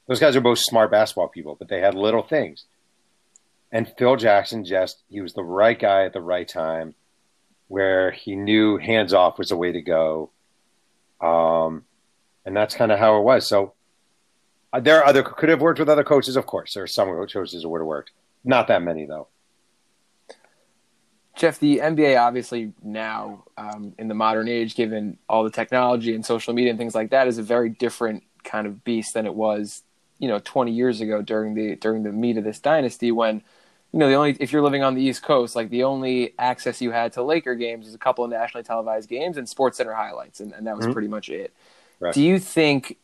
those 0.08 0.20
guys 0.20 0.36
are 0.36 0.42
both 0.42 0.60
smart 0.60 0.92
basketball 0.92 1.30
people 1.30 1.56
but 1.58 1.70
they 1.70 1.80
had 1.80 1.96
little 1.96 2.24
things 2.24 2.66
and 3.76 3.92
Phil 3.98 4.16
Jackson 4.16 4.64
just 4.64 5.04
he 5.10 5.20
was 5.20 5.34
the 5.34 5.44
right 5.44 5.78
guy 5.78 6.06
at 6.06 6.14
the 6.14 6.22
right 6.22 6.48
time, 6.48 6.96
where 7.68 8.12
he 8.12 8.36
knew 8.36 8.78
hands 8.78 9.14
off 9.14 9.38
was 9.38 9.50
the 9.50 9.58
way 9.58 9.74
to 9.74 9.82
go, 9.82 10.32
um, 11.20 11.84
and 12.46 12.56
that's 12.56 12.74
kind 12.74 12.92
of 12.92 13.00
how 13.00 13.18
it 13.18 13.24
was. 13.24 13.48
So 13.48 13.74
uh, 14.72 14.80
there 14.80 15.00
are 15.00 15.06
other 15.06 15.24
could 15.24 15.50
have 15.50 15.60
worked 15.60 15.80
with 15.80 15.90
other 15.90 16.06
coaches, 16.06 16.38
of 16.38 16.46
course. 16.46 16.74
There 16.74 16.84
are 16.84 16.88
some 16.88 17.10
coaches 17.10 17.64
who 17.64 17.70
would 17.70 17.82
have 17.82 17.88
worked, 17.88 18.12
not 18.46 18.70
that 18.70 18.82
many 18.82 19.06
though. 19.06 19.28
Jeff, 21.36 21.60
the 21.60 21.80
NBA 21.80 22.20
obviously 22.20 22.74
now 22.82 23.44
um, 23.58 23.94
in 23.98 24.08
the 24.08 24.14
modern 24.14 24.48
age, 24.48 24.76
given 24.76 25.18
all 25.28 25.44
the 25.44 25.52
technology 25.52 26.16
and 26.16 26.26
social 26.26 26.54
media 26.54 26.70
and 26.70 26.80
things 26.80 26.96
like 26.96 27.10
that, 27.10 27.28
is 27.28 27.38
a 27.38 27.44
very 27.44 27.70
different 27.70 28.24
kind 28.44 28.68
of 28.68 28.84
beast 28.84 29.14
than 29.14 29.26
it 29.26 29.36
was, 29.36 29.84
you 30.20 30.28
know, 30.28 30.40
20 30.40 30.72
years 30.72 31.02
ago 31.02 31.22
during 31.22 31.54
the 31.54 31.76
during 31.76 32.04
the 32.04 32.12
meat 32.12 32.38
of 32.38 32.44
this 32.44 32.60
dynasty 32.60 33.12
when 33.12 33.42
you 33.96 34.00
know, 34.00 34.10
the 34.10 34.16
only 34.16 34.36
if 34.42 34.52
you're 34.52 34.62
living 34.62 34.84
on 34.84 34.94
the 34.94 35.02
East 35.02 35.24
Coast, 35.24 35.56
like 35.56 35.70
the 35.70 35.84
only 35.84 36.34
access 36.38 36.82
you 36.82 36.92
had 36.92 37.14
to 37.14 37.24
Laker 37.24 37.56
games 37.56 37.86
was 37.86 37.96
a 37.96 37.98
couple 37.98 38.26
of 38.26 38.30
nationally 38.30 38.62
televised 38.62 39.08
games 39.08 39.38
and 39.38 39.48
Sports 39.48 39.78
Center 39.78 39.94
highlights, 39.94 40.42
and, 40.42 40.52
and 40.52 40.68
that 40.68 40.76
was 40.76 40.84
mm-hmm. 40.84 40.92
pretty 40.92 41.08
much 41.08 41.30
it. 41.30 41.54
Right. 42.02 42.14
Do 42.14 42.22
you 42.22 42.38
think, 42.38 42.98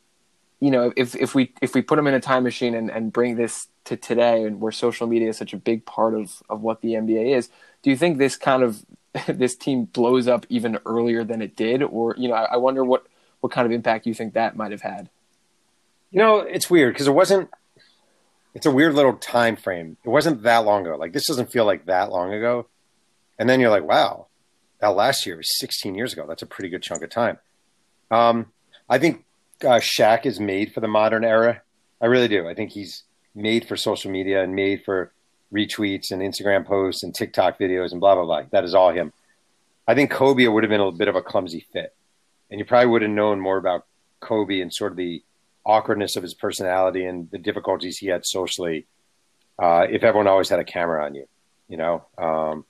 you 0.60 0.70
know, 0.70 0.92
if 0.98 1.16
if 1.16 1.34
we 1.34 1.54
if 1.62 1.74
we 1.74 1.82
put 1.82 1.96
them 1.96 2.08
in 2.08 2.14
a 2.14 2.20
time 2.20 2.44
machine 2.44 2.76
and, 2.76 2.92
and 2.92 3.14
bring 3.14 3.38
this 3.38 3.70
to 3.86 3.98
today, 3.98 4.44
and 4.44 4.62
where 4.62 4.72
social 4.72 5.08
media 5.08 5.30
is 5.30 5.38
such 5.38 5.54
a 5.54 5.58
big 5.58 5.86
part 5.86 6.14
of 6.14 6.42
of 6.50 6.62
what 6.62 6.82
the 6.82 6.94
NBA 6.94 7.36
is, 7.36 7.50
do 7.82 7.90
you 7.90 7.98
think 7.98 8.18
this 8.18 8.36
kind 8.36 8.64
of 8.64 8.86
this 9.28 9.56
team 9.56 9.86
blows 9.86 10.28
up 10.28 10.46
even 10.50 10.80
earlier 10.86 11.24
than 11.24 11.42
it 11.42 11.56
did, 11.56 11.84
or 11.84 12.16
you 12.18 12.28
know, 12.28 12.36
I, 12.36 12.54
I 12.54 12.58
wonder 12.58 12.84
what 12.84 13.06
what 13.42 13.52
kind 13.52 13.66
of 13.66 13.72
impact 13.72 14.06
you 14.06 14.14
think 14.14 14.34
that 14.34 14.56
might 14.56 14.72
have 14.72 14.82
had. 14.82 15.10
You 16.12 16.20
know, 16.20 16.40
it's 16.40 16.70
weird 16.70 16.94
because 16.94 17.08
it 17.08 17.14
wasn't 17.14 17.50
it's 18.54 18.66
a 18.66 18.72
weird 18.72 18.94
little 18.94 19.14
time 19.14 19.56
frame. 19.56 19.98
It 20.04 20.10
wasn't 20.10 20.44
that 20.44 20.66
long 20.66 20.86
ago. 20.86 20.96
Like 20.98 21.14
this 21.14 21.28
doesn't 21.28 21.52
feel 21.52 21.66
like 21.66 21.86
that 21.86 22.12
long 22.12 22.34
ago. 22.34 22.68
And 23.40 23.50
then 23.50 23.60
you're 23.60 23.70
like, 23.70 23.84
wow, 23.84 24.28
that 24.80 24.90
last 24.90 25.26
year 25.26 25.38
was 25.38 25.58
16 25.60 25.96
years 25.96 26.14
ago. 26.14 26.26
That's 26.28 26.42
a 26.42 26.48
pretty 26.48 26.70
good 26.70 26.84
chunk 26.84 27.02
of 27.02 27.10
time. 27.10 27.38
Um, 28.10 28.48
I 28.90 29.00
think 29.00 29.24
uh, 29.64 29.80
Shaq 29.80 30.26
is 30.26 30.40
made 30.40 30.74
for 30.74 30.82
the 30.82 30.88
modern 30.88 31.24
era. 31.24 31.62
I 32.02 32.08
really 32.08 32.28
do. 32.28 32.48
I 32.48 32.54
think 32.54 32.72
he's 32.72 33.04
made 33.34 33.68
for 33.68 33.76
social 33.76 34.12
media 34.12 34.44
and 34.44 34.56
made 34.56 34.84
for 34.84 35.12
retweets 35.54 36.12
and 36.12 36.22
Instagram 36.22 36.66
posts 36.66 37.04
and 37.04 37.14
TikTok 37.14 37.60
videos 37.60 37.92
and 37.92 38.00
blah 38.00 38.16
blah 38.16 38.26
blah. 38.26 38.44
That 38.52 38.64
is 38.64 38.74
all 38.74 38.92
him. 38.92 39.14
I 39.88 39.96
think 39.96 40.12
Kobe 40.12 40.48
would 40.48 40.64
have 40.64 40.70
been 40.70 40.82
a 40.82 40.92
bit 40.92 41.08
of 41.08 41.16
a 41.16 41.22
clumsy 41.22 41.66
fit, 41.74 41.94
and 42.50 42.60
you 42.60 42.66
probably 42.66 42.88
would 42.88 43.02
have 43.02 43.12
known 43.12 43.40
more 43.40 43.58
about 43.58 43.86
Kobe 44.20 44.62
and 44.62 44.74
sort 44.74 44.94
of 44.94 44.98
the 44.98 45.24
awkwardness 45.66 46.16
of 46.16 46.24
his 46.24 46.34
personality 46.34 47.06
and 47.06 47.30
the 47.32 47.38
difficulties 47.38 47.98
he 47.98 48.08
had 48.08 48.26
socially 48.26 48.88
uh, 49.60 49.86
if 49.90 50.04
everyone 50.04 50.28
always 50.28 50.50
had 50.50 50.60
a 50.60 50.64
camera 50.64 51.06
on 51.06 51.16
you, 51.16 51.28
you 51.68 51.78
know. 51.78 52.06
Um, 52.18 52.66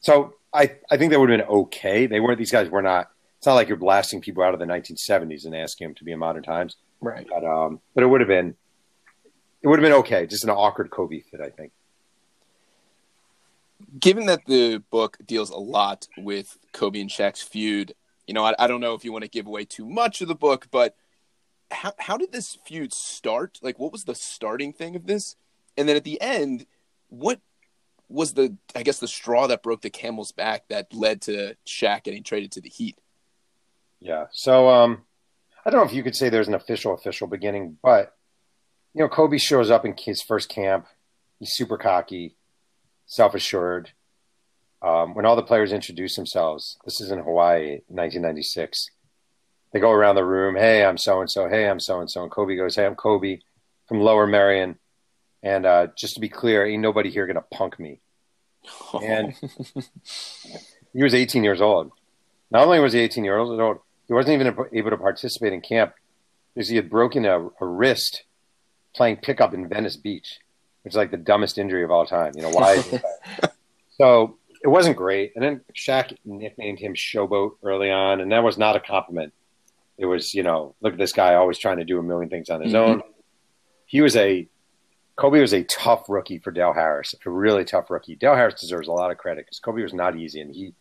so 0.00 0.34
I 0.52 0.76
I 0.90 0.96
think 0.96 1.12
that 1.12 1.20
would 1.20 1.30
have 1.30 1.40
been 1.40 1.48
okay. 1.48 2.06
They 2.06 2.20
weren't 2.20 2.38
these 2.38 2.52
guys 2.52 2.68
were 2.68 2.82
not. 2.82 3.10
It's 3.38 3.46
not 3.46 3.54
like 3.54 3.68
you're 3.68 3.76
blasting 3.76 4.20
people 4.20 4.42
out 4.42 4.52
of 4.52 4.58
the 4.58 4.66
1970s 4.66 5.44
and 5.44 5.54
asking 5.54 5.88
them 5.88 5.94
to 5.96 6.04
be 6.04 6.10
in 6.10 6.18
modern 6.18 6.42
times, 6.42 6.76
right? 7.00 7.26
But 7.28 7.44
um, 7.44 7.80
but 7.94 8.04
it 8.04 8.06
would 8.06 8.20
have 8.20 8.28
been 8.28 8.56
it 9.62 9.68
would 9.68 9.78
have 9.78 9.84
been 9.84 9.98
okay. 10.00 10.26
Just 10.26 10.44
an 10.44 10.50
awkward 10.50 10.90
Kobe 10.90 11.20
fit, 11.20 11.40
I 11.40 11.50
think. 11.50 11.72
Given 13.98 14.26
that 14.26 14.44
the 14.46 14.82
book 14.90 15.18
deals 15.24 15.50
a 15.50 15.56
lot 15.56 16.08
with 16.16 16.58
Kobe 16.72 17.00
and 17.00 17.10
Shaq's 17.10 17.42
feud, 17.42 17.94
you 18.26 18.34
know, 18.34 18.44
I, 18.44 18.54
I 18.58 18.66
don't 18.66 18.80
know 18.80 18.94
if 18.94 19.04
you 19.04 19.12
want 19.12 19.24
to 19.24 19.30
give 19.30 19.46
away 19.46 19.64
too 19.64 19.86
much 19.86 20.20
of 20.20 20.28
the 20.28 20.34
book, 20.34 20.68
but 20.70 20.96
how 21.70 21.92
how 21.98 22.16
did 22.16 22.32
this 22.32 22.58
feud 22.66 22.92
start? 22.92 23.58
Like, 23.62 23.78
what 23.78 23.92
was 23.92 24.04
the 24.04 24.14
starting 24.14 24.72
thing 24.72 24.96
of 24.96 25.06
this? 25.06 25.36
And 25.76 25.88
then 25.88 25.96
at 25.96 26.04
the 26.04 26.20
end, 26.20 26.66
what 27.08 27.40
was 28.08 28.34
the 28.34 28.56
I 28.74 28.82
guess 28.82 28.98
the 28.98 29.08
straw 29.08 29.46
that 29.46 29.62
broke 29.62 29.82
the 29.82 29.90
camel's 29.90 30.32
back 30.32 30.68
that 30.68 30.92
led 30.92 31.22
to 31.22 31.56
Shaq 31.66 32.04
getting 32.04 32.22
traded 32.22 32.52
to 32.52 32.60
the 32.60 32.68
Heat? 32.68 32.98
Yeah. 34.00 34.26
So 34.32 34.68
um, 34.68 35.02
I 35.64 35.70
don't 35.70 35.80
know 35.80 35.86
if 35.86 35.92
you 35.92 36.02
could 36.02 36.16
say 36.16 36.28
there's 36.28 36.48
an 36.48 36.54
official 36.54 36.94
official 36.94 37.26
beginning, 37.26 37.78
but 37.82 38.14
you 38.98 39.04
know, 39.04 39.08
Kobe 39.08 39.38
shows 39.38 39.70
up 39.70 39.84
in 39.84 39.94
his 39.96 40.22
first 40.22 40.48
camp. 40.48 40.86
He's 41.38 41.52
super 41.52 41.78
cocky, 41.78 42.34
self 43.06 43.34
assured. 43.34 43.92
Um, 44.82 45.14
when 45.14 45.24
all 45.24 45.36
the 45.36 45.42
players 45.42 45.72
introduce 45.72 46.16
themselves, 46.16 46.78
this 46.84 47.00
is 47.00 47.10
in 47.10 47.20
Hawaii, 47.20 47.80
1996 47.88 48.90
they 49.72 49.80
go 49.80 49.90
around 49.90 50.14
the 50.14 50.24
room. 50.24 50.56
Hey, 50.56 50.84
I'm 50.84 50.98
so 50.98 51.20
and 51.20 51.30
so. 51.30 51.48
Hey, 51.48 51.68
I'm 51.68 51.80
so 51.80 52.00
and 52.00 52.10
so. 52.10 52.22
And 52.22 52.30
Kobe 52.30 52.56
goes, 52.56 52.76
Hey, 52.76 52.86
I'm 52.86 52.94
Kobe 52.94 53.40
from 53.86 54.00
Lower 54.00 54.26
Merion. 54.26 54.76
And 55.42 55.66
uh, 55.66 55.88
just 55.96 56.14
to 56.14 56.20
be 56.20 56.28
clear, 56.28 56.66
ain't 56.66 56.82
nobody 56.82 57.10
here 57.10 57.26
gonna 57.26 57.44
punk 57.52 57.78
me. 57.78 58.00
And 59.02 59.34
he 60.92 61.02
was 61.02 61.14
18 61.14 61.44
years 61.44 61.60
old. 61.60 61.92
Not 62.50 62.64
only 62.64 62.80
was 62.80 62.92
he 62.92 63.00
18 63.00 63.24
years 63.24 63.38
old, 63.38 63.80
he 64.06 64.14
wasn't 64.14 64.40
even 64.40 64.56
able 64.72 64.90
to 64.90 64.96
participate 64.96 65.52
in 65.52 65.60
camp 65.60 65.92
because 66.54 66.68
he 66.68 66.76
had 66.76 66.90
broken 66.90 67.24
a, 67.24 67.48
a 67.60 67.66
wrist 67.66 68.24
playing 68.94 69.16
pickup 69.16 69.54
in 69.54 69.68
Venice 69.68 69.96
Beach, 69.96 70.38
which 70.82 70.92
is 70.92 70.96
like 70.96 71.10
the 71.10 71.16
dumbest 71.16 71.58
injury 71.58 71.84
of 71.84 71.90
all 71.90 72.06
time. 72.06 72.32
You 72.34 72.42
know 72.42 72.50
why? 72.50 72.82
so 73.98 74.38
it 74.62 74.68
wasn't 74.68 74.96
great. 74.96 75.32
And 75.34 75.44
then 75.44 75.60
Shaq 75.74 76.16
nicknamed 76.24 76.78
him 76.78 76.94
Showboat 76.94 77.52
early 77.62 77.90
on, 77.90 78.20
and 78.20 78.32
that 78.32 78.42
was 78.42 78.58
not 78.58 78.76
a 78.76 78.80
compliment. 78.80 79.32
It 79.96 80.06
was, 80.06 80.34
you 80.34 80.42
know, 80.42 80.74
look 80.80 80.92
at 80.92 80.98
this 80.98 81.12
guy 81.12 81.34
always 81.34 81.58
trying 81.58 81.78
to 81.78 81.84
do 81.84 81.98
a 81.98 82.02
million 82.02 82.30
things 82.30 82.50
on 82.50 82.62
his 82.62 82.72
mm-hmm. 82.72 82.90
own. 82.90 83.02
He 83.86 84.00
was 84.00 84.16
a 84.16 84.48
Kobe 85.18 85.40
was 85.40 85.52
a 85.52 85.64
tough 85.64 86.08
rookie 86.08 86.38
for 86.38 86.52
Del 86.52 86.72
Harris, 86.72 87.12
a 87.26 87.30
really 87.30 87.64
tough 87.64 87.90
rookie. 87.90 88.14
Del 88.14 88.36
Harris 88.36 88.60
deserves 88.60 88.86
a 88.86 88.92
lot 88.92 89.10
of 89.10 89.18
credit 89.18 89.46
because 89.46 89.58
Kobe 89.58 89.82
was 89.82 89.92
not 89.92 90.16
easy, 90.16 90.40
and 90.40 90.54
he. 90.54 90.74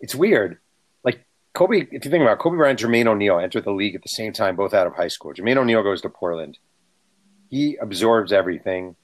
It's 0.00 0.14
weird, 0.14 0.58
like 1.02 1.24
Kobe. 1.54 1.88
If 1.90 2.04
you 2.04 2.10
think 2.10 2.20
about 2.20 2.34
it, 2.34 2.38
Kobe 2.40 2.58
Bryant, 2.58 2.82
and 2.82 2.92
Jermaine 2.92 3.06
O'Neal 3.06 3.38
entered 3.38 3.64
the 3.64 3.72
league 3.72 3.94
at 3.94 4.02
the 4.02 4.10
same 4.10 4.34
time, 4.34 4.54
both 4.54 4.74
out 4.74 4.86
of 4.86 4.94
high 4.94 5.08
school. 5.08 5.32
Jermaine 5.32 5.56
O'Neal 5.56 5.82
goes 5.82 6.02
to 6.02 6.10
Portland. 6.10 6.58
He 7.48 7.76
absorbs 7.76 8.32
everything. 8.32 8.96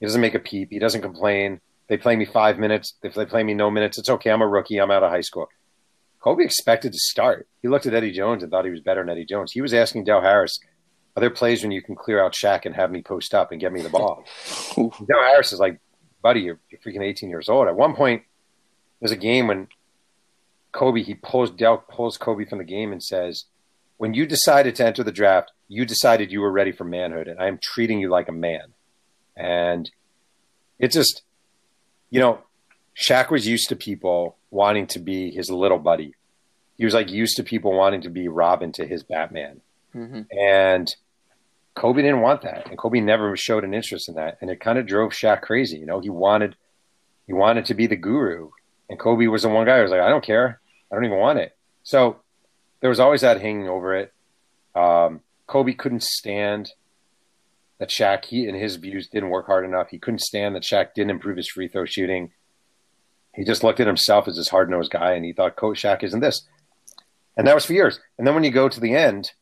He 0.00 0.06
doesn't 0.06 0.20
make 0.20 0.34
a 0.34 0.38
peep. 0.38 0.70
He 0.70 0.78
doesn't 0.78 1.02
complain. 1.02 1.60
They 1.88 1.96
play 1.96 2.16
me 2.16 2.24
five 2.24 2.58
minutes. 2.58 2.94
If 3.02 3.14
they 3.14 3.26
play 3.26 3.42
me 3.42 3.54
no 3.54 3.70
minutes, 3.70 3.98
it's 3.98 4.08
okay. 4.08 4.30
I'm 4.30 4.42
a 4.42 4.48
rookie. 4.48 4.78
I'm 4.78 4.90
out 4.90 5.02
of 5.02 5.10
high 5.10 5.20
school. 5.20 5.48
Kobe 6.20 6.44
expected 6.44 6.92
to 6.92 6.98
start. 6.98 7.46
He 7.62 7.68
looked 7.68 7.86
at 7.86 7.94
Eddie 7.94 8.12
Jones 8.12 8.42
and 8.42 8.50
thought 8.50 8.64
he 8.64 8.70
was 8.70 8.80
better 8.80 9.02
than 9.02 9.10
Eddie 9.10 9.24
Jones. 9.24 9.52
He 9.52 9.60
was 9.60 9.72
asking 9.72 10.04
Del 10.04 10.20
Harris, 10.20 10.58
"Are 11.14 11.20
there 11.20 11.30
plays 11.30 11.62
when 11.62 11.70
you 11.70 11.80
can 11.80 11.94
clear 11.94 12.22
out 12.22 12.32
Shaq 12.32 12.66
and 12.66 12.74
have 12.74 12.90
me 12.90 13.02
post 13.02 13.32
up 13.32 13.52
and 13.52 13.60
get 13.60 13.72
me 13.72 13.80
the 13.80 13.88
ball?" 13.88 14.24
Del 14.74 15.20
Harris 15.20 15.52
is 15.52 15.60
like, 15.60 15.78
"Buddy, 16.22 16.40
you're, 16.40 16.58
you're 16.68 16.80
freaking 16.80 17.04
18 17.04 17.30
years 17.30 17.48
old." 17.48 17.68
At 17.68 17.76
one 17.76 17.94
point, 17.94 18.24
there's 19.00 19.12
a 19.12 19.16
game 19.16 19.46
when 19.46 19.68
Kobe 20.72 21.02
he 21.02 21.14
pulls 21.14 21.50
Del 21.50 21.78
pulls 21.78 22.18
Kobe 22.18 22.44
from 22.44 22.58
the 22.58 22.64
game 22.64 22.92
and 22.92 23.02
says, 23.02 23.44
"When 23.96 24.14
you 24.14 24.26
decided 24.26 24.74
to 24.76 24.86
enter 24.86 25.02
the 25.02 25.12
draft, 25.12 25.52
you 25.68 25.84
decided 25.84 26.32
you 26.32 26.40
were 26.40 26.52
ready 26.52 26.72
for 26.72 26.84
manhood, 26.84 27.28
and 27.28 27.40
I 27.40 27.46
am 27.46 27.58
treating 27.62 28.00
you 28.00 28.08
like 28.08 28.28
a 28.28 28.32
man." 28.32 28.74
And 29.36 29.90
it 30.78 30.92
just, 30.92 31.22
you 32.10 32.20
know, 32.20 32.40
Shaq 32.96 33.30
was 33.30 33.46
used 33.46 33.68
to 33.68 33.76
people 33.76 34.36
wanting 34.50 34.86
to 34.88 34.98
be 34.98 35.30
his 35.30 35.50
little 35.50 35.78
buddy. 35.78 36.14
He 36.76 36.84
was 36.84 36.94
like 36.94 37.10
used 37.10 37.36
to 37.36 37.42
people 37.42 37.72
wanting 37.72 38.02
to 38.02 38.10
be 38.10 38.28
Robin 38.28 38.72
to 38.72 38.86
his 38.86 39.02
Batman. 39.02 39.60
Mm-hmm. 39.94 40.22
And 40.38 40.94
Kobe 41.74 42.02
didn't 42.02 42.20
want 42.20 42.42
that. 42.42 42.68
And 42.68 42.78
Kobe 42.78 43.00
never 43.00 43.36
showed 43.36 43.64
an 43.64 43.74
interest 43.74 44.08
in 44.08 44.14
that. 44.14 44.38
And 44.40 44.50
it 44.50 44.60
kind 44.60 44.78
of 44.78 44.86
drove 44.86 45.12
Shaq 45.12 45.42
crazy. 45.42 45.78
You 45.78 45.86
know, 45.86 46.00
he 46.00 46.10
wanted 46.10 46.56
he 47.26 47.32
wanted 47.32 47.66
to 47.66 47.74
be 47.74 47.86
the 47.86 47.96
guru. 47.96 48.50
And 48.88 48.98
Kobe 48.98 49.26
was 49.26 49.42
the 49.42 49.48
one 49.48 49.66
guy 49.66 49.76
who 49.76 49.82
was 49.82 49.90
like, 49.90 50.00
I 50.00 50.08
don't 50.08 50.24
care. 50.24 50.60
I 50.90 50.94
don't 50.94 51.04
even 51.04 51.18
want 51.18 51.38
it. 51.38 51.56
So 51.82 52.20
there 52.86 52.90
was 52.90 53.00
always 53.00 53.22
that 53.22 53.40
hanging 53.40 53.68
over 53.68 53.96
it. 53.96 54.12
Um, 54.76 55.20
Kobe 55.48 55.72
couldn't 55.72 56.04
stand 56.04 56.70
that 57.80 57.90
Shaq, 57.90 58.26
he 58.26 58.46
in 58.46 58.54
his 58.54 58.76
views 58.76 59.08
didn't 59.08 59.30
work 59.30 59.46
hard 59.46 59.64
enough. 59.64 59.88
He 59.90 59.98
couldn't 59.98 60.20
stand 60.20 60.54
that 60.54 60.62
Shaq 60.62 60.94
didn't 60.94 61.10
improve 61.10 61.36
his 61.36 61.48
free 61.48 61.66
throw 61.66 61.84
shooting. 61.84 62.30
He 63.34 63.42
just 63.42 63.64
looked 63.64 63.80
at 63.80 63.88
himself 63.88 64.28
as 64.28 64.36
this 64.36 64.50
hard 64.50 64.70
nosed 64.70 64.92
guy 64.92 65.14
and 65.14 65.24
he 65.24 65.32
thought 65.32 65.56
Coach 65.56 65.82
Shaq 65.82 66.04
isn't 66.04 66.20
this. 66.20 66.46
And 67.36 67.48
that 67.48 67.56
was 67.56 67.66
for 67.66 67.72
years. 67.72 67.98
And 68.18 68.24
then 68.24 68.34
when 68.34 68.44
you 68.44 68.52
go 68.52 68.68
to 68.68 68.78
the 68.78 68.94
end, 68.94 69.32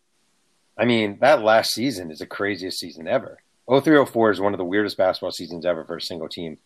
I 0.78 0.86
mean, 0.86 1.18
that 1.20 1.42
last 1.42 1.74
season 1.74 2.10
is 2.10 2.20
the 2.20 2.26
craziest 2.26 2.78
season 2.78 3.06
ever. 3.06 3.40
0304 3.68 4.30
is 4.30 4.40
one 4.40 4.54
of 4.54 4.58
the 4.58 4.64
weirdest 4.64 4.96
basketball 4.96 5.32
seasons 5.32 5.66
ever 5.66 5.84
for 5.84 5.98
a 5.98 6.00
single 6.00 6.30
team. 6.30 6.56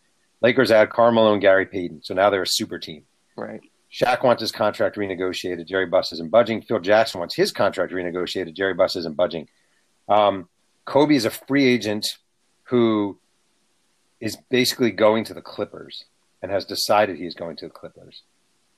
Lakers 0.43 0.71
add 0.71 0.91
Karl 0.91 1.11
Malone 1.11 1.33
and 1.33 1.43
Gary 1.43 1.67
Payton, 1.67 2.05
so 2.05 2.15
now 2.15 2.31
they're 2.31 2.43
a 2.43 2.47
super 2.47 2.79
team. 2.79 3.03
Right. 3.37 3.63
Shaq 3.93 4.23
wants 4.23 4.41
his 4.41 4.53
contract 4.53 4.97
renegotiated. 4.97 5.67
Jerry 5.67 5.87
Buss 5.87 6.13
isn't 6.13 6.31
budging. 6.31 6.63
Phil 6.63 6.79
Jackson 6.79 7.21
wants 7.21 7.35
his 7.35 7.53
contract 7.53 7.93
renegotiated. 7.93 8.55
Jerry 8.55 8.75
Buss 8.75 8.97
isn't 8.97 9.17
budging. 9.17 9.49
Um, 10.09 10.49
Kobe 10.85 11.15
is 11.15 11.25
a 11.25 11.31
free 11.31 11.67
agent 11.67 12.07
who 12.65 13.19
is 14.21 14.37
basically 14.51 14.91
going 14.91 15.25
to 15.25 15.35
the 15.35 15.41
Clippers 15.41 16.05
and 16.43 16.51
has 16.51 16.65
decided 16.65 17.17
he's 17.17 17.35
going 17.35 17.57
to 17.57 17.67
the 17.67 17.73
Clippers. 17.73 18.23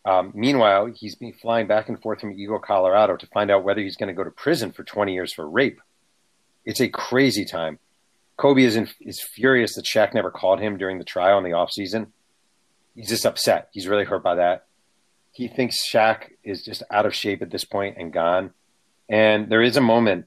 Um, 0.05 0.33
meanwhile, 0.35 0.87
he's 0.87 1.15
been 1.15 1.33
flying 1.33 1.67
back 1.67 1.89
and 1.89 2.01
forth 2.01 2.21
from 2.21 2.33
Eagle, 2.33 2.59
Colorado 2.59 3.17
to 3.17 3.27
find 3.27 3.51
out 3.51 3.65
whether 3.65 3.81
he's 3.81 3.97
going 3.97 4.09
to 4.09 4.15
go 4.15 4.25
to 4.25 4.31
prison 4.31 4.73
for 4.73 4.83
20 4.83 5.13
years 5.13 5.33
for 5.35 5.49
rape. 5.49 5.81
It's 6.65 6.81
a 6.81 6.89
crazy 6.89 7.45
time. 7.45 7.79
Kobe 8.37 8.63
is, 8.63 8.77
in, 8.77 8.89
is 9.01 9.23
furious 9.23 9.75
that 9.75 9.85
Shaq 9.85 10.15
never 10.15 10.31
called 10.31 10.61
him 10.61 10.79
during 10.79 10.99
the 10.99 11.05
trial 11.05 11.37
in 11.37 11.45
the 11.45 11.51
offseason. 11.51 12.09
He's 12.95 13.09
just 13.09 13.27
upset. 13.27 13.69
He's 13.73 13.87
really 13.87 14.05
hurt 14.05 14.23
by 14.23 14.37
that. 14.37 14.65
He 15.33 15.49
thinks 15.49 15.89
Shaq 15.93 16.31
is 16.43 16.64
just 16.64 16.83
out 16.91 17.07
of 17.07 17.14
shape 17.14 17.43
at 17.43 17.51
this 17.51 17.64
point 17.64 17.97
and 17.99 18.12
gone. 18.12 18.53
And 19.09 19.49
there 19.49 19.62
is 19.62 19.76
a 19.76 19.81
moment 19.81 20.26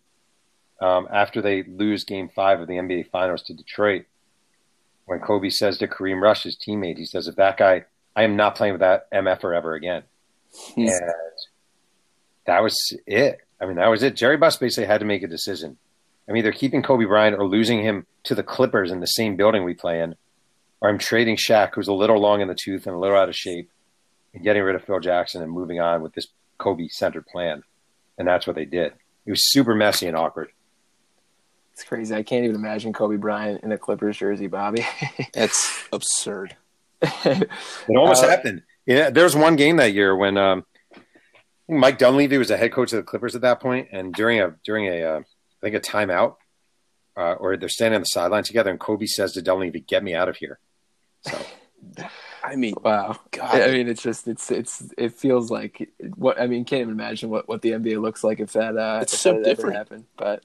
um, 0.81 1.07
after 1.11 1.41
they 1.41 1.63
lose 1.63 2.03
game 2.03 2.29
five 2.29 2.59
of 2.59 2.67
the 2.67 2.75
NBA 2.75 3.09
Finals 3.09 3.43
to 3.43 3.53
Detroit 3.53 4.05
when 5.05 5.19
Kobe 5.19 5.49
says 5.49 5.77
to 5.77 5.87
Kareem 5.87 6.21
Rush, 6.21 6.43
his 6.43 6.57
teammate, 6.57 6.97
he 6.97 7.05
says, 7.05 7.27
if 7.27 7.35
that 7.35 7.57
guy, 7.57 7.85
I 8.15 8.23
am 8.23 8.35
not 8.35 8.55
playing 8.55 8.73
with 8.73 8.81
that 8.81 9.11
MF 9.11 9.55
ever 9.55 9.73
again. 9.73 10.03
and 10.77 11.01
that 12.45 12.61
was 12.61 12.77
it. 13.05 13.39
I 13.59 13.65
mean, 13.65 13.75
that 13.77 13.87
was 13.87 14.03
it. 14.03 14.15
Jerry 14.15 14.37
Buss 14.37 14.57
basically 14.57 14.85
had 14.85 14.99
to 14.99 15.05
make 15.05 15.23
a 15.23 15.27
decision. 15.27 15.77
I'm 16.27 16.37
either 16.37 16.51
keeping 16.51 16.83
Kobe 16.83 17.05
Bryant 17.05 17.37
or 17.37 17.45
losing 17.45 17.81
him 17.83 18.05
to 18.23 18.35
the 18.35 18.43
Clippers 18.43 18.91
in 18.91 18.99
the 18.99 19.07
same 19.07 19.35
building 19.35 19.63
we 19.63 19.73
play 19.73 20.01
in, 20.01 20.15
or 20.79 20.89
I'm 20.89 20.97
trading 20.97 21.35
Shaq, 21.35 21.71
who's 21.73 21.87
a 21.87 21.93
little 21.93 22.19
long 22.19 22.41
in 22.41 22.47
the 22.47 22.55
tooth 22.55 22.87
and 22.87 22.95
a 22.95 22.99
little 22.99 23.17
out 23.17 23.29
of 23.29 23.35
shape, 23.35 23.69
getting 24.41 24.63
rid 24.63 24.75
of 24.75 24.83
Phil 24.83 24.99
Jackson 24.99 25.41
and 25.41 25.51
moving 25.51 25.79
on 25.79 26.01
with 26.01 26.13
this 26.13 26.27
Kobe 26.57 26.87
centered 26.87 27.25
plan. 27.27 27.63
And 28.17 28.27
that's 28.27 28.47
what 28.47 28.55
they 28.55 28.65
did. 28.65 28.93
It 29.25 29.31
was 29.31 29.51
super 29.51 29.75
messy 29.75 30.07
and 30.07 30.17
awkward. 30.17 30.51
It's 31.73 31.83
crazy. 31.83 32.13
I 32.13 32.23
can't 32.23 32.43
even 32.43 32.55
imagine 32.55 32.93
Kobe 32.93 33.15
Bryant 33.15 33.63
in 33.63 33.71
a 33.71 33.77
Clippers 33.77 34.17
jersey, 34.17 34.47
Bobby. 34.47 34.85
That's 35.33 35.87
absurd. 35.91 36.55
it 37.01 37.49
almost 37.89 38.23
uh, 38.23 38.29
happened. 38.29 38.61
Yeah, 38.85 39.09
there 39.09 39.23
was 39.23 39.35
one 39.35 39.55
game 39.55 39.77
that 39.77 39.93
year 39.93 40.15
when 40.15 40.37
um, 40.37 40.65
Mike 41.67 41.97
Dunleavy 41.97 42.37
was 42.37 42.49
the 42.49 42.57
head 42.57 42.71
coach 42.71 42.93
of 42.93 42.97
the 42.97 43.03
Clippers 43.03 43.35
at 43.35 43.41
that 43.41 43.59
point, 43.59 43.89
and 43.91 44.13
during 44.13 44.39
a 44.39 44.55
during 44.63 44.87
a 44.87 45.03
uh, 45.03 45.19
I 45.19 45.23
think 45.61 45.75
a 45.75 45.79
timeout, 45.79 46.35
uh, 47.17 47.33
or 47.33 47.57
they're 47.57 47.69
standing 47.69 47.95
on 47.95 48.01
the 48.01 48.05
sideline 48.05 48.43
together, 48.43 48.69
and 48.69 48.79
Kobe 48.79 49.05
says 49.05 49.33
to 49.33 49.41
Dunleavy, 49.41 49.79
"Get 49.79 50.03
me 50.03 50.13
out 50.13 50.29
of 50.29 50.37
here." 50.37 50.59
So, 51.21 51.37
I 52.43 52.55
mean, 52.55 52.73
wow. 52.83 53.17
God. 53.31 53.61
I 53.61 53.71
mean, 53.71 53.87
it's 53.87 54.01
just 54.01 54.27
it's 54.27 54.51
it's 54.51 54.83
it 54.97 55.13
feels 55.13 55.49
like 55.49 55.89
what 56.15 56.39
I 56.39 56.47
mean. 56.47 56.65
Can't 56.65 56.81
even 56.81 56.93
imagine 56.93 57.29
what 57.29 57.47
what 57.47 57.61
the 57.61 57.71
NBA 57.71 58.01
looks 58.01 58.23
like 58.23 58.39
if 58.39 58.53
that 58.53 58.77
uh, 58.77 58.99
it's 59.01 59.13
if 59.13 59.19
so 59.19 59.33
that 59.33 59.43
different. 59.43 59.77
happened, 59.77 60.05
but. 60.17 60.43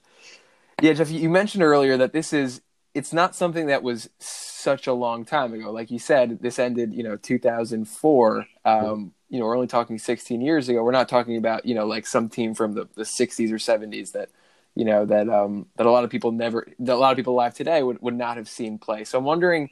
Yeah, 0.81 0.93
Jeff, 0.93 1.11
you 1.11 1.29
mentioned 1.29 1.61
earlier 1.61 1.97
that 1.97 2.13
this 2.13 2.31
is 2.31 2.61
it's 2.93 3.13
not 3.13 3.35
something 3.35 3.67
that 3.67 3.83
was 3.83 4.09
such 4.19 4.87
a 4.87 4.93
long 4.93 5.25
time 5.25 5.53
ago. 5.53 5.71
Like 5.71 5.91
you 5.91 5.99
said, 5.99 6.39
this 6.41 6.59
ended, 6.59 6.93
you 6.93 7.03
know, 7.03 7.15
2004. 7.17 8.47
Um, 8.65 9.13
you 9.29 9.39
know, 9.39 9.45
we're 9.45 9.55
only 9.55 9.67
talking 9.67 9.97
16 9.97 10.41
years 10.41 10.69
ago. 10.69 10.83
We're 10.83 10.91
not 10.91 11.07
talking 11.07 11.37
about, 11.37 11.65
you 11.65 11.75
know, 11.75 11.85
like 11.85 12.07
some 12.07 12.29
team 12.29 12.55
from 12.55 12.73
the, 12.73 12.87
the 12.95 13.03
60s 13.03 13.51
or 13.51 13.57
70s 13.57 14.13
that, 14.13 14.29
you 14.75 14.85
know, 14.85 15.05
that 15.05 15.29
um, 15.29 15.67
that 15.75 15.85
a 15.85 15.91
lot 15.91 16.03
of 16.03 16.09
people 16.09 16.31
never, 16.31 16.67
that 16.79 16.93
a 16.93 16.97
lot 16.97 17.11
of 17.11 17.17
people 17.17 17.33
alive 17.33 17.53
today 17.53 17.83
would, 17.83 18.01
would 18.01 18.15
not 18.15 18.37
have 18.37 18.49
seen 18.49 18.79
play. 18.79 19.03
So 19.03 19.17
I'm 19.19 19.25
wondering, 19.25 19.69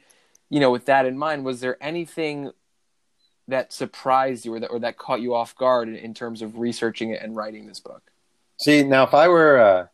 you 0.50 0.60
know, 0.60 0.70
with 0.70 0.86
that 0.86 1.06
in 1.06 1.18
mind, 1.18 1.44
was 1.44 1.60
there 1.60 1.76
anything 1.82 2.52
that 3.48 3.72
surprised 3.72 4.44
you 4.44 4.54
or 4.54 4.60
that, 4.60 4.68
or 4.68 4.78
that 4.78 4.98
caught 4.98 5.20
you 5.20 5.34
off 5.34 5.56
guard 5.56 5.88
in, 5.88 5.96
in 5.96 6.14
terms 6.14 6.42
of 6.42 6.58
researching 6.58 7.10
it 7.10 7.22
and 7.22 7.34
writing 7.34 7.66
this 7.66 7.80
book? 7.80 8.02
See, 8.60 8.82
now 8.82 9.04
if 9.04 9.14
I 9.14 9.28
were, 9.28 9.58
uh, 9.58 9.86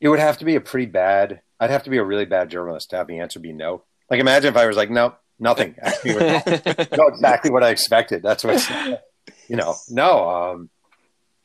it 0.00 0.08
would 0.08 0.18
have 0.18 0.38
to 0.38 0.44
be 0.44 0.56
a 0.56 0.60
pretty 0.60 0.86
bad. 0.86 1.40
I'd 1.60 1.70
have 1.70 1.84
to 1.84 1.90
be 1.90 1.98
a 1.98 2.04
really 2.04 2.24
bad 2.24 2.50
journalist 2.50 2.90
to 2.90 2.96
have 2.96 3.06
the 3.06 3.20
answer 3.20 3.38
be 3.38 3.52
no. 3.52 3.84
Like 4.10 4.20
imagine 4.20 4.48
if 4.48 4.56
I 4.56 4.66
was 4.66 4.76
like, 4.76 4.90
no, 4.90 5.14
nothing. 5.38 5.76
know 6.04 7.08
exactly 7.08 7.50
what 7.50 7.62
I 7.62 7.70
expected. 7.70 8.22
That's 8.22 8.44
what, 8.44 9.02
you 9.48 9.56
know. 9.56 9.74
No, 9.88 10.28
um, 10.28 10.70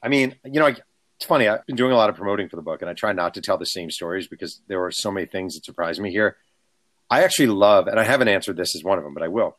I 0.01 0.07
mean, 0.07 0.35
you 0.45 0.59
know, 0.59 0.67
it's 0.67 1.25
funny. 1.25 1.47
I've 1.47 1.65
been 1.65 1.75
doing 1.75 1.91
a 1.91 1.95
lot 1.95 2.09
of 2.09 2.15
promoting 2.15 2.49
for 2.49 2.55
the 2.55 2.61
book, 2.61 2.81
and 2.81 2.89
I 2.89 2.93
try 2.93 3.11
not 3.11 3.33
to 3.33 3.41
tell 3.41 3.57
the 3.57 3.65
same 3.65 3.91
stories 3.91 4.27
because 4.27 4.61
there 4.67 4.79
were 4.79 4.91
so 4.91 5.11
many 5.11 5.25
things 5.25 5.55
that 5.55 5.65
surprised 5.65 6.01
me 6.01 6.11
here. 6.11 6.37
I 7.09 7.23
actually 7.23 7.47
love, 7.47 7.87
and 7.87 7.99
I 7.99 8.03
haven't 8.03 8.27
answered 8.27 8.57
this 8.57 8.75
as 8.75 8.83
one 8.83 8.97
of 8.97 9.03
them, 9.03 9.13
but 9.13 9.23
I 9.23 9.27
will. 9.27 9.57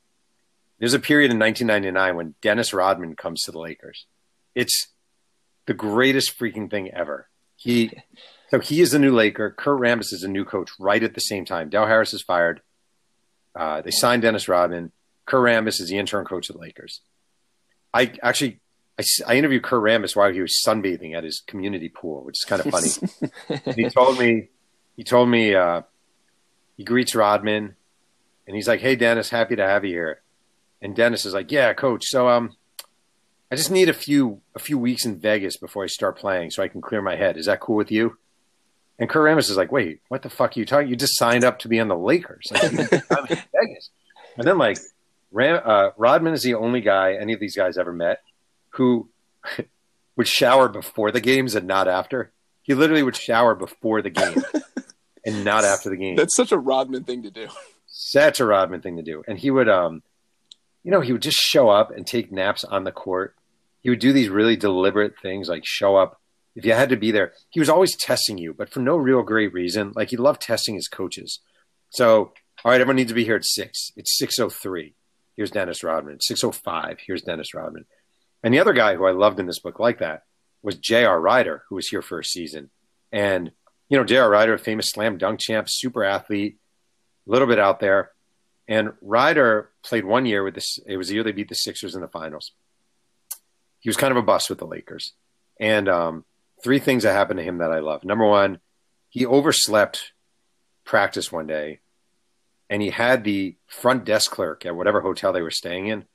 There's 0.79 0.95
a 0.95 1.01
period 1.01 1.31
in 1.31 1.39
1999 1.39 2.17
when 2.17 2.35
Dennis 2.41 2.73
Rodman 2.73 3.17
comes 3.17 3.43
to 3.43 3.53
the 3.53 3.59
Lakers. 3.59 4.07
It's 4.55 4.89
the 5.67 5.75
greatest 5.75 6.39
freaking 6.39 6.71
thing 6.71 6.91
ever. 6.91 7.29
He 7.57 7.93
so 8.51 8.59
he 8.59 8.81
is 8.81 8.91
the 8.91 8.99
new 8.99 9.15
Laker. 9.15 9.51
Kurt 9.51 9.79
Rambis 9.79 10.13
is 10.13 10.25
a 10.25 10.29
new 10.29 10.45
coach 10.45 10.71
right 10.79 11.03
at 11.03 11.15
the 11.15 11.21
same 11.21 11.45
time. 11.45 11.69
Del 11.69 11.87
Harris 11.87 12.15
is 12.15 12.23
fired. 12.23 12.63
Uh, 13.55 13.83
they 13.83 13.91
signed 13.91 14.23
Dennis 14.23 14.49
Rodman. 14.49 14.93
Kurt 15.27 15.45
Rambis 15.45 15.81
is 15.81 15.89
the 15.89 15.99
intern 15.99 16.25
coach 16.25 16.49
of 16.49 16.57
the 16.57 16.63
Lakers. 16.63 17.03
I 17.93 18.13
actually 18.23 18.61
I, 18.99 19.05
I, 19.27 19.37
interviewed 19.37 19.63
Kurt 19.63 19.83
Rambis 19.83 20.17
while 20.17 20.33
he 20.33 20.41
was 20.41 20.61
sunbathing 20.67 21.15
at 21.15 21.25
his 21.25 21.43
community 21.47 21.89
pool, 21.89 22.25
which 22.25 22.37
is 22.41 22.45
kind 22.45 22.65
of 22.65 22.73
funny. 22.73 23.73
he 23.77 23.89
told 23.91 24.19
me 24.19 24.49
he 24.97 25.05
told 25.05 25.29
me 25.29 25.55
uh, 25.55 25.83
he 26.81 26.85
greets 26.85 27.15
Rodman 27.15 27.77
and 28.47 28.57
he's 28.57 28.67
like, 28.67 28.81
"Hey 28.81 28.97
Dennis, 28.97 29.29
happy 29.29 29.55
to 29.55 29.69
have 29.69 29.85
you 29.85 29.91
here." 29.91 30.23
And 30.81 30.97
Dennis 30.97 31.27
is 31.27 31.35
like, 31.35 31.53
"Yeah, 31.53 31.75
coach. 31.75 32.07
So 32.07 32.27
um, 32.27 32.57
I 33.53 33.57
just 33.57 33.71
need 33.71 33.91
a 33.91 33.93
few 33.93 34.41
a 34.55 34.59
few 34.59 34.79
weeks 34.79 35.05
in 35.05 35.21
Vegas 35.21 35.59
before 35.59 35.85
I 35.85 35.89
start 35.89 36.17
playing, 36.17 36.53
so 36.53 36.63
I 36.63 36.69
can 36.69 36.81
clear 36.81 37.03
my 37.03 37.17
head. 37.17 37.37
Is 37.37 37.45
that 37.45 37.61
cool 37.61 37.77
with 37.77 37.93
you?" 37.93 38.17
And 38.99 39.11
Kurt 39.11 39.27
Rambis 39.27 39.51
is 39.51 39.59
like, 39.59 39.71
wait, 39.71 40.01
what 40.09 40.23
the 40.23 40.31
fuck 40.31 40.57
are 40.57 40.61
you 40.61 40.65
talking? 40.65 40.89
You 40.89 40.97
just 40.97 41.19
signed 41.19 41.45
up 41.45 41.59
to 41.61 41.69
be 41.69 41.81
on 41.81 41.89
the 41.89 41.97
Lakers. 41.97 42.47
Like, 42.51 42.65
I'm 42.65 42.79
in 42.79 42.87
Vegas. 42.89 43.91
And 44.39 44.47
then 44.47 44.57
like 44.57 44.79
Ram, 45.33 45.61
uh, 45.63 45.91
Rodman 45.99 46.33
is 46.33 46.43
the 46.43 46.55
only 46.55 46.81
guy 46.81 47.13
any 47.13 47.35
of 47.35 47.41
these 47.41 47.57
guys 47.57 47.77
ever 47.77 47.93
met 47.93 48.23
who 48.71 49.11
would 50.17 50.29
shower 50.29 50.69
before 50.71 51.11
the 51.11 51.21
games 51.21 51.55
and 51.55 51.67
not 51.67 51.89
after. 51.89 52.33
He 52.63 52.73
literally 52.73 53.03
would 53.03 53.17
shower 53.17 53.55
before 53.55 54.01
the 54.01 54.11
game 54.11 54.43
and 55.25 55.45
not 55.45 55.65
after 55.65 55.91
the 55.91 55.97
game. 55.97 56.17
That's 56.17 56.37
such 56.37 56.53
a 56.53 56.59
Rodman 56.59 57.05
thing 57.05 57.23
to 57.25 57.31
do. 57.31 57.49
Such 57.87 58.41
a 58.41 58.47
Rodman 58.47 58.81
thing 58.81 58.97
to 58.97 59.03
do. 59.03 59.23
And 59.27 59.39
he 59.39 59.51
would, 59.51 59.69
um, 59.69 60.03
you 60.83 60.91
know, 60.91 61.01
he 61.01 61.13
would 61.13 61.23
just 61.23 61.39
show 61.39 61.69
up 61.69 61.91
and 61.91 62.07
take 62.07 62.33
naps 62.33 62.65
on 62.65 62.85
the 62.85 62.93
court. 62.93 63.35
He 63.83 63.91
would 63.91 63.99
do 63.99 64.13
these 64.13 64.29
really 64.29 64.57
deliberate 64.57 65.15
things 65.21 65.49
like 65.49 65.63
show 65.65 65.97
up 65.97 66.21
if 66.55 66.65
you 66.65 66.73
had 66.73 66.89
to 66.89 66.97
be 66.97 67.11
there, 67.11 67.33
he 67.51 67.61
was 67.61 67.69
always 67.69 67.97
testing 67.97 68.39
you, 68.39 68.53
but 68.53 68.71
for 68.71 68.81
no 68.81 68.97
real 68.97 69.23
great 69.23 69.53
reason. 69.53 69.93
Like 69.95 70.11
he 70.11 70.17
loved 70.17 70.43
testing 70.43 70.75
his 70.75 70.89
coaches. 70.89 71.41
So 71.91 72.33
All 72.65 72.71
right, 72.71 72.81
everyone 72.81 72.97
needs 72.97 73.11
to 73.11 73.15
be 73.15 73.25
here 73.25 73.37
at 73.37 73.45
six. 73.45 73.93
It's 73.97 74.19
six 74.19 74.39
oh 74.39 74.51
three. 74.51 74.95
Here's 75.37 75.51
Dennis 75.51 75.83
Rodman. 75.83 76.21
Six 76.21 76.43
oh 76.45 76.53
five. 76.53 76.99
Here's 77.07 77.23
Dennis 77.23 77.55
Rodman. 77.55 77.87
And 78.43 78.53
the 78.53 78.59
other 78.59 78.73
guy 78.73 78.97
who 78.97 79.07
I 79.07 79.13
loved 79.13 79.39
in 79.39 79.47
this 79.47 79.61
book 79.61 79.79
like 79.79 79.99
that 80.01 80.25
was 80.63 80.77
J.R. 80.77 81.21
Rider, 81.21 81.65
who 81.69 81.77
was 81.77 81.89
here 81.89 82.03
for 82.03 82.19
a 82.19 82.25
season. 82.25 82.71
And 83.13 83.53
you 83.91 83.99
know, 83.99 84.05
J.R. 84.05 84.31
Rider, 84.31 84.55
a 84.55 84.59
famous 84.59 84.89
slam 84.89 85.19
dunk 85.19 85.41
champ, 85.41 85.67
super 85.69 86.03
athlete, 86.03 86.59
a 87.27 87.31
little 87.31 87.47
bit 87.47 87.59
out 87.59 87.81
there. 87.81 88.13
And 88.67 88.93
Rider 89.03 89.71
played 89.83 90.05
one 90.05 90.25
year 90.25 90.43
with 90.43 90.55
this. 90.55 90.79
It 90.87 90.97
was 90.97 91.09
the 91.09 91.15
year 91.15 91.25
they 91.25 91.33
beat 91.33 91.49
the 91.49 91.55
Sixers 91.55 91.95
in 91.95 92.01
the 92.01 92.09
finals. 92.09 92.53
He 93.81 93.89
was 93.89 93.97
kind 93.97 94.13
of 94.13 94.17
a 94.17 94.23
bust 94.23 94.49
with 94.49 94.59
the 94.59 94.67
Lakers. 94.67 95.13
And 95.59 95.89
um, 95.89 96.25
three 96.63 96.79
things 96.79 97.03
that 97.03 97.13
happened 97.13 97.39
to 97.39 97.45
him 97.45 97.59
that 97.59 97.73
I 97.73 97.81
love. 97.81 98.05
Number 98.05 98.27
one, 98.27 98.61
he 99.09 99.27
overslept 99.27 100.13
practice 100.85 101.31
one 101.31 101.47
day 101.47 101.81
and 102.71 102.81
he 102.81 102.91
had 102.91 103.25
the 103.25 103.57
front 103.67 104.05
desk 104.05 104.31
clerk 104.31 104.65
at 104.65 104.77
whatever 104.77 105.01
hotel 105.01 105.33
they 105.33 105.43
were 105.43 105.51
staying 105.51 105.89
in 105.89 106.07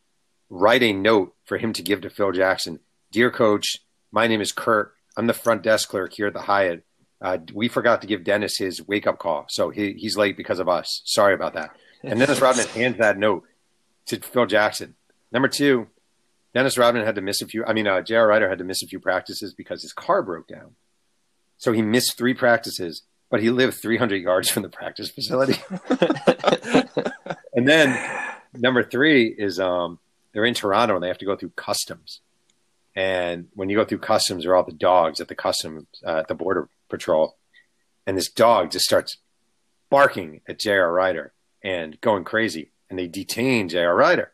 write 0.50 0.84
a 0.84 0.94
note 0.94 1.36
for 1.46 1.58
him 1.58 1.74
to 1.74 1.82
give 1.82 2.02
to 2.02 2.10
Phil 2.10 2.32
Jackson. 2.32 2.80
Dear 3.12 3.32
coach, 3.32 3.78
my 4.12 4.28
name 4.28 4.42
is 4.42 4.52
Kurt. 4.52 4.94
I'm 5.18 5.28
the 5.28 5.34
front 5.34 5.64
desk 5.64 5.90
clerk 5.90 6.14
here 6.14 6.28
at 6.28 6.34
the 6.34 6.42
Hyatt. 6.42 6.84
Uh, 7.26 7.40
we 7.56 7.68
forgot 7.68 8.02
to 8.02 8.08
give 8.08 8.24
Dennis 8.24 8.56
his 8.56 8.88
wake 8.88 9.08
up 9.08 9.18
call, 9.18 9.48
so 9.50 9.72
he, 9.72 9.94
he's 9.94 10.16
late 10.16 10.38
because 10.38 10.60
of 10.60 10.70
us. 10.70 11.02
Sorry 11.06 11.34
about 11.34 11.56
that. 11.56 11.72
And 12.04 12.20
Dennis 12.20 12.40
Rodman 12.40 12.68
hands 12.68 13.00
that 13.00 13.18
note 13.18 13.46
to 14.06 14.20
Phil 14.20 14.46
Jackson. 14.46 14.94
Number 15.32 15.48
two, 15.48 15.88
Dennis 16.54 16.78
Rodman 16.78 17.04
had 17.04 17.16
to 17.16 17.22
miss 17.22 17.42
a 17.42 17.48
few. 17.48 17.66
I 17.66 17.74
mean, 17.74 17.88
uh, 17.88 18.04
J.R. 18.04 18.28
Rider 18.28 18.48
had 18.48 18.60
to 18.60 18.64
miss 18.64 18.84
a 18.84 18.86
few 18.86 19.00
practices 19.00 19.56
because 19.56 19.82
his 19.82 19.92
car 19.92 20.22
broke 20.22 20.48
down. 20.48 20.76
So 21.58 21.72
he 21.72 21.82
missed 21.82 22.16
three 22.16 22.36
practices, 22.36 23.02
but 23.32 23.42
he 23.42 23.50
lived 23.50 23.82
300 23.82 24.22
yards 24.22 24.52
from 24.52 24.62
the 24.62 24.70
practice 24.70 25.10
facility. 25.10 25.60
and 27.56 27.68
then 27.68 28.00
number 28.54 28.84
three 28.84 29.34
is 29.36 29.60
um, 29.60 29.98
they're 30.32 30.46
in 30.46 30.54
Toronto 30.54 30.94
and 30.94 31.04
they 31.04 31.08
have 31.08 31.18
to 31.18 31.26
go 31.26 31.36
through 31.36 31.54
customs. 31.56 32.22
And 32.96 33.48
when 33.56 33.70
you 33.70 33.78
go 33.78 33.84
through 33.84 33.98
customs, 33.98 34.44
there 34.44 34.54
are 34.54 34.58
all 34.58 34.64
the 34.64 34.74
dogs 34.74 35.20
at 35.20 35.28
the 35.28 35.34
customs 35.36 35.88
uh, 36.06 36.20
at 36.20 36.28
the 36.28 36.36
border 36.36 36.70
patrol, 36.98 37.38
and 38.06 38.18
this 38.18 38.30
dog 38.30 38.72
just 38.72 38.86
starts 38.86 39.18
barking 39.90 40.42
at 40.48 40.60
J.R. 40.60 40.92
Rider 40.92 41.34
and 41.64 42.00
going 42.02 42.24
crazy, 42.24 42.72
and 42.90 42.98
they 42.98 43.08
detain 43.08 43.70
J.R. 43.70 43.96
Rider. 43.96 44.32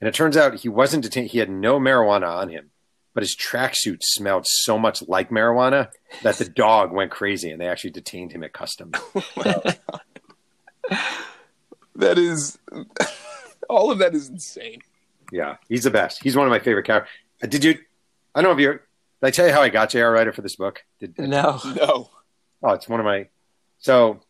And 0.00 0.08
it 0.08 0.14
turns 0.14 0.36
out 0.36 0.54
he 0.54 0.68
wasn't 0.68 1.04
detained; 1.04 1.30
he 1.30 1.38
had 1.38 1.50
no 1.50 1.78
marijuana 1.78 2.28
on 2.28 2.48
him, 2.48 2.70
but 3.14 3.22
his 3.22 3.36
tracksuit 3.36 4.02
smelled 4.02 4.46
so 4.46 4.78
much 4.78 5.02
like 5.06 5.30
marijuana 5.30 5.88
that 6.22 6.36
the 6.36 6.48
dog 6.48 6.92
went 6.92 7.10
crazy, 7.10 7.50
and 7.50 7.60
they 7.60 7.68
actually 7.68 7.90
detained 7.90 8.32
him 8.32 8.44
at 8.44 8.52
customs. 8.52 8.94
Oh 10.90 10.98
that 11.94 12.18
is 12.18 12.58
all 13.68 13.90
of 13.90 13.98
that 13.98 14.14
is 14.14 14.28
insane. 14.28 14.80
Yeah, 15.30 15.56
he's 15.68 15.84
the 15.84 15.90
best. 15.90 16.22
He's 16.22 16.36
one 16.36 16.46
of 16.46 16.50
my 16.50 16.58
favorite 16.58 16.86
characters. 16.86 17.10
Did 17.40 17.64
you? 17.64 17.78
I 18.34 18.42
don't 18.42 18.50
know 18.50 18.54
if 18.54 18.60
you. 18.60 18.80
Did 19.22 19.28
I 19.28 19.30
tell 19.30 19.46
you 19.46 19.52
how 19.52 19.62
I 19.62 19.68
got 19.68 19.90
J.R. 19.90 20.10
Rider 20.10 20.32
for 20.32 20.42
this 20.42 20.56
book? 20.56 20.82
Did, 20.98 21.16
no, 21.16 21.60
no. 21.76 22.10
Oh, 22.62 22.72
it's 22.72 22.88
one 22.88 22.98
of 22.98 23.06
my. 23.06 23.28
So, 23.78 24.20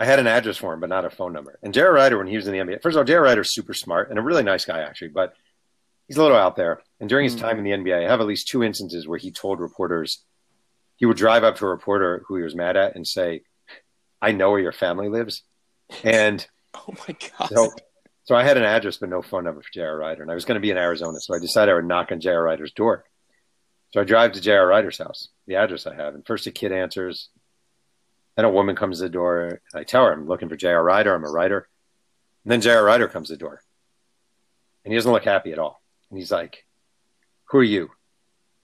I 0.00 0.04
had 0.04 0.18
an 0.18 0.26
address 0.26 0.56
for 0.56 0.72
him, 0.72 0.80
but 0.80 0.88
not 0.88 1.04
a 1.04 1.10
phone 1.10 1.32
number. 1.32 1.58
And 1.62 1.72
J.R. 1.72 1.92
Rider, 1.92 2.18
when 2.18 2.26
he 2.26 2.34
was 2.34 2.48
in 2.48 2.52
the 2.52 2.58
NBA, 2.58 2.82
first 2.82 2.96
of 2.96 2.98
all, 2.98 3.04
J.R. 3.04 3.22
Rider's 3.22 3.54
super 3.54 3.72
smart 3.72 4.10
and 4.10 4.18
a 4.18 4.22
really 4.22 4.42
nice 4.42 4.64
guy 4.64 4.80
actually, 4.80 5.08
but 5.08 5.34
he's 6.08 6.16
a 6.16 6.22
little 6.22 6.36
out 6.36 6.56
there. 6.56 6.80
And 6.98 7.08
during 7.08 7.24
his 7.24 7.34
hmm. 7.34 7.40
time 7.40 7.58
in 7.58 7.64
the 7.64 7.70
NBA, 7.70 8.04
I 8.04 8.10
have 8.10 8.20
at 8.20 8.26
least 8.26 8.48
two 8.48 8.64
instances 8.64 9.06
where 9.06 9.18
he 9.18 9.30
told 9.30 9.60
reporters 9.60 10.24
he 10.96 11.06
would 11.06 11.16
drive 11.16 11.44
up 11.44 11.56
to 11.56 11.66
a 11.66 11.68
reporter 11.68 12.24
who 12.26 12.36
he 12.36 12.42
was 12.42 12.54
mad 12.54 12.76
at 12.76 12.96
and 12.96 13.06
say, 13.06 13.42
"I 14.20 14.32
know 14.32 14.50
where 14.50 14.60
your 14.60 14.72
family 14.72 15.08
lives," 15.08 15.44
and 16.02 16.44
oh 16.74 16.94
my 17.06 17.16
god. 17.38 17.50
So, 17.50 17.70
so 18.24 18.34
I 18.34 18.42
had 18.42 18.56
an 18.56 18.64
address 18.64 18.96
but 18.96 19.08
no 19.08 19.22
phone 19.22 19.44
number 19.44 19.62
for 19.62 19.72
J.R. 19.72 19.96
Rider. 19.96 20.22
and 20.22 20.30
I 20.30 20.34
was 20.34 20.44
going 20.44 20.56
to 20.56 20.60
be 20.60 20.70
in 20.70 20.76
Arizona, 20.76 21.18
so 21.20 21.34
I 21.34 21.38
decided 21.38 21.70
I 21.70 21.74
would 21.74 21.86
knock 21.86 22.10
on 22.10 22.20
J.R. 22.20 22.42
Rider's 22.42 22.72
door. 22.72 23.04
So 23.92 24.00
I 24.00 24.04
drive 24.04 24.32
to 24.32 24.40
J.R. 24.40 24.66
Rider's 24.66 24.98
house, 24.98 25.28
the 25.46 25.56
address 25.56 25.86
I 25.86 25.94
have, 25.94 26.14
and 26.14 26.24
first 26.24 26.46
a 26.46 26.52
kid 26.52 26.72
answers. 26.72 27.28
Then 28.36 28.44
a 28.44 28.50
woman 28.50 28.76
comes 28.76 28.98
to 28.98 29.04
the 29.04 29.08
door, 29.08 29.46
and 29.46 29.60
I 29.74 29.82
tell 29.82 30.04
her 30.04 30.12
I'm 30.12 30.28
looking 30.28 30.48
for 30.48 30.56
J.R. 30.56 30.82
Rider. 30.82 31.14
I'm 31.14 31.24
a 31.24 31.30
writer. 31.30 31.68
And 32.44 32.52
then 32.52 32.60
J.R. 32.60 32.84
Rider 32.84 33.08
comes 33.08 33.28
to 33.28 33.34
the 33.34 33.38
door, 33.38 33.62
and 34.84 34.92
he 34.92 34.96
doesn't 34.96 35.12
look 35.12 35.24
happy 35.24 35.52
at 35.52 35.58
all. 35.58 35.82
And 36.10 36.18
he's 36.18 36.30
like, 36.30 36.64
"Who 37.46 37.58
are 37.58 37.64
you?" 37.64 37.90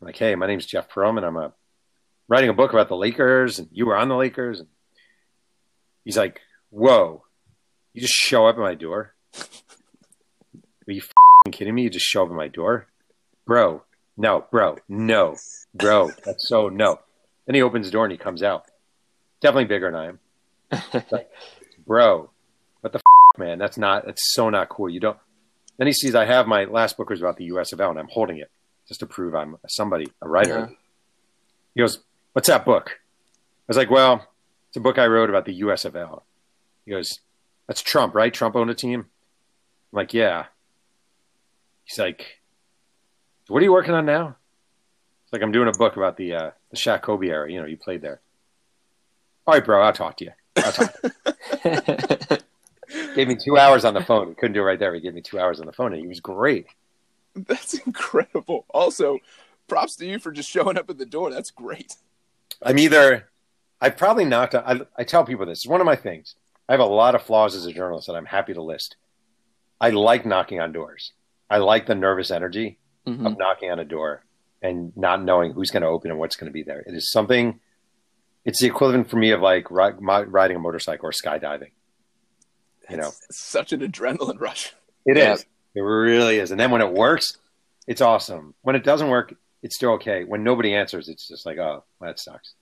I'm 0.00 0.06
like, 0.06 0.16
"Hey, 0.16 0.34
my 0.34 0.46
name's 0.46 0.66
Jeff 0.66 0.88
Pearlman. 0.88 1.24
I'm 1.24 1.36
a 1.36 1.52
writing 2.28 2.50
a 2.50 2.54
book 2.54 2.72
about 2.72 2.88
the 2.88 2.96
Lakers, 2.96 3.58
and 3.58 3.68
you 3.72 3.86
were 3.86 3.96
on 3.96 4.08
the 4.08 4.16
Lakers." 4.16 4.60
And 4.60 4.68
he's 6.04 6.16
like, 6.16 6.40
"Whoa, 6.70 7.24
you 7.92 8.00
just 8.00 8.14
show 8.14 8.46
up 8.46 8.56
at 8.56 8.60
my 8.60 8.74
door." 8.74 9.14
Are 10.88 10.92
you 10.92 11.02
kidding 11.50 11.74
me? 11.74 11.82
You 11.82 11.90
just 11.90 12.06
show 12.06 12.22
up 12.22 12.30
at 12.30 12.36
my 12.36 12.48
door, 12.48 12.86
bro. 13.44 13.82
No, 14.16 14.46
bro. 14.50 14.76
No, 14.88 15.36
bro. 15.74 16.10
That's 16.24 16.48
so 16.48 16.68
no. 16.68 17.00
Then 17.46 17.54
he 17.54 17.62
opens 17.62 17.86
the 17.86 17.92
door 17.92 18.04
and 18.04 18.12
he 18.12 18.18
comes 18.18 18.42
out. 18.42 18.64
Definitely 19.40 19.66
bigger 19.66 19.90
than 19.90 20.00
I 20.00 20.06
am. 20.08 20.18
Like, 21.12 21.30
bro, 21.86 22.30
what 22.80 22.92
the 22.92 22.98
f- 22.98 23.38
man? 23.38 23.58
That's 23.58 23.78
not. 23.78 24.06
That's 24.06 24.32
so 24.34 24.50
not 24.50 24.68
cool. 24.68 24.88
You 24.88 25.00
don't. 25.00 25.18
Then 25.78 25.86
he 25.86 25.92
sees 25.92 26.14
I 26.14 26.24
have 26.24 26.46
my 26.46 26.64
last 26.64 26.96
book 26.96 27.10
was 27.10 27.20
about 27.20 27.36
the 27.36 27.50
USFL 27.50 27.90
and 27.90 27.98
I'm 27.98 28.08
holding 28.08 28.38
it 28.38 28.50
just 28.88 29.00
to 29.00 29.06
prove 29.06 29.34
I'm 29.34 29.56
somebody, 29.68 30.06
a 30.22 30.28
writer. 30.28 30.58
Yeah. 30.70 30.76
He 31.74 31.80
goes, 31.82 31.98
"What's 32.32 32.48
that 32.48 32.64
book?" 32.64 32.90
I 32.90 33.64
was 33.68 33.76
like, 33.76 33.90
"Well, 33.90 34.26
it's 34.68 34.76
a 34.76 34.80
book 34.80 34.98
I 34.98 35.06
wrote 35.06 35.28
about 35.28 35.44
the 35.44 35.60
USFL." 35.60 36.22
He 36.86 36.92
goes, 36.92 37.20
"That's 37.68 37.82
Trump, 37.82 38.14
right? 38.14 38.32
Trump 38.32 38.56
owned 38.56 38.70
a 38.70 38.74
team." 38.74 39.00
I'm 39.00 39.96
like, 39.96 40.14
"Yeah." 40.14 40.46
He's 41.84 41.98
like, 41.98 42.35
"What 43.48 43.60
are 43.60 43.64
you 43.64 43.72
working 43.72 43.94
on 43.94 44.06
now?" 44.06 44.36
It's 45.24 45.32
like 45.32 45.42
I'm 45.42 45.52
doing 45.52 45.68
a 45.68 45.72
book 45.72 45.96
about 45.96 46.16
the 46.16 46.34
uh, 46.34 46.50
the 46.70 46.76
Shaq 46.76 47.02
Kobe 47.02 47.26
era. 47.26 47.50
You 47.50 47.60
know, 47.60 47.66
you 47.66 47.76
played 47.76 48.00
there. 48.00 48.20
All 49.46 49.54
right, 49.54 49.64
bro. 49.64 49.82
I'll 49.82 49.92
talk 49.92 50.16
to 50.18 50.24
you. 50.24 50.32
I'll 50.56 50.72
talk. 50.72 50.92
To 51.02 51.12
you. 52.30 52.36
gave 53.16 53.26
me 53.26 53.34
two 53.34 53.58
hours 53.58 53.84
on 53.84 53.94
the 53.94 54.04
phone. 54.04 54.28
He 54.28 54.34
couldn't 54.34 54.52
do 54.52 54.60
it 54.60 54.64
right 54.64 54.78
there. 54.78 54.94
He 54.94 55.00
gave 55.00 55.14
me 55.14 55.22
two 55.22 55.40
hours 55.40 55.58
on 55.58 55.66
the 55.66 55.72
phone, 55.72 55.92
and 55.92 56.00
he 56.00 56.06
was 56.06 56.20
great. 56.20 56.66
That's 57.34 57.74
incredible. 57.74 58.66
Also, 58.70 59.18
props 59.66 59.96
to 59.96 60.06
you 60.06 60.18
for 60.18 60.30
just 60.30 60.48
showing 60.48 60.78
up 60.78 60.88
at 60.88 60.98
the 60.98 61.06
door. 61.06 61.30
That's 61.30 61.50
great. 61.50 61.94
I'm 62.62 62.78
either. 62.78 63.28
I 63.80 63.90
probably 63.90 64.24
knocked. 64.24 64.54
I, 64.54 64.80
I 64.96 65.04
tell 65.04 65.24
people 65.24 65.44
this. 65.44 65.58
It's 65.58 65.66
one 65.66 65.80
of 65.80 65.86
my 65.86 65.96
things. 65.96 66.36
I 66.68 66.72
have 66.72 66.80
a 66.80 66.86
lot 66.86 67.14
of 67.14 67.22
flaws 67.22 67.54
as 67.54 67.66
a 67.66 67.72
journalist 67.72 68.06
that 68.06 68.16
I'm 68.16 68.26
happy 68.26 68.54
to 68.54 68.62
list. 68.62 68.96
I 69.80 69.90
like 69.90 70.24
knocking 70.24 70.60
on 70.60 70.72
doors. 70.72 71.12
I 71.50 71.58
like 71.58 71.86
the 71.86 71.94
nervous 71.94 72.30
energy 72.30 72.78
mm-hmm. 73.06 73.26
of 73.26 73.38
knocking 73.38 73.70
on 73.70 73.78
a 73.78 73.84
door 73.84 74.24
and 74.62 74.92
not 74.96 75.22
knowing 75.22 75.52
who's 75.52 75.70
going 75.70 75.82
to 75.82 75.88
open 75.88 76.10
and 76.10 76.18
what's 76.18 76.36
going 76.36 76.48
to 76.48 76.52
be 76.52 76.62
there. 76.62 76.80
It 76.80 76.94
is 76.94 77.10
something. 77.10 77.60
It's 78.44 78.60
the 78.60 78.66
equivalent 78.66 79.10
for 79.10 79.16
me 79.16 79.30
of 79.30 79.40
like 79.40 79.70
riding 79.70 80.56
a 80.56 80.58
motorcycle 80.58 81.08
or 81.08 81.12
skydiving. 81.12 81.70
You 82.88 82.96
know, 82.98 83.08
it's 83.08 83.40
such 83.40 83.72
an 83.72 83.80
adrenaline 83.80 84.40
rush. 84.40 84.72
It 85.04 85.16
yeah. 85.16 85.34
is. 85.34 85.46
It 85.74 85.80
really 85.80 86.38
is. 86.38 86.52
And 86.52 86.60
then 86.60 86.70
when 86.70 86.80
it 86.80 86.92
works, 86.92 87.36
it's 87.86 88.00
awesome. 88.00 88.54
When 88.62 88.76
it 88.76 88.84
doesn't 88.84 89.08
work, 89.08 89.34
it's 89.62 89.76
still 89.76 89.92
okay. 89.94 90.24
When 90.24 90.44
nobody 90.44 90.74
answers, 90.74 91.08
it's 91.08 91.26
just 91.26 91.44
like, 91.44 91.58
oh, 91.58 91.84
well, 92.00 92.10
that 92.10 92.20
sucks. 92.20 92.54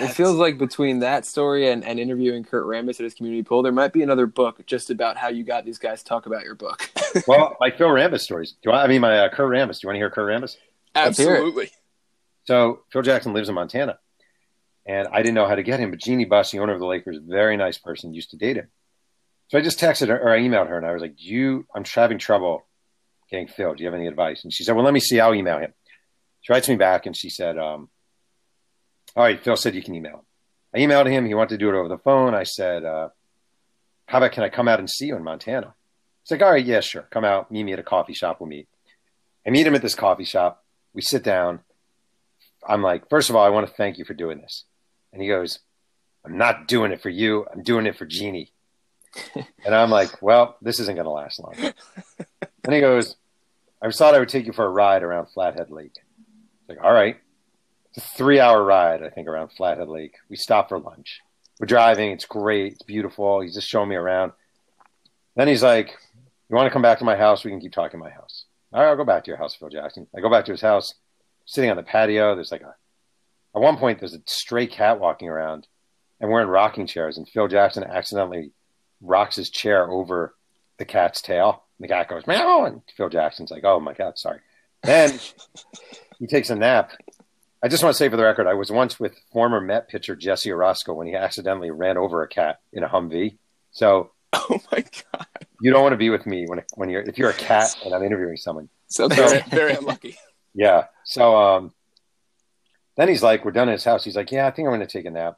It 0.00 0.08
feels 0.08 0.36
like 0.36 0.58
between 0.58 0.98
that 1.00 1.24
story 1.24 1.70
and, 1.70 1.84
and 1.84 1.98
interviewing 1.98 2.44
Kurt 2.44 2.66
Rambis 2.66 2.98
at 3.00 3.04
his 3.04 3.14
community 3.14 3.42
pool, 3.42 3.62
there 3.62 3.72
might 3.72 3.92
be 3.92 4.02
another 4.02 4.26
book 4.26 4.64
just 4.66 4.90
about 4.90 5.16
how 5.16 5.28
you 5.28 5.44
got 5.44 5.64
these 5.64 5.78
guys 5.78 6.02
to 6.02 6.08
talk 6.08 6.26
about 6.26 6.44
your 6.44 6.54
book. 6.54 6.90
well, 7.28 7.56
my 7.60 7.70
Phil 7.70 7.88
Rambis 7.88 8.20
stories. 8.20 8.54
Do 8.62 8.70
I, 8.70 8.84
I 8.84 8.86
mean 8.88 9.00
my 9.00 9.18
uh, 9.18 9.28
Kurt 9.28 9.50
Rambis? 9.50 9.80
Do 9.80 9.84
you 9.84 9.88
want 9.88 9.94
to 9.94 10.00
hear 10.00 10.10
Kurt 10.10 10.28
Rambis? 10.28 10.56
Absolutely. 10.94 11.70
So 12.44 12.82
Phil 12.90 13.02
Jackson 13.02 13.32
lives 13.32 13.48
in 13.48 13.54
Montana, 13.54 13.98
and 14.84 15.08
I 15.08 15.18
didn't 15.18 15.34
know 15.34 15.46
how 15.46 15.54
to 15.54 15.62
get 15.62 15.80
him, 15.80 15.90
but 15.90 16.00
Jeanie 16.00 16.24
Buss, 16.24 16.50
the 16.50 16.58
owner 16.58 16.72
of 16.72 16.80
the 16.80 16.86
Lakers, 16.86 17.18
very 17.22 17.56
nice 17.56 17.78
person, 17.78 18.12
used 18.12 18.30
to 18.30 18.36
date 18.36 18.56
him. 18.56 18.68
So 19.48 19.58
I 19.58 19.60
just 19.60 19.78
texted 19.78 20.08
her 20.08 20.20
or 20.20 20.30
I 20.30 20.40
emailed 20.40 20.68
her, 20.68 20.76
and 20.76 20.86
I 20.86 20.92
was 20.92 21.02
like, 21.02 21.14
you? 21.18 21.66
I'm 21.74 21.84
having 21.84 22.18
trouble 22.18 22.66
getting 23.30 23.48
Phil. 23.48 23.74
Do 23.74 23.82
you 23.82 23.86
have 23.86 23.94
any 23.94 24.08
advice?" 24.08 24.42
And 24.42 24.52
she 24.52 24.64
said, 24.64 24.74
"Well, 24.74 24.84
let 24.84 24.94
me 24.94 25.00
see. 25.00 25.20
I'll 25.20 25.34
email 25.34 25.58
him." 25.58 25.72
She 26.40 26.52
writes 26.52 26.68
me 26.68 26.76
back, 26.76 27.06
and 27.06 27.16
she 27.16 27.30
said. 27.30 27.56
Um, 27.56 27.88
all 29.16 29.22
right, 29.24 29.42
Phil 29.42 29.56
said 29.56 29.74
you 29.74 29.82
can 29.82 29.94
email 29.94 30.16
him. 30.16 30.20
I 30.74 30.78
emailed 30.78 31.10
him. 31.10 31.24
He 31.24 31.34
wanted 31.34 31.50
to 31.50 31.58
do 31.58 31.70
it 31.70 31.74
over 31.74 31.88
the 31.88 31.98
phone. 31.98 32.34
I 32.34 32.42
said, 32.42 32.84
uh, 32.84 33.08
how 34.06 34.18
about 34.18 34.32
can 34.32 34.44
I 34.44 34.50
come 34.50 34.68
out 34.68 34.78
and 34.78 34.90
see 34.90 35.06
you 35.06 35.16
in 35.16 35.24
Montana? 35.24 35.74
He's 36.22 36.32
like, 36.32 36.42
all 36.42 36.50
right, 36.50 36.64
yeah, 36.64 36.80
sure. 36.80 37.08
Come 37.10 37.24
out, 37.24 37.50
meet 37.50 37.64
me 37.64 37.72
at 37.72 37.78
a 37.78 37.84
coffee 37.84 38.12
shop. 38.12 38.40
We'll 38.40 38.48
meet. 38.48 38.68
I 39.46 39.50
meet 39.50 39.66
him 39.66 39.74
at 39.74 39.82
this 39.82 39.94
coffee 39.94 40.24
shop. 40.24 40.62
We 40.92 41.00
sit 41.00 41.22
down. 41.22 41.60
I'm 42.68 42.82
like, 42.82 43.08
first 43.08 43.30
of 43.30 43.36
all, 43.36 43.44
I 43.44 43.48
want 43.48 43.66
to 43.66 43.72
thank 43.72 43.96
you 43.96 44.04
for 44.04 44.14
doing 44.14 44.38
this. 44.38 44.64
And 45.12 45.22
he 45.22 45.28
goes, 45.28 45.60
I'm 46.24 46.36
not 46.36 46.68
doing 46.68 46.92
it 46.92 47.00
for 47.00 47.10
you. 47.10 47.46
I'm 47.50 47.62
doing 47.62 47.86
it 47.86 47.96
for 47.96 48.04
Jeanie. 48.04 48.52
and 49.64 49.74
I'm 49.74 49.90
like, 49.90 50.20
well, 50.20 50.56
this 50.60 50.80
isn't 50.80 50.96
going 50.96 51.04
to 51.04 51.10
last 51.10 51.40
long. 51.40 51.54
and 52.64 52.74
he 52.74 52.80
goes, 52.80 53.16
I 53.80 53.90
thought 53.90 54.14
I 54.14 54.18
would 54.18 54.28
take 54.28 54.46
you 54.46 54.52
for 54.52 54.66
a 54.66 54.70
ride 54.70 55.02
around 55.02 55.26
Flathead 55.26 55.70
Lake. 55.70 55.92
like, 56.68 56.82
all 56.82 56.92
right. 56.92 57.16
Three 57.98 58.40
hour 58.40 58.62
ride, 58.62 59.02
I 59.02 59.08
think, 59.10 59.26
around 59.26 59.52
Flathead 59.56 59.88
Lake. 59.88 60.16
We 60.28 60.36
stop 60.36 60.68
for 60.68 60.78
lunch. 60.78 61.20
we're 61.58 61.66
driving. 61.66 62.10
It's 62.10 62.26
great. 62.26 62.72
It's 62.74 62.82
beautiful. 62.82 63.40
He's 63.40 63.54
just 63.54 63.68
showing 63.68 63.88
me 63.88 63.96
around. 63.96 64.32
Then 65.34 65.48
he's 65.48 65.62
like, 65.62 65.88
"You 66.48 66.56
want 66.56 66.66
to 66.66 66.72
come 66.72 66.82
back 66.82 66.98
to 66.98 67.04
my 67.04 67.16
house? 67.16 67.42
We 67.44 67.50
can 67.50 67.60
keep 67.60 67.72
talking 67.72 67.98
in 67.98 68.04
my 68.04 68.10
house." 68.10 68.44
All 68.72 68.82
right, 68.82 68.88
I'll 68.88 68.96
go 68.96 69.04
back 69.04 69.24
to 69.24 69.30
your 69.30 69.38
house, 69.38 69.54
Phil 69.54 69.70
Jackson. 69.70 70.06
I 70.14 70.20
go 70.20 70.28
back 70.30 70.44
to 70.46 70.52
his 70.52 70.60
house, 70.60 70.92
sitting 71.46 71.70
on 71.70 71.76
the 71.76 71.82
patio. 71.82 72.34
There's 72.34 72.52
like 72.52 72.60
a, 72.62 72.74
at 73.54 73.62
one 73.62 73.78
point, 73.78 74.00
there's 74.00 74.14
a 74.14 74.20
stray 74.26 74.66
cat 74.66 75.00
walking 75.00 75.28
around, 75.28 75.66
and 76.20 76.30
we're 76.30 76.42
in 76.42 76.48
rocking 76.48 76.86
chairs, 76.86 77.16
and 77.16 77.26
Phil 77.28 77.48
Jackson 77.48 77.84
accidentally 77.84 78.52
rocks 79.00 79.36
his 79.36 79.48
chair 79.48 79.90
over 79.90 80.34
the 80.78 80.84
cat's 80.84 81.22
tail. 81.22 81.62
And 81.78 81.88
the 81.88 81.92
cat 81.92 82.08
goes 82.08 82.26
meow, 82.26 82.64
and 82.64 82.82
Phil 82.94 83.08
Jackson's 83.08 83.50
like, 83.50 83.64
"Oh 83.64 83.80
my 83.80 83.94
god, 83.94 84.18
sorry." 84.18 84.40
Then 84.82 85.18
he 86.18 86.26
takes 86.26 86.50
a 86.50 86.54
nap. 86.56 86.92
I 87.66 87.68
just 87.68 87.82
want 87.82 87.94
to 87.94 87.98
say 87.98 88.08
for 88.08 88.16
the 88.16 88.22
record, 88.22 88.46
I 88.46 88.54
was 88.54 88.70
once 88.70 89.00
with 89.00 89.18
former 89.32 89.60
Met 89.60 89.88
pitcher 89.88 90.14
Jesse 90.14 90.50
Orosco 90.50 90.94
when 90.94 91.08
he 91.08 91.16
accidentally 91.16 91.72
ran 91.72 91.96
over 91.96 92.22
a 92.22 92.28
cat 92.28 92.60
in 92.72 92.84
a 92.84 92.88
Humvee. 92.88 93.38
So, 93.72 94.12
oh 94.32 94.60
my 94.70 94.84
god, 95.12 95.26
you 95.60 95.72
don't 95.72 95.82
want 95.82 95.92
to 95.92 95.96
be 95.96 96.08
with 96.08 96.26
me 96.26 96.46
when 96.46 96.62
when 96.76 96.90
you're 96.90 97.02
if 97.02 97.18
you're 97.18 97.30
a 97.30 97.34
cat 97.34 97.74
and 97.84 97.92
I'm 97.92 98.04
interviewing 98.04 98.36
someone. 98.36 98.68
So 98.86 99.08
very, 99.08 99.42
very 99.50 99.74
unlucky. 99.74 100.16
Yeah. 100.54 100.84
So 101.04 101.36
um, 101.36 101.74
then 102.96 103.08
he's 103.08 103.22
like, 103.22 103.44
we're 103.44 103.50
done 103.50 103.68
at 103.68 103.72
his 103.72 103.84
house. 103.84 104.04
He's 104.04 104.16
like, 104.16 104.32
yeah, 104.32 104.46
I 104.46 104.52
think 104.52 104.66
I'm 104.66 104.74
going 104.74 104.80
to 104.80 104.86
take 104.86 105.04
a 105.04 105.10
nap. 105.10 105.36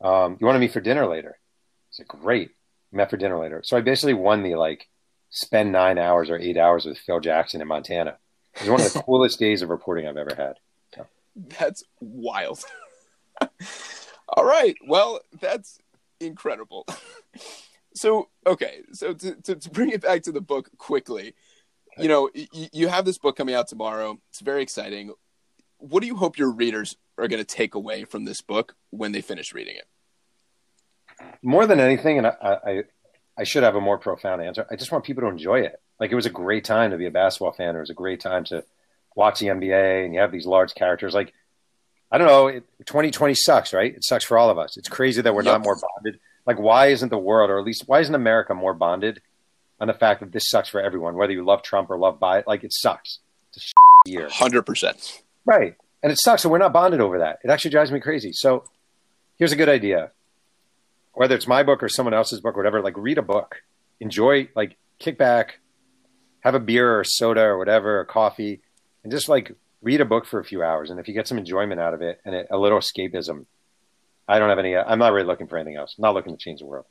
Um, 0.00 0.36
you 0.38 0.46
want 0.46 0.54
to 0.54 0.60
meet 0.60 0.72
for 0.72 0.80
dinner 0.80 1.04
later? 1.04 1.36
He's 1.90 1.98
like, 1.98 2.06
great. 2.06 2.50
Met 2.92 3.10
for 3.10 3.16
dinner 3.16 3.40
later. 3.40 3.62
So 3.64 3.76
I 3.76 3.80
basically 3.80 4.14
won 4.14 4.44
the 4.44 4.54
like 4.54 4.88
spend 5.30 5.72
nine 5.72 5.98
hours 5.98 6.30
or 6.30 6.38
eight 6.38 6.58
hours 6.58 6.84
with 6.84 6.96
Phil 6.98 7.18
Jackson 7.18 7.60
in 7.60 7.66
Montana. 7.66 8.18
It 8.54 8.60
was 8.60 8.70
one 8.70 8.80
of 8.82 8.92
the 8.92 9.00
coolest 9.04 9.40
days 9.40 9.62
of 9.62 9.70
reporting 9.70 10.06
I've 10.06 10.16
ever 10.16 10.36
had. 10.36 10.58
That's 11.34 11.82
wild. 12.00 12.64
All 14.28 14.44
right. 14.44 14.76
Well, 14.86 15.20
that's 15.40 15.78
incredible. 16.20 16.86
so, 17.94 18.28
okay. 18.46 18.80
So, 18.92 19.14
to, 19.14 19.34
to, 19.42 19.54
to, 19.56 19.70
bring 19.70 19.90
it 19.90 20.02
back 20.02 20.22
to 20.22 20.32
the 20.32 20.40
book 20.40 20.70
quickly, 20.78 21.34
you 21.98 22.08
know, 22.08 22.30
y- 22.34 22.70
you 22.72 22.88
have 22.88 23.04
this 23.04 23.18
book 23.18 23.36
coming 23.36 23.54
out 23.54 23.68
tomorrow. 23.68 24.18
It's 24.30 24.40
very 24.40 24.62
exciting. 24.62 25.12
What 25.78 26.00
do 26.00 26.06
you 26.06 26.16
hope 26.16 26.38
your 26.38 26.50
readers 26.50 26.96
are 27.18 27.28
going 27.28 27.44
to 27.44 27.44
take 27.44 27.74
away 27.74 28.04
from 28.04 28.24
this 28.24 28.40
book 28.40 28.76
when 28.90 29.12
they 29.12 29.20
finish 29.20 29.52
reading 29.52 29.76
it? 29.76 29.86
More 31.42 31.66
than 31.66 31.80
anything, 31.80 32.18
and 32.18 32.26
I, 32.26 32.34
I, 32.40 32.82
I 33.36 33.44
should 33.44 33.62
have 33.62 33.76
a 33.76 33.80
more 33.80 33.98
profound 33.98 34.42
answer. 34.42 34.66
I 34.70 34.76
just 34.76 34.92
want 34.92 35.04
people 35.04 35.22
to 35.22 35.28
enjoy 35.28 35.60
it. 35.60 35.80
Like 36.00 36.10
it 36.10 36.16
was 36.16 36.26
a 36.26 36.30
great 36.30 36.64
time 36.64 36.90
to 36.90 36.96
be 36.96 37.06
a 37.06 37.10
basketball 37.10 37.52
fan. 37.52 37.76
It 37.76 37.80
was 37.80 37.90
a 37.90 37.94
great 37.94 38.20
time 38.20 38.44
to 38.44 38.64
watch 39.14 39.40
the 39.40 39.46
NBA, 39.46 40.04
and 40.04 40.14
you 40.14 40.20
have 40.20 40.32
these 40.32 40.46
large 40.46 40.74
characters. 40.74 41.14
Like 41.14 41.32
I 42.10 42.18
don't 42.18 42.26
know, 42.26 42.46
it, 42.48 42.64
2020 42.84 43.34
sucks, 43.34 43.72
right? 43.72 43.94
It 43.94 44.04
sucks 44.04 44.24
for 44.24 44.36
all 44.36 44.50
of 44.50 44.58
us. 44.58 44.76
It's 44.76 44.88
crazy 44.88 45.22
that 45.22 45.34
we're 45.34 45.42
yep. 45.42 45.54
not 45.54 45.62
more 45.62 45.76
bonded. 45.76 46.20
Like 46.46 46.58
why 46.58 46.88
isn't 46.88 47.08
the 47.08 47.18
world, 47.18 47.50
or 47.50 47.58
at 47.58 47.64
least 47.64 47.84
why 47.86 48.00
isn't 48.00 48.14
America 48.14 48.54
more 48.54 48.74
bonded 48.74 49.20
on 49.80 49.88
the 49.88 49.94
fact 49.94 50.20
that 50.20 50.32
this 50.32 50.48
sucks 50.48 50.68
for 50.68 50.80
everyone, 50.80 51.16
whether 51.16 51.32
you 51.32 51.44
love 51.44 51.62
Trump 51.62 51.90
or 51.90 51.98
love 51.98 52.20
Biden? 52.20 52.46
Like 52.46 52.64
it 52.64 52.72
sucks. 52.72 53.20
It's 53.54 53.72
a 54.06 54.10
year. 54.10 54.28
Hundred 54.30 54.62
percent. 54.62 55.22
Right, 55.44 55.76
and 56.02 56.12
it 56.12 56.18
sucks, 56.18 56.44
and 56.44 56.52
we're 56.52 56.58
not 56.58 56.72
bonded 56.72 57.00
over 57.00 57.18
that. 57.20 57.38
It 57.42 57.50
actually 57.50 57.72
drives 57.72 57.90
me 57.90 58.00
crazy. 58.00 58.32
So 58.32 58.64
here's 59.36 59.52
a 59.52 59.56
good 59.56 59.68
idea 59.68 60.10
whether 61.14 61.34
it's 61.34 61.46
my 61.46 61.62
book 61.62 61.82
or 61.82 61.88
someone 61.88 62.14
else's 62.14 62.40
book 62.40 62.54
or 62.54 62.58
whatever, 62.58 62.80
like 62.80 62.96
read 62.96 63.18
a 63.18 63.22
book, 63.22 63.62
enjoy, 64.00 64.48
like 64.54 64.76
kick 64.98 65.18
back, 65.18 65.58
have 66.40 66.54
a 66.54 66.60
beer 66.60 66.98
or 66.98 67.04
soda 67.04 67.42
or 67.42 67.58
whatever, 67.58 68.00
or 68.00 68.04
coffee, 68.04 68.62
and 69.02 69.12
just 69.12 69.28
like 69.28 69.52
read 69.82 70.00
a 70.00 70.04
book 70.04 70.26
for 70.26 70.40
a 70.40 70.44
few 70.44 70.62
hours. 70.62 70.90
And 70.90 71.00
if 71.00 71.08
you 71.08 71.14
get 71.14 71.28
some 71.28 71.38
enjoyment 71.38 71.80
out 71.80 71.94
of 71.94 72.02
it 72.02 72.20
and 72.24 72.34
it, 72.34 72.46
a 72.50 72.58
little 72.58 72.78
escapism, 72.78 73.46
I 74.28 74.38
don't 74.38 74.48
have 74.48 74.58
any, 74.58 74.76
I'm 74.76 74.98
not 74.98 75.12
really 75.12 75.26
looking 75.26 75.48
for 75.48 75.56
anything 75.56 75.76
else. 75.76 75.94
I'm 75.98 76.02
not 76.02 76.14
looking 76.14 76.32
to 76.32 76.38
change 76.38 76.60
the 76.60 76.66
world. 76.66 76.86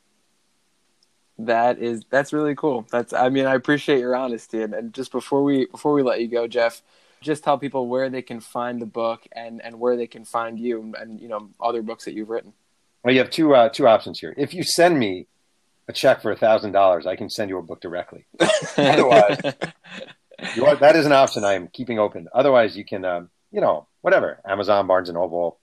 That 1.38 1.78
is, 1.78 2.02
that's 2.10 2.32
really 2.32 2.54
cool. 2.54 2.86
That's, 2.90 3.12
I 3.12 3.30
mean, 3.30 3.46
I 3.46 3.54
appreciate 3.54 4.00
your 4.00 4.14
honesty. 4.14 4.62
And, 4.62 4.74
and 4.74 4.92
just 4.92 5.10
before 5.10 5.42
we, 5.42 5.66
before 5.66 5.94
we 5.94 6.02
let 6.02 6.20
you 6.20 6.28
go, 6.28 6.46
Jeff, 6.46 6.82
just 7.22 7.42
tell 7.42 7.56
people 7.56 7.88
where 7.88 8.10
they 8.10 8.22
can 8.22 8.40
find 8.40 8.80
the 8.80 8.86
book 8.86 9.26
and, 9.32 9.62
and 9.64 9.80
where 9.80 9.96
they 9.96 10.06
can 10.06 10.24
find 10.24 10.58
you 10.58 10.80
and, 10.80 10.94
and 10.94 11.20
you 11.20 11.28
know, 11.28 11.48
other 11.60 11.82
books 11.82 12.04
that 12.04 12.14
you've 12.14 12.28
written. 12.28 12.52
Well, 13.02 13.14
you 13.14 13.20
have 13.20 13.30
two 13.30 13.54
uh, 13.54 13.68
two 13.68 13.88
options 13.88 14.20
here. 14.20 14.32
If 14.36 14.54
you 14.54 14.62
send 14.62 14.98
me 14.98 15.26
a 15.88 15.92
check 15.92 16.22
for 16.22 16.30
a 16.30 16.36
thousand 16.36 16.72
dollars, 16.72 17.06
I 17.06 17.16
can 17.16 17.28
send 17.28 17.50
you 17.50 17.58
a 17.58 17.62
book 17.62 17.80
directly. 17.80 18.26
Otherwise, 18.76 19.40
are, 20.66 20.76
that 20.76 20.96
is 20.96 21.06
an 21.06 21.12
option 21.12 21.44
I 21.44 21.54
am 21.54 21.68
keeping 21.68 21.98
open. 21.98 22.28
Otherwise, 22.34 22.76
you 22.76 22.84
can, 22.84 23.04
um, 23.04 23.30
you 23.50 23.60
know, 23.60 23.88
whatever, 24.00 24.40
Amazon, 24.46 24.86
Barnes 24.86 25.08
and 25.08 25.16
Noble, 25.16 25.58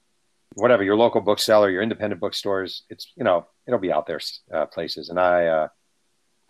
whatever, 0.56 0.84
your 0.84 0.96
local 0.96 1.22
bookseller, 1.22 1.70
your 1.70 1.82
independent 1.82 2.22
bookstores. 2.22 2.84
It's 2.90 3.12
you 3.16 3.24
know, 3.24 3.48
it'll 3.68 3.80
be 3.80 3.92
out 3.92 4.08
there 4.08 4.20
uh, 4.54 4.66
places. 4.66 5.10
And 5.10 5.20
I, 5.20 5.46
uh, 5.48 5.68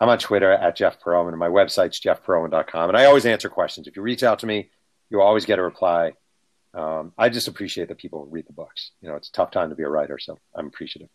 I'm 0.00 0.08
on 0.08 0.18
Twitter 0.18 0.52
at 0.52 0.76
Jeff 0.76 1.00
Pearlman, 1.00 1.30
and 1.30 1.38
my 1.38 1.48
website's 1.48 2.00
jeffpearlman.com. 2.00 2.88
And 2.88 2.96
I 2.96 3.06
always 3.06 3.26
answer 3.26 3.48
questions. 3.48 3.86
If 3.86 3.96
you 3.96 4.02
reach 4.02 4.22
out 4.22 4.40
to 4.40 4.46
me, 4.46 4.70
you'll 5.10 5.22
always 5.22 5.44
get 5.44 5.58
a 5.58 5.62
reply 5.62 6.12
um, 6.72 7.12
I 7.18 7.28
just 7.28 7.48
appreciate 7.48 7.88
that 7.88 7.98
people 7.98 8.26
read 8.26 8.46
the 8.46 8.52
books. 8.52 8.92
You 9.00 9.08
know, 9.08 9.16
it's 9.16 9.28
a 9.28 9.32
tough 9.32 9.50
time 9.50 9.70
to 9.70 9.74
be 9.74 9.82
a 9.82 9.88
writer, 9.88 10.18
so 10.18 10.38
I'm 10.54 10.66
appreciative. 10.66 11.08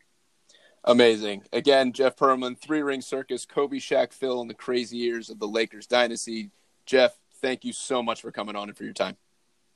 Amazing. 0.84 1.44
Again, 1.52 1.94
Jeff 1.94 2.16
Pearlman, 2.16 2.60
Three 2.60 2.82
Ring 2.82 3.02
Circus, 3.02 3.46
Kobe, 3.46 3.78
Shaq, 3.78 4.14
Phil, 4.14 4.42
and 4.42 4.50
the 4.50 4.56
crazy 4.56 4.98
years 4.98 5.30
of 5.30 5.40
the 5.40 5.48
Lakers 5.48 5.88
dynasty. 5.88 6.52
Jeff, 6.86 7.18
thank 7.42 7.66
you 7.66 7.74
so 7.74 8.04
much 8.04 8.22
for 8.22 8.32
coming 8.32 8.56
on 8.56 8.70
and 8.70 8.78
for 8.78 8.84
your 8.84 8.94
time. 8.94 9.18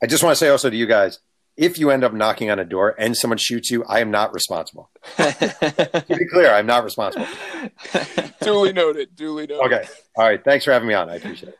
I 0.02 0.06
just 0.06 0.24
want 0.24 0.32
to 0.34 0.38
say 0.38 0.50
also 0.50 0.70
to 0.70 0.76
you 0.76 0.86
guys, 0.86 1.20
if 1.58 1.78
you 1.78 1.90
end 1.90 2.04
up 2.04 2.14
knocking 2.14 2.50
on 2.50 2.60
a 2.60 2.66
door 2.66 2.96
and 2.98 3.18
someone 3.18 3.38
shoots 3.38 3.70
you, 3.70 3.84
I 3.84 4.00
am 4.00 4.12
not 4.12 4.34
responsible. 4.34 4.90
to 5.18 6.06
be 6.08 6.26
clear, 6.28 6.54
I'm 6.54 6.68
not 6.68 6.84
responsible. 6.84 7.28
duly 8.42 8.72
noted. 8.72 9.16
Duly 9.16 9.48
noted. 9.48 9.66
Okay. 9.66 9.88
All 10.16 10.26
right. 10.26 10.42
Thanks 10.44 10.64
for 10.64 10.72
having 10.72 10.88
me 10.88 10.94
on. 10.94 11.10
I 11.10 11.16
appreciate 11.16 11.54
it. 11.54 11.60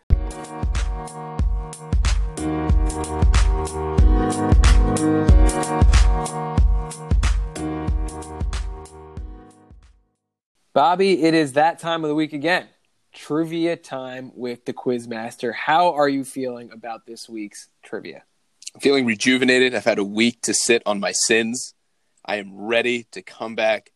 Bobby, 10.74 11.24
it 11.24 11.34
is 11.34 11.54
that 11.54 11.80
time 11.80 12.06
of 12.06 12.08
the 12.08 12.16
week 12.16 12.32
again. 12.32 12.68
Trivia 13.20 13.76
time 13.76 14.32
with 14.34 14.64
the 14.64 14.72
Quizmaster. 14.72 15.54
How 15.54 15.92
are 15.94 16.08
you 16.08 16.24
feeling 16.24 16.72
about 16.72 17.06
this 17.06 17.28
week's 17.28 17.68
trivia? 17.84 18.24
I'm 18.74 18.80
feeling 18.80 19.06
rejuvenated. 19.06 19.76
I've 19.76 19.84
had 19.84 20.00
a 20.00 20.06
week 20.06 20.42
to 20.44 20.54
sit 20.54 20.82
on 20.86 21.02
my 21.02 21.12
sins. 21.12 21.74
I 22.24 22.38
am 22.38 22.56
ready 22.56 23.08
to 23.12 23.22
come 23.22 23.56
back 23.56 23.92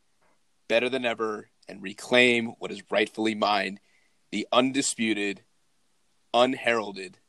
better 0.68 0.90
than 0.90 1.06
ever 1.06 1.50
and 1.70 1.82
reclaim 1.82 2.48
what 2.60 2.70
is 2.70 2.84
rightfully 2.92 3.34
mine 3.34 3.80
the 4.32 4.46
undisputed, 4.52 5.44
unheralded 6.34 7.20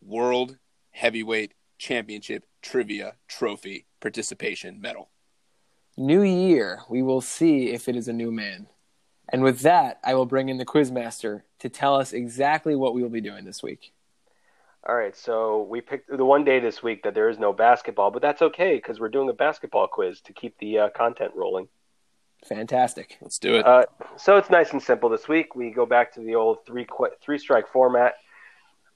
World 0.00 0.58
Heavyweight 0.92 1.54
Championship 1.76 2.46
Trivia 2.62 3.14
Trophy 3.26 3.86
Participation 4.00 4.80
Medal. 4.80 5.10
New 5.96 6.22
year, 6.22 6.82
we 6.88 7.02
will 7.02 7.20
see 7.20 7.70
if 7.70 7.88
it 7.88 7.96
is 7.96 8.06
a 8.06 8.12
new 8.12 8.30
man. 8.30 8.68
And 9.32 9.42
with 9.42 9.60
that, 9.60 9.98
I 10.04 10.14
will 10.14 10.26
bring 10.26 10.50
in 10.50 10.58
the 10.58 10.66
Quizmaster 10.66 11.42
to 11.60 11.70
tell 11.70 11.96
us 11.96 12.12
exactly 12.12 12.76
what 12.76 12.94
we 12.94 13.02
will 13.02 13.08
be 13.08 13.22
doing 13.22 13.46
this 13.46 13.62
week. 13.62 13.94
All 14.86 14.94
right, 14.94 15.16
so 15.16 15.62
we 15.62 15.80
picked 15.80 16.14
the 16.14 16.24
one 16.24 16.44
day 16.44 16.60
this 16.60 16.82
week 16.82 17.04
that 17.04 17.14
there 17.14 17.30
is 17.30 17.38
no 17.38 17.52
basketball, 17.52 18.10
but 18.10 18.20
that's 18.20 18.42
okay 18.42 18.74
because 18.74 19.00
we're 19.00 19.08
doing 19.08 19.28
a 19.30 19.32
basketball 19.32 19.86
quiz 19.86 20.20
to 20.22 20.32
keep 20.32 20.58
the 20.58 20.78
uh, 20.80 20.88
content 20.90 21.32
rolling. 21.34 21.68
Fantastic. 22.44 23.16
Let's 23.22 23.38
do 23.38 23.54
it. 23.54 23.66
Uh, 23.66 23.84
so 24.16 24.36
it's 24.36 24.50
nice 24.50 24.72
and 24.72 24.82
simple 24.82 25.08
this 25.08 25.28
week. 25.28 25.54
We 25.54 25.70
go 25.70 25.86
back 25.86 26.12
to 26.14 26.20
the 26.20 26.34
old 26.34 26.66
three 26.66 26.86
three 27.22 27.38
strike 27.38 27.68
format. 27.68 28.14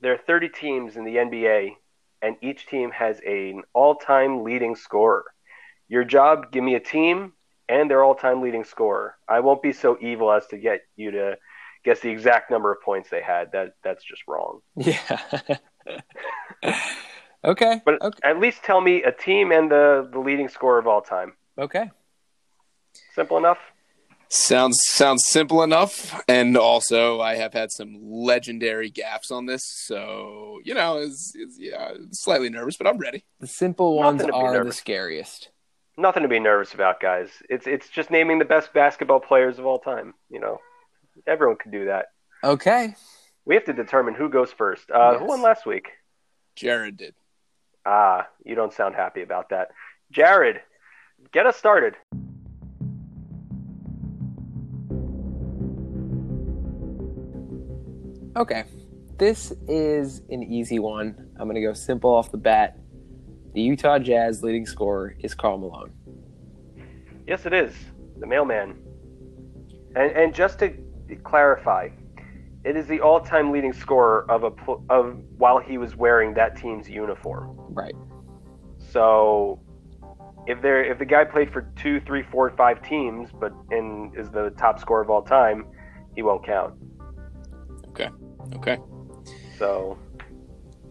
There 0.00 0.12
are 0.12 0.18
30 0.18 0.48
teams 0.48 0.96
in 0.96 1.04
the 1.04 1.16
NBA, 1.16 1.76
and 2.20 2.36
each 2.42 2.66
team 2.66 2.90
has 2.90 3.20
an 3.24 3.62
all 3.72 3.94
time 3.94 4.42
leading 4.42 4.74
scorer. 4.74 5.24
Your 5.88 6.02
job: 6.02 6.50
give 6.50 6.64
me 6.64 6.74
a 6.74 6.80
team 6.80 7.32
and 7.68 7.90
their 7.90 8.04
all-time 8.04 8.42
leading 8.42 8.64
scorer. 8.64 9.16
I 9.28 9.40
won't 9.40 9.62
be 9.62 9.72
so 9.72 9.98
evil 10.00 10.30
as 10.32 10.46
to 10.48 10.58
get 10.58 10.82
you 10.96 11.10
to 11.12 11.36
guess 11.84 12.00
the 12.00 12.10
exact 12.10 12.50
number 12.50 12.72
of 12.72 12.82
points 12.82 13.08
they 13.10 13.22
had. 13.22 13.52
That 13.52 13.74
that's 13.82 14.04
just 14.04 14.22
wrong. 14.28 14.60
Yeah. 14.76 15.20
okay. 17.44 17.80
But 17.84 18.02
okay. 18.02 18.18
at 18.24 18.40
least 18.40 18.64
tell 18.64 18.80
me 18.80 19.04
a 19.04 19.12
team 19.12 19.52
and 19.52 19.70
the 19.70 20.08
the 20.12 20.18
leading 20.18 20.48
scorer 20.48 20.78
of 20.78 20.86
all 20.86 21.00
time. 21.00 21.34
Okay. 21.58 21.90
Simple 23.14 23.38
enough. 23.38 23.58
Sounds 24.28 24.80
sounds 24.82 25.24
simple 25.24 25.62
enough, 25.62 26.20
and 26.26 26.56
also 26.56 27.20
I 27.20 27.36
have 27.36 27.52
had 27.52 27.70
some 27.70 27.96
legendary 28.02 28.90
gaffes 28.90 29.30
on 29.30 29.46
this, 29.46 29.62
so 29.86 30.58
you 30.64 30.74
know, 30.74 30.98
is 30.98 31.36
yeah, 31.56 31.92
slightly 32.10 32.50
nervous, 32.50 32.76
but 32.76 32.88
I'm 32.88 32.98
ready. 32.98 33.24
The 33.38 33.46
simple 33.46 33.96
ones 33.96 34.22
are 34.22 34.64
the 34.64 34.72
scariest 34.72 35.50
nothing 35.96 36.22
to 36.22 36.28
be 36.28 36.38
nervous 36.38 36.74
about, 36.74 37.00
guys. 37.00 37.30
It's 37.48 37.66
it's 37.66 37.88
just 37.88 38.10
naming 38.10 38.38
the 38.38 38.44
best 38.44 38.72
basketball 38.72 39.20
players 39.20 39.58
of 39.58 39.66
all 39.66 39.78
time. 39.78 40.14
You 40.30 40.40
know, 40.40 40.58
everyone 41.26 41.56
can 41.56 41.70
do 41.70 41.86
that. 41.86 42.06
Okay. 42.44 42.94
We 43.44 43.54
have 43.54 43.64
to 43.64 43.72
determine 43.72 44.14
who 44.14 44.28
goes 44.28 44.52
first. 44.52 44.90
Uh, 44.90 45.12
yes. 45.12 45.20
Who 45.20 45.26
won 45.26 45.42
last 45.42 45.66
week? 45.66 45.88
Jared 46.56 46.96
did. 46.96 47.14
Ah, 47.84 48.26
you 48.44 48.54
don't 48.54 48.72
sound 48.72 48.94
happy 48.94 49.22
about 49.22 49.50
that. 49.50 49.68
Jared, 50.10 50.60
get 51.32 51.46
us 51.46 51.56
started. 51.56 51.94
Okay. 58.36 58.64
This 59.18 59.52
is 59.66 60.20
an 60.28 60.42
easy 60.42 60.78
one. 60.78 61.30
I'm 61.38 61.48
going 61.48 61.54
to 61.54 61.62
go 61.62 61.72
simple 61.72 62.10
off 62.10 62.30
the 62.30 62.36
bat. 62.36 62.76
The 63.56 63.62
Utah 63.62 63.98
Jazz 63.98 64.42
leading 64.42 64.66
scorer 64.66 65.16
is 65.20 65.34
Karl 65.34 65.56
Malone. 65.56 65.90
Yes, 67.26 67.46
it 67.46 67.54
is 67.54 67.74
the 68.18 68.26
mailman. 68.26 68.76
And 69.96 70.12
and 70.12 70.34
just 70.34 70.58
to 70.58 70.76
clarify, 71.24 71.88
it 72.64 72.76
is 72.76 72.86
the 72.86 73.00
all-time 73.00 73.50
leading 73.50 73.72
scorer 73.72 74.30
of 74.30 74.44
a 74.44 74.52
of 74.90 75.18
while 75.38 75.58
he 75.58 75.78
was 75.78 75.96
wearing 75.96 76.34
that 76.34 76.58
team's 76.58 76.86
uniform. 76.86 77.56
Right. 77.70 77.94
So 78.76 79.58
if 80.46 80.60
there 80.60 80.84
if 80.84 80.98
the 80.98 81.06
guy 81.06 81.24
played 81.24 81.50
for 81.50 81.62
two, 81.76 81.98
three, 82.00 82.24
four, 82.24 82.50
five 82.50 82.82
teams, 82.82 83.30
but 83.32 83.54
and 83.70 84.14
is 84.18 84.28
the 84.28 84.50
top 84.58 84.78
scorer 84.78 85.00
of 85.00 85.08
all 85.08 85.22
time, 85.22 85.64
he 86.14 86.20
won't 86.20 86.44
count. 86.44 86.74
Okay. 87.88 88.10
Okay. 88.54 88.76
So 89.58 89.96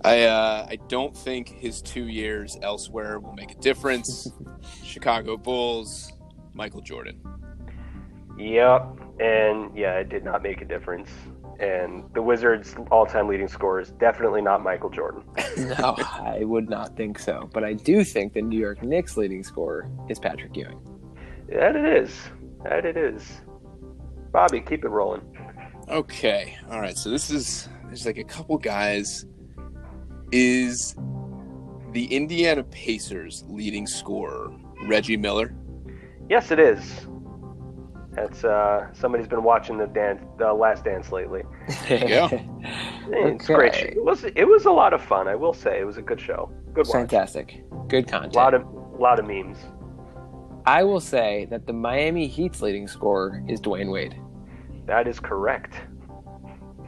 I 0.05 0.21
uh, 0.25 0.67
I 0.69 0.75
don't 0.87 1.17
think 1.17 1.49
his 1.49 1.81
two 1.81 2.07
years 2.07 2.59
elsewhere 2.61 3.19
will 3.19 3.33
make 3.33 3.49
a 3.49 3.55
difference. 3.55 4.31
Chicago 4.83 5.35
Bulls, 5.35 6.13
Michael 6.53 6.81
Jordan. 6.81 7.19
Yep, 8.37 8.99
and 9.19 9.75
yeah, 9.75 9.95
it 9.95 10.09
did 10.09 10.23
not 10.23 10.43
make 10.43 10.61
a 10.61 10.65
difference. 10.65 11.09
And 11.59 12.03
the 12.13 12.21
Wizards' 12.21 12.75
all-time 12.91 13.27
leading 13.27 13.47
scorer 13.47 13.79
is 13.79 13.91
definitely 13.91 14.43
not 14.43 14.61
Michael 14.61 14.91
Jordan. 14.91 15.23
No, 15.57 15.95
I 15.97 16.43
would 16.43 16.69
not 16.69 16.95
think 16.95 17.17
so. 17.17 17.49
But 17.51 17.63
I 17.63 17.73
do 17.73 18.03
think 18.03 18.33
the 18.33 18.43
New 18.43 18.59
York 18.59 18.83
Knicks 18.83 19.17
leading 19.17 19.43
scorer 19.43 19.89
is 20.07 20.19
Patrick 20.19 20.55
Ewing. 20.55 20.79
That 21.47 21.75
it 21.75 21.85
is. 21.85 22.11
That 22.63 22.85
it 22.85 22.95
is. 22.95 23.41
Bobby, 24.31 24.61
keep 24.61 24.83
it 24.83 24.89
rolling. 24.89 25.21
Okay. 25.87 26.57
All 26.69 26.79
right. 26.79 26.95
So 26.95 27.09
this 27.09 27.31
is 27.31 27.69
there's 27.85 28.05
like 28.05 28.17
a 28.17 28.23
couple 28.23 28.57
guys. 28.57 29.25
Is 30.31 30.95
the 31.91 32.05
Indiana 32.05 32.63
Pacers 32.63 33.43
leading 33.47 33.87
scorer 33.87 34.51
Reggie 34.85 35.17
Miller? 35.17 35.55
Yes, 36.29 36.51
it 36.51 36.59
is. 36.59 37.07
That's 38.11 38.43
uh, 38.45 38.87
somebody's 38.93 39.27
been 39.27 39.43
watching 39.43 39.77
the 39.77 39.87
dance, 39.87 40.21
the 40.37 40.53
Last 40.53 40.85
Dance 40.85 41.11
lately. 41.11 41.43
you 41.89 41.99
go. 42.07 42.29
It's 43.09 43.49
a 43.49 43.53
great. 43.53 43.73
It 43.75 44.03
was 44.03 44.23
it 44.23 44.47
was 44.47 44.65
a 44.65 44.71
lot 44.71 44.93
of 44.93 45.01
fun. 45.03 45.27
I 45.27 45.35
will 45.35 45.53
say 45.53 45.79
it 45.81 45.83
was 45.85 45.97
a 45.97 46.01
good 46.01 46.19
show. 46.19 46.49
Good 46.73 46.87
watch. 46.87 46.93
Fantastic. 46.93 47.63
Good 47.87 48.05
A 48.07 48.11
content. 48.11 48.35
lot 48.35 48.53
of 48.53 48.65
lot 48.97 49.19
of 49.19 49.27
memes. 49.27 49.57
I 50.65 50.83
will 50.83 51.01
say 51.01 51.45
that 51.51 51.67
the 51.67 51.73
Miami 51.73 52.25
Heat's 52.27 52.61
leading 52.61 52.87
scorer 52.87 53.43
is 53.47 53.61
Dwyane 53.61 53.91
Wade. 53.91 54.19
That 54.87 55.07
is 55.07 55.19
correct. 55.19 55.75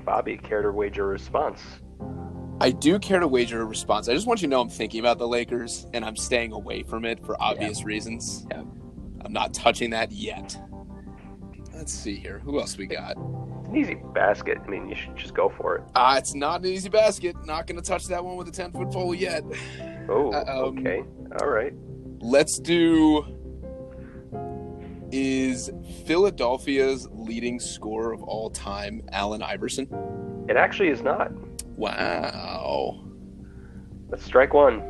Bobby, 0.05 0.38
care 0.38 0.61
to 0.61 0.71
wager 0.71 1.03
a 1.03 1.07
response? 1.07 1.61
I 2.59 2.71
do 2.71 2.97
care 2.97 3.19
to 3.19 3.27
wager 3.27 3.61
a 3.61 3.65
response. 3.65 4.09
I 4.09 4.13
just 4.13 4.25
want 4.25 4.41
you 4.41 4.47
to 4.47 4.51
know 4.51 4.61
I'm 4.61 4.69
thinking 4.69 4.99
about 4.99 5.19
the 5.19 5.27
Lakers 5.27 5.85
and 5.93 6.03
I'm 6.03 6.15
staying 6.15 6.53
away 6.53 6.81
from 6.83 7.05
it 7.05 7.23
for 7.23 7.39
obvious 7.41 7.83
reasons. 7.83 8.47
Yeah. 8.49 8.63
I'm 9.23 9.33
not 9.33 9.53
touching 9.53 9.91
that 9.91 10.11
yet. 10.11 10.57
Let's 11.73 11.93
see 11.93 12.15
here. 12.15 12.39
Who 12.39 12.59
else 12.59 12.75
we 12.77 12.87
got? 12.87 13.15
An 13.17 13.75
easy 13.75 13.95
basket. 14.15 14.57
I 14.65 14.67
mean, 14.69 14.89
you 14.89 14.95
should 14.95 15.15
just 15.15 15.35
go 15.35 15.49
for 15.49 15.75
it. 15.75 15.83
Uh, 15.93 16.15
it's 16.17 16.33
not 16.33 16.61
an 16.61 16.67
easy 16.67 16.89
basket. 16.89 17.35
Not 17.45 17.67
going 17.67 17.79
to 17.79 17.87
touch 17.87 18.07
that 18.07 18.23
one 18.23 18.37
with 18.37 18.47
a 18.47 18.51
10 18.51 18.71
foot 18.71 18.89
pole 18.91 19.13
yet. 19.13 19.43
Oh, 20.09 20.31
Uh, 20.31 20.43
um, 20.47 20.79
okay. 20.79 21.03
All 21.39 21.49
right. 21.49 21.73
Let's 22.19 22.57
do. 22.57 23.23
Is 25.11 25.69
Philadelphia's 26.05 27.07
leading 27.11 27.59
scorer 27.59 28.13
of 28.13 28.23
all 28.23 28.49
time 28.49 29.03
Allen 29.11 29.43
Iverson? 29.43 29.87
It 30.49 30.57
actually 30.57 30.89
is 30.89 31.01
not. 31.03 31.31
Wow. 31.78 33.05
Let's 34.09 34.23
strike 34.25 34.53
one. 34.53 34.82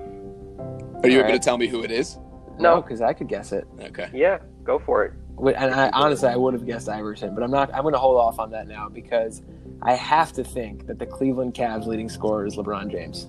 Are 1.04 1.10
you 1.10 1.18
All 1.18 1.24
going 1.24 1.24
right. 1.26 1.32
to 1.34 1.40
tell 1.40 1.58
me 1.58 1.68
who 1.68 1.84
it 1.84 1.92
is? 1.92 2.18
No. 2.60 2.82
because 2.82 3.02
I 3.02 3.14
could 3.14 3.28
guess 3.28 3.52
it. 3.52 3.68
Okay. 3.80 4.10
Yeah, 4.14 4.40
go 4.64 4.80
for 4.80 5.06
it. 5.06 5.14
Wait, 5.36 5.56
And 5.56 5.72
I, 5.74 5.90
honestly, 5.94 6.30
I 6.30 6.36
would 6.36 6.56
have 6.56 6.66
guessed 6.66 6.90
Iverson, 6.90 7.36
but 7.36 7.44
I'm 7.44 7.52
not. 7.52 7.72
I'm 7.76 7.84
going 7.84 7.94
to 7.94 8.00
hold 8.00 8.18
off 8.18 8.40
on 8.40 8.50
that 8.52 8.68
now 8.68 8.90
because 8.90 9.44
I 9.84 9.94
have 9.94 10.34
to 10.34 10.44
think 10.44 10.88
that 10.88 10.98
the 10.98 11.06
Cleveland 11.06 11.54
Cavs 11.54 11.86
leading 11.86 12.10
scorer 12.10 12.48
is 12.48 12.56
LeBron 12.56 12.90
James. 12.92 13.28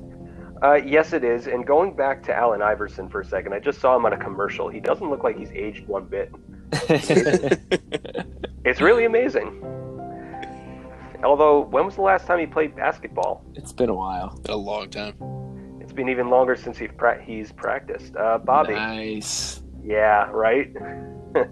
Uh, 0.63 0.75
yes, 0.75 1.13
it 1.13 1.23
is. 1.23 1.47
And 1.47 1.67
going 1.67 1.95
back 1.95 2.23
to 2.25 2.35
Allen 2.35 2.63
Iverson 2.63 3.09
for 3.11 3.21
a 3.21 3.25
second, 3.25 3.53
I 3.53 3.59
just 3.61 3.81
saw 3.81 3.95
him 3.95 4.07
on 4.07 4.15
a 4.15 4.17
commercial. 4.17 4.69
He 4.71 4.81
doesn't 4.81 5.11
look 5.11 5.23
like 5.23 5.37
he's 5.37 5.51
aged 5.53 5.87
one 5.87 6.05
bit. 6.07 6.33
It's 8.65 8.81
really 8.83 9.07
amazing. 9.07 9.63
Although, 11.25 11.61
when 11.63 11.85
was 11.85 11.97
the 11.97 12.03
last 12.03 12.27
time 12.27 12.39
he 12.39 12.47
played 12.47 12.77
basketball? 12.77 13.45
it's 13.55 13.73
been 13.73 13.89
a 13.89 13.95
while. 13.95 14.39
Been 14.43 14.55
a 14.55 14.57
long 14.57 14.89
time. 14.91 15.15
It's 15.81 15.93
been 15.93 16.09
even 16.09 16.29
longer 16.31 16.55
since 16.55 16.79
he's, 16.79 16.91
pra- 16.97 17.23
he's 17.23 17.51
practiced. 17.53 18.15
Uh, 18.17 18.39
Bobby. 18.39 18.75
Nice. 18.75 19.63
Yeah, 19.85 20.29
right? 20.31 20.73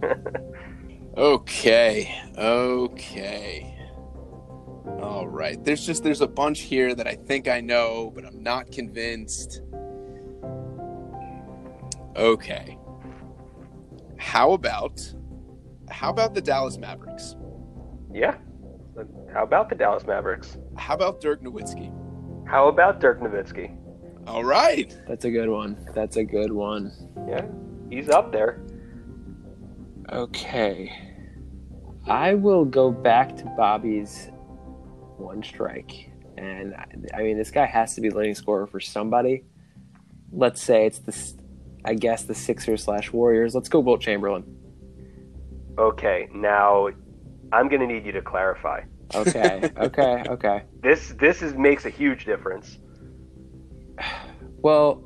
Okay. 1.16 2.14
Okay. 2.36 3.74
All 5.00 5.26
right. 5.26 5.62
There's 5.64 5.86
just 5.86 6.02
there's 6.04 6.20
a 6.20 6.26
bunch 6.28 6.60
here 6.60 6.94
that 6.94 7.06
I 7.06 7.14
think 7.14 7.48
I 7.48 7.62
know, 7.62 8.12
but 8.14 8.26
I'm 8.26 8.42
not 8.42 8.70
convinced. 8.70 9.62
Okay. 12.16 12.76
How 14.18 14.52
about 14.52 15.00
how 15.88 16.10
about 16.10 16.34
the 16.34 16.42
Dallas 16.42 16.76
Mavericks? 16.76 17.34
yeah. 18.12 18.36
How 19.36 19.42
about 19.42 19.68
the 19.68 19.74
Dallas 19.74 20.06
Mavericks? 20.06 20.56
How 20.78 20.94
about 20.94 21.20
Dirk 21.20 21.42
Nowitzki? 21.42 21.92
How 22.48 22.68
about 22.68 23.00
Dirk 23.00 23.20
Nowitzki? 23.20 23.76
All 24.26 24.42
right. 24.42 24.98
That's 25.06 25.26
a 25.26 25.30
good 25.30 25.50
one. 25.50 25.76
That's 25.94 26.16
a 26.16 26.24
good 26.24 26.50
one. 26.50 26.90
Yeah, 27.28 27.44
he's 27.90 28.08
up 28.08 28.32
there. 28.32 28.62
Okay. 30.10 30.90
I 32.06 32.32
will 32.32 32.64
go 32.64 32.90
back 32.90 33.36
to 33.36 33.44
Bobby's 33.58 34.30
one 35.18 35.42
strike. 35.42 36.10
And 36.38 36.74
I- 36.74 36.86
I 37.18 37.22
mean, 37.22 37.36
this 37.36 37.50
guy 37.50 37.66
has 37.66 37.94
to 37.96 38.00
be 38.00 38.08
the 38.08 38.16
leading 38.16 38.34
scorer 38.34 38.66
for 38.66 38.80
somebody. 38.80 39.44
Let's 40.32 40.62
say 40.62 40.86
it's 40.86 41.00
the, 41.00 41.34
I 41.84 41.92
guess, 41.92 42.22
the 42.22 42.34
Sixers 42.34 42.84
slash 42.84 43.12
Warriors. 43.12 43.54
Let's 43.54 43.68
go 43.68 43.80
Wilt 43.80 44.00
Chamberlain. 44.00 44.44
Okay, 45.78 46.26
now 46.32 46.88
I'm 47.52 47.68
going 47.68 47.80
to 47.82 47.86
need 47.86 48.06
you 48.06 48.12
to 48.12 48.22
clarify. 48.22 48.80
Okay, 49.14 49.70
okay, 49.76 50.24
okay. 50.28 50.62
This 50.82 51.14
this 51.18 51.42
is 51.42 51.54
makes 51.54 51.84
a 51.84 51.90
huge 51.90 52.24
difference. 52.24 52.78
Well, 54.58 55.02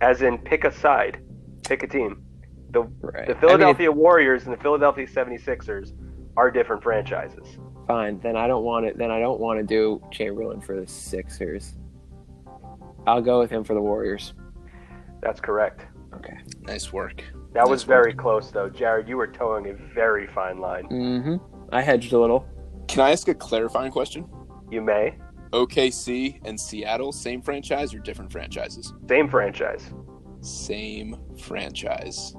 As 0.00 0.22
in, 0.22 0.38
pick 0.38 0.64
a 0.64 0.72
side, 0.72 1.20
pick 1.64 1.82
a 1.82 1.86
team. 1.86 2.22
The 2.70 2.82
right. 3.00 3.26
the 3.26 3.32
I 3.32 3.34
mean, 3.34 3.40
Philadelphia 3.40 3.92
Warriors 3.92 4.44
and 4.44 4.52
the 4.52 4.60
Philadelphia 4.60 5.06
76ers 5.06 5.92
are 6.36 6.50
different 6.50 6.82
franchises. 6.82 7.58
fine. 7.86 8.20
Then 8.20 8.36
I 8.36 8.46
don't 8.46 8.64
want 8.64 8.86
it. 8.86 8.98
Then 8.98 9.10
I 9.10 9.18
don't 9.20 9.40
want 9.40 9.58
to 9.60 9.64
do 9.64 10.02
Chamberlain 10.10 10.60
for 10.60 10.78
the 10.78 10.86
Sixers. 10.86 11.74
I'll 13.06 13.22
go 13.22 13.38
with 13.38 13.50
him 13.50 13.64
for 13.64 13.74
the 13.74 13.80
Warriors. 13.80 14.34
That's 15.22 15.40
correct. 15.40 15.86
Okay. 16.14 16.36
Nice 16.62 16.92
work. 16.92 17.22
That 17.52 17.68
was 17.68 17.82
Nice 17.82 17.88
very 17.88 18.12
close, 18.14 18.50
though. 18.50 18.68
Jared, 18.68 19.08
you 19.08 19.16
were 19.16 19.26
toeing 19.28 19.68
a 19.68 19.74
very 19.94 20.26
fine 20.26 20.58
line. 20.58 20.88
Mm-hmm. 20.88 21.36
I 21.72 21.82
hedged 21.82 22.12
a 22.12 22.18
little. 22.18 22.46
Can 22.88 23.00
I 23.00 23.10
ask 23.10 23.28
a 23.28 23.34
clarifying 23.34 23.90
question? 23.92 24.28
You 24.70 24.82
may. 24.82 25.16
OKC 25.52 26.40
and 26.44 26.58
Seattle, 26.58 27.12
same 27.12 27.40
franchise 27.40 27.94
or 27.94 27.98
different 27.98 28.30
franchises? 28.32 28.92
Same 29.08 29.28
franchise. 29.28 29.92
Same 30.40 31.16
franchise. 31.40 32.34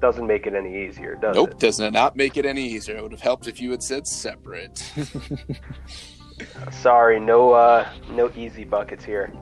Doesn't 0.00 0.26
make 0.26 0.46
it 0.46 0.54
any 0.54 0.86
easier, 0.86 1.14
does 1.14 1.34
Nope, 1.34 1.48
it? 1.48 1.50
Nope, 1.52 1.60
does 1.60 1.80
it 1.80 1.90
not 1.92 2.16
make 2.16 2.36
it 2.36 2.44
any 2.44 2.62
easier. 2.62 2.96
It 2.96 3.02
would 3.02 3.12
have 3.12 3.20
helped 3.20 3.48
if 3.48 3.60
you 3.60 3.70
had 3.70 3.82
said 3.82 4.06
separate. 4.06 4.78
Sorry, 6.70 7.20
no 7.20 7.52
uh, 7.52 7.88
no 8.10 8.30
easy 8.36 8.64
buckets 8.64 9.04
here. 9.04 9.32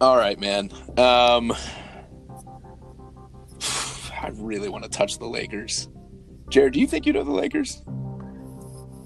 All 0.00 0.16
right, 0.16 0.38
man. 0.38 0.70
Um, 0.98 1.52
I 4.22 4.30
really 4.34 4.68
want 4.68 4.84
to 4.84 4.90
touch 4.90 5.18
the 5.18 5.26
Lakers. 5.26 5.88
Jared, 6.50 6.74
do 6.74 6.80
you 6.80 6.86
think 6.86 7.06
you 7.06 7.12
know 7.12 7.24
the 7.24 7.30
Lakers? 7.30 7.82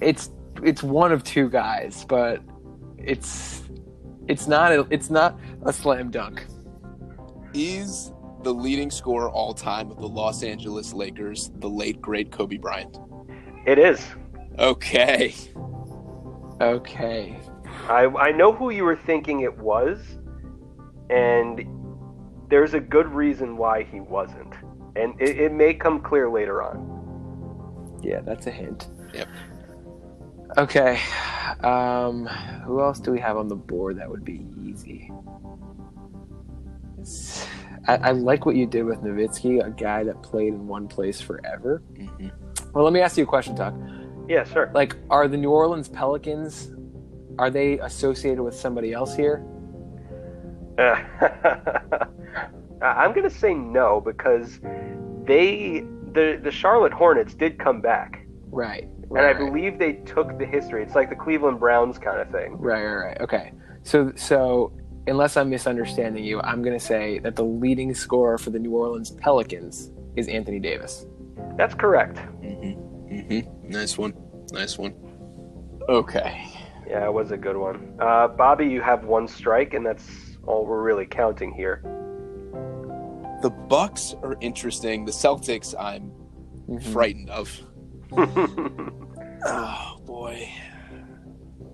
it's 0.01 0.31
it's 0.63 0.83
one 0.83 1.13
of 1.13 1.25
two 1.25 1.49
guys, 1.49 2.05
but 2.09 2.41
it's 2.99 3.63
it's 4.29 4.47
not 4.47 4.73
a, 4.73 4.87
it's 4.91 5.11
not 5.11 5.39
a 5.65 5.73
slam 5.73 6.11
dunk. 6.11 6.47
Is 7.53 8.13
the 8.43 8.53
leading 8.53 8.91
scorer 8.91 9.29
all 9.29 9.55
time 9.55 9.91
of 9.91 9.99
the 9.99 10.09
Los 10.09 10.43
Angeles 10.43 10.93
Lakers 10.93 11.51
the 11.57 11.69
late 11.69 12.01
great 12.01 12.31
Kobe 12.31 12.57
Bryant? 12.57 12.99
It 13.67 13.79
is. 13.79 14.05
Okay. 14.59 15.35
Okay. 16.61 17.37
I 17.89 18.05
I 18.05 18.33
know 18.33 18.53
who 18.53 18.71
you 18.71 18.85
were 18.85 18.97
thinking 18.97 19.41
it 19.41 19.57
was, 19.59 20.01
and 21.11 21.67
there's 22.49 22.75
a 22.75 22.81
good 22.81 23.09
reason 23.09 23.57
why 23.57 23.83
he 23.83 24.01
wasn't, 24.01 24.55
and 24.97 25.21
it, 25.21 25.39
it 25.39 25.53
may 25.53 25.75
come 25.75 26.01
clear 26.01 26.31
later 26.31 26.63
on. 26.63 26.94
Yeah, 28.05 28.21
that's 28.21 28.47
a 28.47 28.51
hint. 28.51 28.89
Yep. 29.13 29.29
Okay. 30.59 31.01
Um, 31.63 32.27
who 32.65 32.81
else 32.81 33.01
do 33.01 33.11
we 33.11 33.19
have 33.21 33.37
on 33.37 33.49
the 33.49 33.57
board 33.57 33.99
that 33.99 34.09
would 34.09 34.25
be 34.25 34.47
easy? 34.63 35.11
I, 37.89 37.97
I 37.97 38.11
like 38.13 38.47
what 38.47 38.57
you 38.57 38.67
did 38.67 38.85
with 38.85 39.01
Nowitzki, 39.01 39.65
a 39.65 39.71
guy 39.71 40.05
that 40.05 40.23
played 40.23 40.55
in 40.55 40.67
one 40.67 40.89
place 40.89 41.21
forever. 41.21 41.83
Mhm. 41.95 42.31
Well, 42.73 42.85
let 42.85 42.93
me 42.93 43.01
ask 43.01 43.17
you 43.17 43.25
a 43.25 43.27
question, 43.27 43.57
Tuck. 43.57 43.75
Yeah, 44.29 44.45
sure. 44.45 44.71
Like, 44.75 44.97
are 45.11 45.29
the 45.29 45.37
New 45.37 45.51
Orleans 45.51 45.89
Pelicans 45.89 46.71
are 47.39 47.51
they 47.51 47.79
associated 47.81 48.43
with 48.43 48.55
somebody 48.55 48.93
else 48.93 49.15
here? 49.15 49.45
Uh, 50.79 50.97
I'm 52.83 53.13
going 53.13 53.29
to 53.29 53.35
say 53.35 53.55
no 53.55 54.01
because 54.01 54.61
they 55.25 55.85
the 56.15 56.41
the 56.43 56.51
Charlotte 56.51 56.93
Hornets 56.93 57.35
did 57.35 57.59
come 57.59 57.81
back, 57.81 58.27
Right. 58.51 58.85
and 59.11 59.19
I 59.19 59.33
right. 59.33 59.39
believe 59.39 59.79
they 59.79 59.95
took 59.95 60.39
the 60.39 60.47
history. 60.47 60.83
It's 60.83 60.95
like 60.95 61.11
the 61.11 61.17
Cleveland 61.17 61.61
Browns 61.61 61.99
kind 61.99 62.21
of 62.21 62.31
thing. 62.31 62.57
Right, 62.59 62.85
right, 62.85 62.95
right. 63.07 63.21
Okay. 63.21 63.53
So, 63.83 64.13
so 64.17 64.73
unless 65.07 65.37
I'm 65.37 65.51
misunderstanding 65.51 66.25
you, 66.25 66.41
I'm 66.41 66.63
going 66.63 66.79
to 66.79 66.85
say 66.85 67.19
that 67.21 67.37
the 67.37 67.45
leading 67.45 67.95
scorer 67.95 68.39
for 68.39 68.51
the 68.51 68.59
New 68.59 68.71
Orleans 68.75 69.11
Pelicans 69.11 69.91
is 70.17 70.27
Anthony 70.29 70.59
Davis. 70.59 71.07
That's 71.59 71.75
correct. 71.75 72.17
Mm-hmm. 72.43 73.15
Mm-hmm. 73.15 73.69
Nice 73.71 73.99
one. 73.99 74.15
Nice 74.53 74.79
one. 74.79 74.95
Okay. 75.89 76.47
Yeah, 76.89 77.05
it 77.07 77.13
was 77.13 77.31
a 77.31 77.37
good 77.37 77.57
one. 77.57 77.95
Uh, 78.01 78.29
Bobby, 78.29 78.67
you 78.67 78.81
have 78.81 79.05
one 79.05 79.29
strike, 79.29 79.75
and 79.75 79.85
that's 79.85 80.09
all 80.47 80.65
we're 80.65 80.83
really 80.83 81.07
counting 81.07 81.53
here. 81.53 81.83
The 83.45 83.51
Bucks 83.51 84.15
are 84.23 84.39
interesting. 84.41 85.05
The 85.05 85.13
Celtics, 85.13 85.75
I'm 85.79 86.11
Mhm. 86.67 86.83
frightened 86.83 87.29
of. 87.29 87.51
Oh 89.47 90.01
boy. 90.07 90.49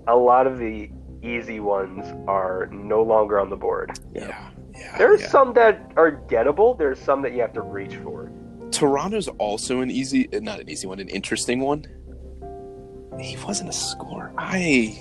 a 0.08 0.16
lot 0.16 0.48
of 0.48 0.58
the 0.58 0.90
easy 1.22 1.60
ones 1.60 2.04
are 2.26 2.66
no 2.72 3.00
longer 3.00 3.38
on 3.38 3.48
the 3.50 3.56
board. 3.56 3.96
Yeah. 4.12 4.50
Yeah. 4.74 4.98
There's 4.98 5.20
yeah. 5.20 5.28
some 5.28 5.52
that 5.52 5.92
are 5.96 6.20
gettable. 6.26 6.76
There's 6.76 6.98
some 6.98 7.22
that 7.22 7.34
you 7.34 7.40
have 7.42 7.52
to 7.52 7.62
reach 7.62 7.94
for. 8.02 8.32
Toronto's 8.72 9.28
also 9.38 9.80
an 9.80 9.92
easy, 9.92 10.26
uh, 10.34 10.40
not 10.40 10.58
an 10.58 10.68
easy 10.68 10.88
one, 10.88 10.98
an 10.98 11.08
interesting 11.08 11.60
one. 11.60 11.84
He 13.20 13.36
wasn't 13.44 13.70
a 13.70 13.72
scorer. 13.72 14.32
I, 14.36 15.00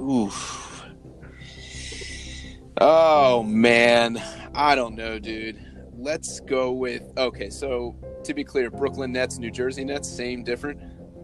oof. 0.00 0.84
Oh 2.80 3.42
man, 3.42 4.22
I 4.54 4.76
don't 4.76 4.94
know, 4.94 5.18
dude. 5.18 5.63
Let's 6.04 6.40
go 6.40 6.70
with 6.70 7.02
okay. 7.16 7.48
So 7.48 7.96
to 8.24 8.34
be 8.34 8.44
clear, 8.44 8.70
Brooklyn 8.70 9.12
Nets, 9.12 9.38
New 9.38 9.50
Jersey 9.50 9.84
Nets, 9.84 10.06
same, 10.06 10.44
different. 10.44 10.78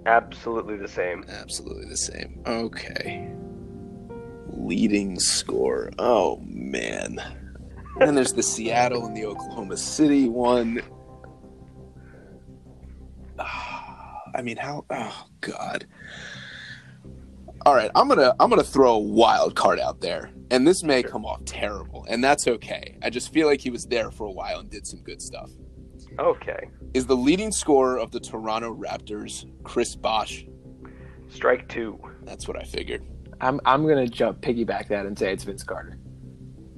Absolutely 0.06 0.78
the 0.78 0.88
same. 0.88 1.22
Absolutely 1.28 1.84
the 1.84 1.98
same. 1.98 2.42
Okay. 2.46 3.30
Leading 4.48 5.20
score. 5.20 5.90
Oh 5.98 6.40
man. 6.46 7.20
And 7.98 8.08
then 8.08 8.14
there's 8.14 8.32
the 8.32 8.42
Seattle 8.42 9.04
and 9.04 9.14
the 9.14 9.26
Oklahoma 9.26 9.76
City 9.76 10.30
one. 10.30 10.80
Ah, 13.38 14.22
I 14.34 14.40
mean, 14.40 14.56
how? 14.56 14.86
Oh 14.88 15.26
God. 15.42 15.86
All 17.66 17.74
right, 17.74 17.90
I'm 17.94 18.08
gonna 18.08 18.34
I'm 18.40 18.48
gonna 18.48 18.62
throw 18.62 18.94
a 18.94 18.98
wild 18.98 19.54
card 19.54 19.78
out 19.78 20.00
there, 20.00 20.30
and 20.50 20.66
this 20.66 20.82
may 20.82 21.02
come 21.02 21.26
off 21.26 21.44
terrible, 21.44 22.06
and 22.08 22.24
that's 22.24 22.48
okay. 22.48 22.96
I 23.02 23.10
just 23.10 23.32
feel 23.32 23.46
like 23.46 23.60
he 23.60 23.70
was 23.70 23.86
there 23.86 24.10
for 24.10 24.26
a 24.26 24.32
while 24.32 24.60
and 24.60 24.70
did 24.70 24.86
some 24.86 25.00
good 25.00 25.20
stuff. 25.20 25.50
Okay. 26.18 26.68
Is 26.94 27.06
the 27.06 27.16
leading 27.16 27.52
scorer 27.52 27.98
of 27.98 28.10
the 28.10 28.20
Toronto 28.20 28.74
Raptors 28.74 29.44
Chris 29.62 29.94
Bosh? 29.94 30.44
Strike 31.28 31.68
two. 31.68 32.00
That's 32.22 32.48
what 32.48 32.58
I 32.58 32.64
figured. 32.64 33.02
I'm 33.40 33.60
I'm 33.64 33.84
going 33.84 34.04
to 34.04 34.10
jump 34.10 34.40
piggyback 34.40 34.88
that 34.88 35.06
and 35.06 35.18
say 35.18 35.32
it's 35.32 35.44
Vince 35.44 35.62
Carter. 35.62 35.98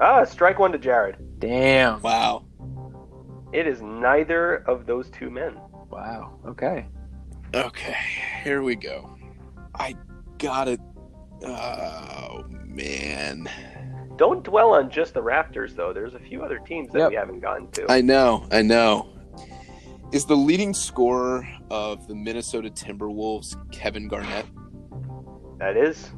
Ah, 0.01 0.25
strike 0.25 0.59
one 0.59 0.73
to 0.73 0.79
Jared. 0.79 1.17
Damn. 1.39 2.03
Wow. 2.03 2.45
It 3.53 3.67
is 3.67 3.83
neither 3.83 4.57
of 4.69 4.87
those 4.87 5.11
two 5.11 5.31
men. 5.31 5.59
Wow. 5.91 6.39
Okay. 6.47 6.87
Okay, 7.55 7.97
here 8.43 8.63
we 8.63 8.75
go. 8.75 9.15
I 9.75 9.95
gotta. 10.43 10.79
Oh 11.45 12.45
man, 12.67 13.49
Don't 14.17 14.45
dwell 14.45 14.75
on 14.75 14.91
just 14.91 15.15
the 15.15 15.21
Raptors, 15.23 15.75
though. 15.75 15.93
There's 15.93 16.15
a 16.15 16.19
few 16.21 16.43
other 16.43 16.59
teams 16.59 16.93
that 16.93 16.99
Yep. 17.01 17.11
we 17.11 17.17
haven't 17.17 17.41
gotten 17.41 17.71
to. 17.73 17.87
I 17.91 18.01
know, 18.01 18.47
I 18.53 18.63
know. 18.63 19.09
Is 20.13 20.27
the 20.27 20.37
leading 20.37 20.75
scorer 20.75 21.49
of 21.71 22.07
the 22.07 22.15
Minnesota 22.15 22.69
Timberwolves 22.71 23.57
Kevin 23.73 24.09
Garnett? 24.09 24.47
that 25.59 25.77
is. 25.77 26.11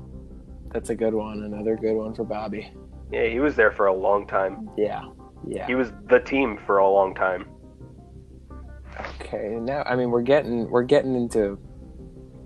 That's 0.73 0.91
a 0.91 0.95
good 0.95 1.15
one. 1.15 1.45
Another 1.45 1.77
good 1.77 1.95
one 1.95 2.15
for 2.15 2.25
Bobby. 2.25 2.73
Yeah, 3.13 3.27
he 3.27 3.39
was 3.41 3.55
there 3.55 3.71
for 3.71 3.87
a 3.87 3.95
long 3.95 4.27
time. 4.27 4.69
Yeah. 4.77 5.03
Yeah. 5.47 5.67
He 5.67 5.75
was 5.75 5.93
the 6.09 6.19
team 6.19 6.59
for 6.67 6.79
a 6.79 6.89
long 6.91 7.15
time. 7.15 7.47
Okay, 9.21 9.57
now 9.61 9.83
I 9.87 9.97
mean 9.97 10.11
we're 10.11 10.23
getting 10.23 10.69
we're 10.71 10.83
getting 10.85 11.15
into 11.15 11.59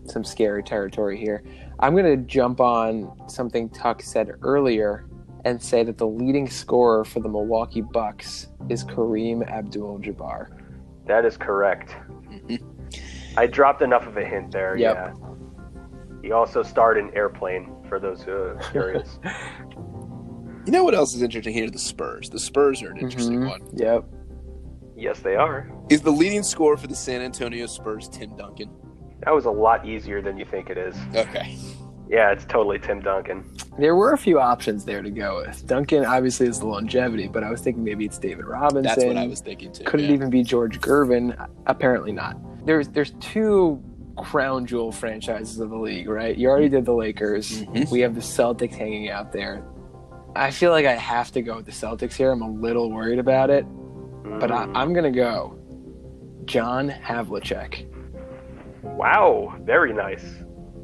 some 0.07 0.25
scary 0.25 0.63
territory 0.63 1.19
here. 1.19 1.43
I'm 1.81 1.95
gonna 1.95 2.17
jump 2.17 2.61
on 2.61 3.13
something 3.29 3.69
Tuck 3.71 4.03
said 4.03 4.31
earlier 4.43 5.07
and 5.45 5.63
say 5.63 5.85
that 5.85 5.97
the 5.99 6.07
leading 6.07 6.49
scorer 6.51 7.05
for 7.05 7.21
the 7.21 7.29
Milwaukee 7.29 7.81
Bucks 7.83 8.49
is 8.69 8.85
Kareem 8.85 9.49
Abdul-Jabbar. 9.49 10.49
That 11.07 11.25
is 11.25 11.37
correct. 11.37 11.95
I 13.37 13.47
dropped 13.47 13.83
enough 13.83 14.07
of 14.07 14.17
a 14.17 14.25
hint 14.25 14.51
there. 14.51 14.77
Yep. 14.77 14.97
Yeah. 14.97 15.15
He 16.23 16.33
also 16.33 16.63
starred 16.65 16.99
in 16.99 17.15
Airplane, 17.15 17.73
for 17.89 18.01
those 18.01 18.23
who 18.23 18.33
are 18.33 18.61
curious. 18.73 19.19
You 20.67 20.73
know 20.73 20.85
what 20.85 20.95
else 20.95 21.15
is 21.15 21.23
interesting 21.23 21.55
here? 21.55 21.71
The 21.71 21.79
Spurs. 21.79 22.29
The 22.29 22.39
Spurs 22.39 22.83
are 22.83 22.91
an 22.91 22.99
interesting 22.99 23.39
Mhm. 23.41 23.49
one. 23.49 23.63
Yep. 23.73 24.05
yes, 24.97 25.21
they 25.21 25.35
are. 25.35 25.71
Is 25.89 26.03
the 26.03 26.11
leading 26.11 26.43
scorer 26.43 26.77
for 26.77 26.89
the 26.89 26.95
San 26.95 27.23
Antonio 27.23 27.65
Spurs 27.65 28.07
Tim 28.07 28.37
Duncan? 28.37 28.69
That 29.25 29.35
was 29.35 29.45
a 29.47 29.51
lot 29.51 29.87
easier 29.87 30.23
than 30.23 30.39
you 30.39 30.45
think 30.45 30.71
it 30.71 30.79
is. 30.79 30.97
Okay. 31.15 31.57
Yeah, 32.09 32.31
it's 32.31 32.47
totally 32.47 32.79
Tim 32.79 33.01
Duncan. 33.01 33.45
There 33.79 33.95
were 33.95 34.13
a 34.13 34.19
few 34.19 34.41
options 34.41 34.85
there 34.87 35.03
to 35.03 35.11
go 35.11 35.43
with. 35.45 35.67
Duncan 35.67 36.05
obviously 36.07 36.47
is 36.47 36.59
the 36.61 36.67
longevity, 36.67 37.29
but 37.29 37.45
I 37.45 37.51
was 37.51 37.61
thinking 37.61 37.85
maybe 37.85 38.07
it's 38.07 38.19
David 38.19 38.47
Robinson. 38.47 38.83
That's 38.85 39.05
what 39.05 39.17
I 39.19 39.27
was 39.27 39.41
thinking 39.41 39.73
too. 39.73 39.85
Could 39.85 40.01
it 40.01 40.11
even 40.11 40.31
be 40.31 40.43
George 40.43 40.81
Gervin? 40.81 41.37
Apparently 41.67 42.13
not. 42.13 42.37
There's 42.65 42.89
there's 42.89 43.11
two 43.21 43.83
crown 44.17 44.65
jewel 44.67 44.91
franchises 44.91 45.61
of 45.61 45.69
the 45.71 45.77
league, 45.77 46.09
right? 46.09 46.37
You 46.37 46.49
already 46.49 46.69
did 46.71 46.85
the 46.87 46.95
Lakers. 46.95 47.63
Mhm. 47.65 47.91
We 47.91 48.01
have 48.01 48.15
the 48.15 48.21
Celtics 48.23 48.75
hanging 48.75 49.11
out 49.11 49.33
there. 49.33 49.63
I 50.35 50.51
feel 50.51 50.71
like 50.71 50.87
I 50.87 50.95
have 50.95 51.31
to 51.33 51.43
go 51.43 51.57
with 51.57 51.67
the 51.67 51.73
Celtics 51.73 52.15
here. 52.15 52.31
I'm 52.33 52.43
a 52.43 52.51
little 52.51 52.91
worried 52.91 53.19
about 53.19 53.51
it, 53.51 53.65
but 54.41 54.51
I, 54.51 54.65
Mm. 54.67 54.73
I'm 54.77 54.93
gonna 54.95 55.11
go 55.11 55.59
John 56.47 56.89
Havlicek. 56.91 57.87
Wow, 58.83 59.55
very 59.63 59.93
nice. 59.93 60.25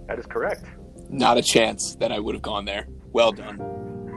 That 0.06 0.18
is 0.18 0.26
correct. 0.26 0.64
Not 1.08 1.36
a 1.38 1.42
chance 1.42 1.94
that 1.96 2.12
I 2.12 2.18
would 2.18 2.34
have 2.34 2.42
gone 2.42 2.64
there. 2.64 2.86
Well 3.12 3.32
done. 3.32 3.58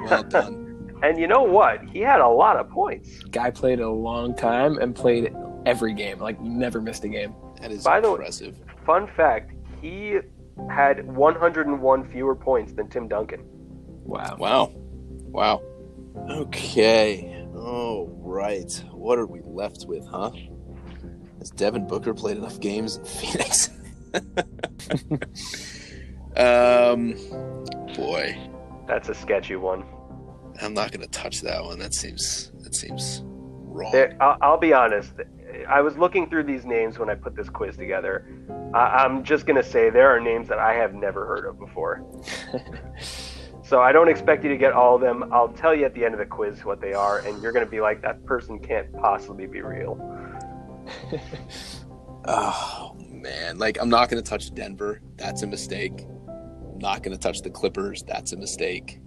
Well 0.05 0.23
done. 0.30 0.63
And 1.03 1.19
you 1.19 1.28
know 1.28 1.43
what? 1.43 1.84
He 1.89 1.99
had 1.99 2.19
a 2.21 2.28
lot 2.28 2.57
of 2.57 2.69
points. 2.69 3.23
Guy 3.25 3.51
played 3.51 3.80
a 3.80 3.89
long 3.89 4.36
time 4.36 4.78
and 4.80 4.95
played 4.95 5.34
every 5.65 5.93
game, 5.93 6.19
like 6.19 6.39
never 6.41 6.82
missed 6.82 7.03
a 7.03 7.07
game. 7.09 7.36
That 7.61 7.71
is 7.71 7.84
By 7.84 7.99
the 8.01 8.07
way- 8.09 8.13
impressive. 8.15 8.57
Fun 8.86 9.07
fact: 9.15 9.51
he 9.82 10.17
had 10.71 11.05
101 11.15 12.09
fewer 12.09 12.36
points 12.36 12.73
than 12.73 12.89
Tim 12.89 13.07
Duncan. 13.07 13.41
Wow. 13.45 14.38
Wow. 14.39 14.71
Wow. 14.75 15.61
Okay. 16.32 17.45
Oh, 17.55 18.09
right. 18.21 18.71
What 18.91 19.19
are 19.19 19.25
we 19.28 19.41
left 19.43 19.86
with, 19.88 20.05
huh? 20.07 20.32
Has 21.47 21.51
Devin 21.51 21.87
Booker 21.87 22.13
played 22.13 22.35
enough 22.35 22.59
games 22.59 22.97
in 22.97 23.05
Phoenix? 23.05 23.69
um, 26.35 27.13
boy, 27.95 28.37
That's 28.85 29.07
a 29.07 29.15
sketchy 29.15 29.55
one. 29.55 29.85
I'm 30.61 30.73
not 30.73 30.91
going 30.91 31.03
to 31.03 31.07
touch 31.07 31.39
that 31.43 31.63
one. 31.63 31.79
That 31.79 31.93
seems 31.93 32.51
that 32.63 32.75
seems 32.75 33.21
wrong. 33.23 33.93
There, 33.93 34.17
I'll, 34.19 34.37
I'll 34.41 34.57
be 34.57 34.73
honest. 34.73 35.13
I 35.69 35.79
was 35.79 35.97
looking 35.97 36.29
through 36.29 36.43
these 36.43 36.65
names 36.65 36.99
when 36.99 37.09
I 37.09 37.15
put 37.15 37.33
this 37.33 37.47
quiz 37.47 37.77
together. 37.77 38.27
I, 38.73 39.05
I'm 39.05 39.23
just 39.23 39.45
gonna 39.45 39.63
say 39.63 39.89
there 39.89 40.09
are 40.09 40.19
names 40.19 40.49
that 40.49 40.59
I 40.59 40.73
have 40.73 40.93
never 40.93 41.25
heard 41.25 41.45
of 41.45 41.57
before. 41.57 42.03
so 43.63 43.79
I 43.81 43.93
don't 43.93 44.09
expect 44.09 44.43
you 44.43 44.49
to 44.49 44.57
get 44.57 44.73
all 44.73 44.95
of 44.95 45.01
them. 45.01 45.31
I'll 45.31 45.53
tell 45.53 45.73
you 45.73 45.85
at 45.85 45.93
the 45.93 46.03
end 46.03 46.13
of 46.13 46.19
the 46.19 46.25
quiz 46.25 46.65
what 46.65 46.81
they 46.81 46.91
are, 46.91 47.19
and 47.19 47.41
you're 47.41 47.53
gonna 47.53 47.65
be 47.65 47.79
like, 47.79 48.01
that 48.01 48.25
person 48.25 48.59
can't 48.59 48.91
possibly 48.91 49.47
be 49.47 49.61
real. 49.61 49.95
Oh 52.29 52.93
man, 53.09 53.57
like 53.57 53.77
I'm 53.79 53.89
not 53.89 54.09
going 54.09 54.21
to 54.21 54.29
touch 54.29 54.53
Denver. 54.53 54.99
That's 55.15 55.43
a 55.43 55.47
mistake. 55.47 56.05
I'm 56.27 56.77
not 56.79 57.01
going 57.01 57.15
to 57.15 57.21
touch 57.21 57.41
the 57.41 57.49
Clippers. 57.49 58.03
That's 58.03 58.33
a 58.33 58.38
mistake. 58.38 58.99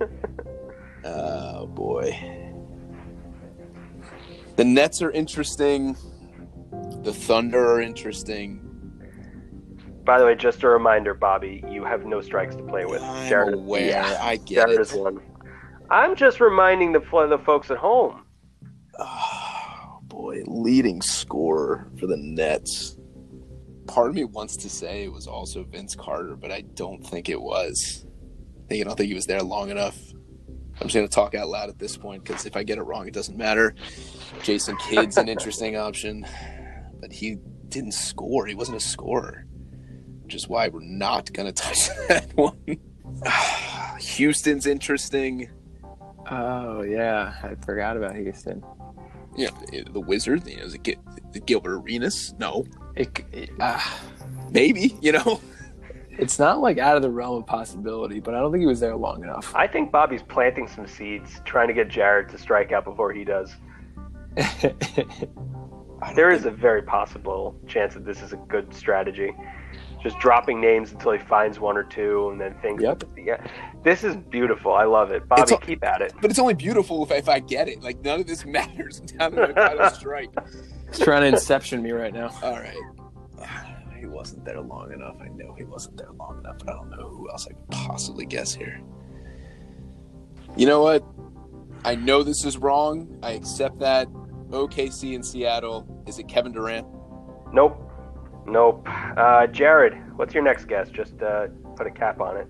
oh 1.04 1.66
boy. 1.66 2.16
The 4.54 4.64
Nets 4.64 5.02
are 5.02 5.10
interesting. 5.10 5.96
The 7.02 7.12
Thunder 7.12 7.72
are 7.72 7.80
interesting. 7.80 8.60
By 10.04 10.18
the 10.20 10.24
way, 10.26 10.34
just 10.36 10.62
a 10.62 10.68
reminder, 10.68 11.14
Bobby, 11.14 11.64
you 11.68 11.84
have 11.84 12.04
no 12.06 12.20
strikes 12.20 12.54
to 12.56 12.62
play 12.62 12.84
with. 12.84 13.02
I'm 13.02 13.28
Jared, 13.28 13.54
aware. 13.54 13.88
yeah. 13.88 14.18
I 14.20 14.36
get 14.36 14.66
Jared 14.66 14.74
it. 14.74 14.80
is 14.80 14.92
one. 14.92 15.20
I'm 15.90 16.14
just 16.14 16.40
reminding 16.40 16.92
the 16.92 17.00
the 17.00 17.38
folks 17.44 17.70
at 17.72 17.78
home. 17.78 18.22
Oh 18.98 19.31
boy, 20.12 20.42
leading 20.46 21.00
scorer 21.00 21.90
for 21.98 22.06
the 22.06 22.18
Nets. 22.18 22.98
Part 23.86 24.10
of 24.10 24.14
me 24.14 24.24
wants 24.24 24.58
to 24.58 24.68
say 24.68 25.04
it 25.04 25.12
was 25.12 25.26
also 25.26 25.64
Vince 25.64 25.94
Carter, 25.94 26.36
but 26.36 26.52
I 26.52 26.60
don't 26.74 27.04
think 27.04 27.30
it 27.30 27.40
was. 27.40 28.04
I 28.64 28.68
think 28.68 28.82
I 28.82 28.84
don't 28.84 28.96
think 28.96 29.08
he 29.08 29.14
was 29.14 29.24
there 29.24 29.40
long 29.40 29.70
enough. 29.70 29.98
I'm 30.80 30.88
just 30.88 30.94
gonna 30.94 31.08
talk 31.08 31.34
out 31.34 31.48
loud 31.48 31.70
at 31.70 31.78
this 31.78 31.96
point 31.96 32.24
because 32.24 32.44
if 32.44 32.56
I 32.56 32.62
get 32.62 32.76
it 32.76 32.82
wrong, 32.82 33.08
it 33.08 33.14
doesn't 33.14 33.38
matter. 33.38 33.74
Jason 34.42 34.76
Kidd's 34.76 35.16
an 35.16 35.28
interesting 35.30 35.76
option, 35.76 36.26
but 37.00 37.10
he 37.10 37.38
didn't 37.68 37.92
score. 37.92 38.46
He 38.46 38.54
wasn't 38.54 38.76
a 38.76 38.80
scorer, 38.80 39.46
which 40.24 40.34
is 40.34 40.46
why 40.46 40.68
we're 40.68 40.80
not 40.82 41.32
gonna 41.32 41.52
touch 41.52 41.88
that 42.08 42.30
one. 42.34 42.56
Houston's 43.98 44.66
interesting. 44.66 45.48
Oh 46.30 46.82
yeah, 46.82 47.34
I 47.42 47.54
forgot 47.64 47.96
about 47.96 48.14
Houston. 48.14 48.62
You 49.36 49.46
know, 49.46 49.92
the 49.92 50.00
wizard, 50.00 50.46
you 50.46 50.56
know, 50.56 50.64
is 50.64 50.74
it 50.74 50.84
the 51.32 51.40
Gilbert 51.40 51.76
Arenas? 51.78 52.34
No, 52.38 52.66
It, 52.96 53.24
it, 53.32 53.50
uh, 53.60 53.80
maybe, 54.50 54.96
you 55.00 55.12
know. 55.12 55.40
it's 56.10 56.38
not 56.38 56.60
like 56.60 56.78
out 56.78 56.96
of 56.96 57.02
the 57.02 57.10
realm 57.10 57.38
of 57.38 57.46
possibility, 57.46 58.20
but 58.20 58.34
I 58.34 58.40
don't 58.40 58.52
think 58.52 58.60
he 58.60 58.66
was 58.66 58.80
there 58.80 58.96
long 58.96 59.22
enough. 59.22 59.54
I 59.54 59.66
think 59.66 59.90
Bobby's 59.90 60.22
planting 60.22 60.68
some 60.68 60.86
seeds, 60.86 61.40
trying 61.44 61.68
to 61.68 61.74
get 61.74 61.88
Jared 61.88 62.28
to 62.30 62.38
strike 62.38 62.72
out 62.72 62.84
before 62.84 63.12
he 63.12 63.24
does. 63.24 63.54
There 66.16 66.30
is 66.30 66.44
a 66.46 66.50
very 66.50 66.82
possible 66.82 67.54
chance 67.66 67.94
that 67.94 68.04
this 68.04 68.22
is 68.22 68.32
a 68.32 68.36
good 68.36 68.74
strategy. 68.74 69.32
Just 70.02 70.18
dropping 70.18 70.60
names 70.60 70.90
until 70.92 71.12
he 71.12 71.18
finds 71.20 71.60
one 71.60 71.76
or 71.76 71.84
two, 71.84 72.28
and 72.30 72.40
then 72.40 72.54
thinks, 72.60 72.82
Yep. 72.82 73.04
yeah, 73.16 73.46
this 73.84 74.02
is 74.02 74.16
beautiful. 74.16 74.72
I 74.74 74.84
love 74.84 75.12
it, 75.12 75.28
Bobby. 75.28 75.42
It's 75.42 75.52
a- 75.52 75.58
keep 75.58 75.84
at 75.84 76.00
it. 76.02 76.12
But 76.20 76.30
it's 76.30 76.40
only 76.40 76.54
beautiful 76.54 77.04
if, 77.04 77.12
if 77.12 77.28
I 77.28 77.38
get 77.38 77.68
it. 77.68 77.82
Like 77.82 78.00
none 78.04 78.20
of 78.20 78.26
this 78.26 78.44
matters. 78.46 79.00
I'm 79.20 79.34
down 79.34 79.48
to 79.48 79.54
kind 79.54 79.78
of 79.78 79.94
strike. 79.94 80.30
He's 80.88 80.98
trying 80.98 81.22
to 81.22 81.28
inception 81.28 81.82
me 81.82 81.92
right 81.92 82.12
now. 82.12 82.30
All 82.42 82.58
right. 82.58 82.76
He 84.02 84.08
wasn't 84.08 84.44
there 84.44 84.60
long 84.60 84.92
enough. 84.92 85.14
I 85.20 85.28
know 85.28 85.54
he 85.56 85.62
wasn't 85.62 85.96
there 85.96 86.10
long 86.18 86.40
enough, 86.40 86.56
but 86.58 86.70
I 86.70 86.72
don't 86.72 86.90
know 86.90 87.08
who 87.08 87.30
else 87.30 87.46
I 87.46 87.50
could 87.52 87.70
possibly 87.70 88.26
guess 88.26 88.52
here. 88.52 88.80
You 90.56 90.66
know 90.66 90.82
what? 90.82 91.04
I 91.84 91.94
know 91.94 92.24
this 92.24 92.44
is 92.44 92.58
wrong. 92.58 93.16
I 93.22 93.30
accept 93.30 93.78
that. 93.78 94.08
OKC 94.50 95.12
in 95.14 95.22
Seattle. 95.22 95.86
Is 96.08 96.18
it 96.18 96.26
Kevin 96.26 96.50
Durant? 96.50 96.84
Nope, 97.52 97.91
nope. 98.46 98.86
Uh, 98.88 99.46
Jared, 99.46 99.94
what's 100.16 100.34
your 100.34 100.42
next 100.42 100.66
guess? 100.66 100.88
Just 100.90 101.20
uh, 101.22 101.48
put 101.76 101.86
a 101.86 101.90
cap 101.90 102.20
on 102.20 102.36
it. 102.36 102.48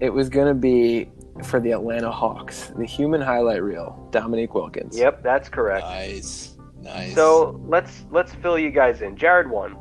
It 0.00 0.10
was 0.10 0.28
gonna 0.28 0.54
be 0.54 1.10
for 1.44 1.60
the 1.60 1.72
Atlanta 1.72 2.10
Hawks, 2.10 2.72
the 2.76 2.84
human 2.84 3.20
highlight 3.20 3.62
reel, 3.62 4.08
Dominique 4.10 4.54
Wilkins. 4.54 4.96
Yep, 4.96 5.22
that's 5.22 5.48
correct. 5.48 5.84
Nice. 5.84 6.56
Nice. 6.80 7.14
So 7.14 7.60
let's 7.66 8.04
let's 8.10 8.34
fill 8.34 8.58
you 8.58 8.70
guys 8.70 9.02
in. 9.02 9.16
Jared 9.16 9.50
won. 9.50 9.76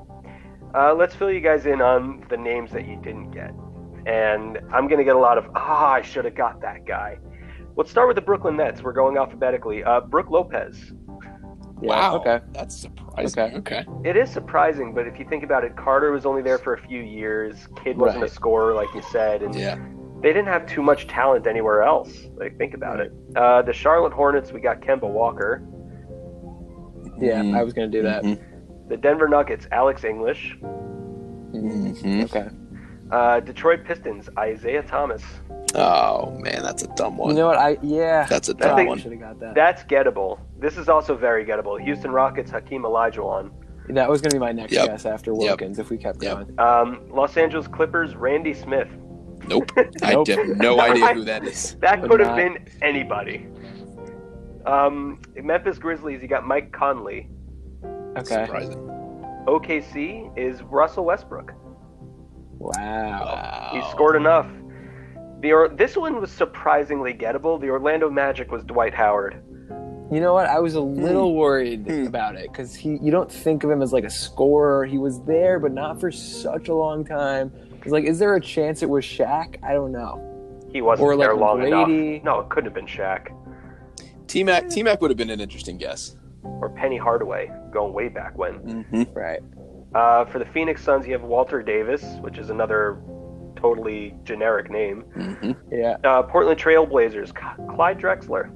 Uh, 0.73 0.93
let's 0.93 1.13
fill 1.13 1.31
you 1.31 1.41
guys 1.41 1.65
in 1.65 1.81
on 1.81 2.25
the 2.29 2.37
names 2.37 2.71
that 2.71 2.87
you 2.87 2.95
didn't 3.01 3.31
get, 3.31 3.53
and 4.05 4.59
I'm 4.73 4.87
gonna 4.87 5.03
get 5.03 5.15
a 5.15 5.19
lot 5.19 5.37
of 5.37 5.47
ah, 5.55 5.93
I 5.93 6.01
should 6.01 6.25
have 6.25 6.35
got 6.35 6.61
that 6.61 6.85
guy. 6.85 7.19
Let's 7.75 7.89
start 7.91 8.07
with 8.07 8.15
the 8.15 8.21
Brooklyn 8.21 8.55
Nets. 8.55 8.81
We're 8.81 8.93
going 8.93 9.17
alphabetically. 9.17 9.83
Uh, 9.83 10.01
Brook 10.01 10.29
Lopez. 10.29 10.93
Yeah, 11.81 11.89
wow. 11.89 12.15
Okay. 12.17 12.39
That's 12.53 12.75
surprising. 12.75 13.02
Okay. 13.17 13.51
Okay. 13.57 13.85
It 14.03 14.17
is 14.17 14.29
surprising, 14.29 14.93
but 14.93 15.07
if 15.07 15.19
you 15.19 15.25
think 15.29 15.43
about 15.43 15.63
it, 15.63 15.75
Carter 15.75 16.11
was 16.11 16.25
only 16.25 16.41
there 16.41 16.57
for 16.57 16.73
a 16.73 16.77
few 16.79 17.01
years. 17.01 17.67
Kidd 17.83 17.97
wasn't 17.97 18.21
Right. 18.23 18.29
a 18.31 18.33
scorer, 18.33 18.73
like 18.73 18.93
you 18.95 19.01
said, 19.03 19.43
and 19.43 19.53
Yeah. 19.53 19.77
they 20.21 20.29
didn't 20.29 20.47
have 20.47 20.65
too 20.65 20.81
much 20.81 21.07
talent 21.07 21.45
anywhere 21.45 21.83
else. 21.83 22.27
Like 22.35 22.57
think 22.57 22.73
about 22.73 22.99
it. 22.99 23.11
Uh, 23.35 23.61
the 23.61 23.73
Charlotte 23.73 24.13
Hornets, 24.13 24.51
we 24.51 24.59
got 24.61 24.81
Kemba 24.81 25.07
Walker. 25.09 25.61
Yeah, 27.19 27.41
Mhm. 27.43 27.55
I 27.55 27.63
was 27.63 27.73
gonna 27.73 27.87
do 27.87 28.01
that. 28.03 28.23
Mhm. 28.23 28.39
The 28.89 28.97
Denver 28.97 29.27
Nuggets, 29.27 29.67
Alex 29.71 30.03
English. 30.03 30.57
Mhm. 30.61 32.23
Okay. 32.23 32.49
Uh, 33.13 33.39
Detroit 33.39 33.83
Pistons, 33.85 34.27
Isiah 34.43 34.81
Thomas. 34.81 35.21
Oh 35.75 36.31
man, 36.39 36.63
that's 36.63 36.81
a 36.83 36.87
dumb 36.95 37.17
one. 37.17 37.29
You 37.29 37.35
know 37.35 37.47
what? 37.47 37.57
I 37.57 37.77
yeah. 37.83 38.25
that's 38.25 38.49
a 38.49 38.53
That 38.55 38.69
dumb 38.69 38.75
thing- 38.77 38.87
one. 38.87 38.97
should 38.97 39.11
have 39.11 39.21
got 39.21 39.39
that. 39.39 39.53
That's 39.53 39.83
gettable. 39.83 40.39
This 40.59 40.77
is 40.77 40.89
also 40.89 41.15
very 41.15 41.45
gettable. 41.45 41.79
Houston 41.79 42.09
Rockets, 42.11 42.49
Hakeem 42.49 42.81
Olajuwon. 42.83 43.51
That 43.89 44.09
was 44.09 44.21
gonna 44.21 44.33
be 44.33 44.39
my 44.39 44.51
next 44.51 44.71
Yep. 44.73 44.85
guess 44.87 45.05
after 45.05 45.31
Yep. 45.31 45.39
Wilkins 45.39 45.77
if 45.77 45.89
we 45.91 45.97
kept 45.97 46.23
Yep. 46.23 46.33
going. 46.33 46.59
Um, 46.59 47.01
Los 47.11 47.37
Angeles 47.37 47.67
Clippers, 47.67 48.15
Randy 48.15 48.53
Smith. 48.53 48.87
Nope. 49.47 49.71
I 50.01 50.13
Nope. 50.13 50.27
have 50.29 50.47
no 50.57 50.79
idea 50.89 51.13
who 51.13 51.23
that 51.25 51.43
is. 51.43 51.75
That 51.81 52.01
could 52.01 52.19
have 52.19 52.35
been 52.35 52.65
anybody. 52.81 53.45
Um, 54.65 55.19
Memphis 55.35 55.77
Grizzlies, 55.77 56.21
you 56.21 56.27
got 56.27 56.47
Mike 56.47 56.71
Conley. 56.71 57.29
Okay. 58.17 58.45
Surprising. 58.45 58.79
OKC 59.47 60.31
is 60.37 60.63
Russell 60.63 61.05
Westbrook. 61.05 61.53
Wow. 62.63 62.71
Wow. 63.25 63.69
He 63.73 63.81
scored 63.91 64.15
enough. 64.15 64.47
The 65.41 65.51
or- 65.51 65.67
this 65.69 65.97
one 65.97 66.19
was 66.21 66.31
surprisingly 66.31 67.13
gettable. 67.13 67.59
The 67.59 67.69
Orlando 67.69 68.09
Magic 68.09 68.51
was 68.51 68.63
Dwight 68.63 68.93
Howard. 68.93 69.41
You 70.11 70.19
know 70.21 70.33
what? 70.33 70.45
I 70.47 70.59
was 70.59 70.75
a 70.75 70.81
little 70.81 71.35
worried 71.35 71.85
Hmm. 71.87 72.05
about 72.07 72.35
it 72.35 72.51
because 72.51 72.75
he 72.75 72.97
you 73.01 73.11
don't 73.11 73.31
think 73.31 73.63
of 73.63 73.71
him 73.71 73.81
as 73.81 73.91
like 73.91 74.03
a 74.03 74.09
scorer. 74.09 74.85
He 74.85 74.97
was 74.97 75.21
there, 75.23 75.59
but 75.59 75.71
not 75.73 75.99
for 75.99 76.11
such 76.11 76.67
a 76.69 76.73
long 76.75 77.03
time. 77.03 77.51
It's 77.81 77.91
like, 77.91 78.05
is 78.05 78.19
there 78.19 78.35
a 78.35 78.41
chance 78.41 78.81
it 78.83 78.89
was 78.89 79.03
Shaq? 79.03 79.55
I 79.63 79.73
don't 79.73 79.91
know. 79.91 80.21
He 80.71 80.81
wasn't 80.81 81.07
Or 81.07 81.15
like 81.15 81.27
there 81.27 81.35
long 81.35 81.59
Brady. 81.59 82.15
enough. 82.15 82.23
No, 82.23 82.39
it 82.39 82.49
couldn't 82.49 82.65
have 82.65 82.73
been 82.73 82.85
Shaq 82.87 83.27
T 84.27 84.43
Mac. 84.43 84.69
T 84.69 84.81
Mac 84.83 85.01
would 85.01 85.11
have 85.11 85.17
been 85.17 85.29
an 85.29 85.39
interesting 85.41 85.77
guess. 85.77 86.15
or 86.43 86.69
Penny 86.69 86.97
Hardaway, 86.97 87.49
going 87.71 87.93
way 87.93 88.07
back 88.09 88.37
when. 88.37 88.59
Mm-hmm. 88.59 89.03
Right. 89.13 89.39
Uh, 89.95 90.25
for 90.25 90.39
the 90.39 90.45
Phoenix 90.45 90.83
Suns, 90.83 91.05
you 91.05 91.13
have 91.13 91.21
Walter 91.23 91.61
Davis, 91.61 92.03
which 92.21 92.37
is 92.37 92.49
another 92.49 92.99
totally 93.55 94.15
generic 94.23 94.69
name. 94.71 95.03
Mm-hmm. 95.15 95.51
Yeah. 95.71 95.97
Uh, 96.03 96.23
Portland 96.23 96.59
Trailblazers, 96.59 97.33
K- 97.35 97.63
Clyde 97.75 97.99
Drexler. 97.99 98.49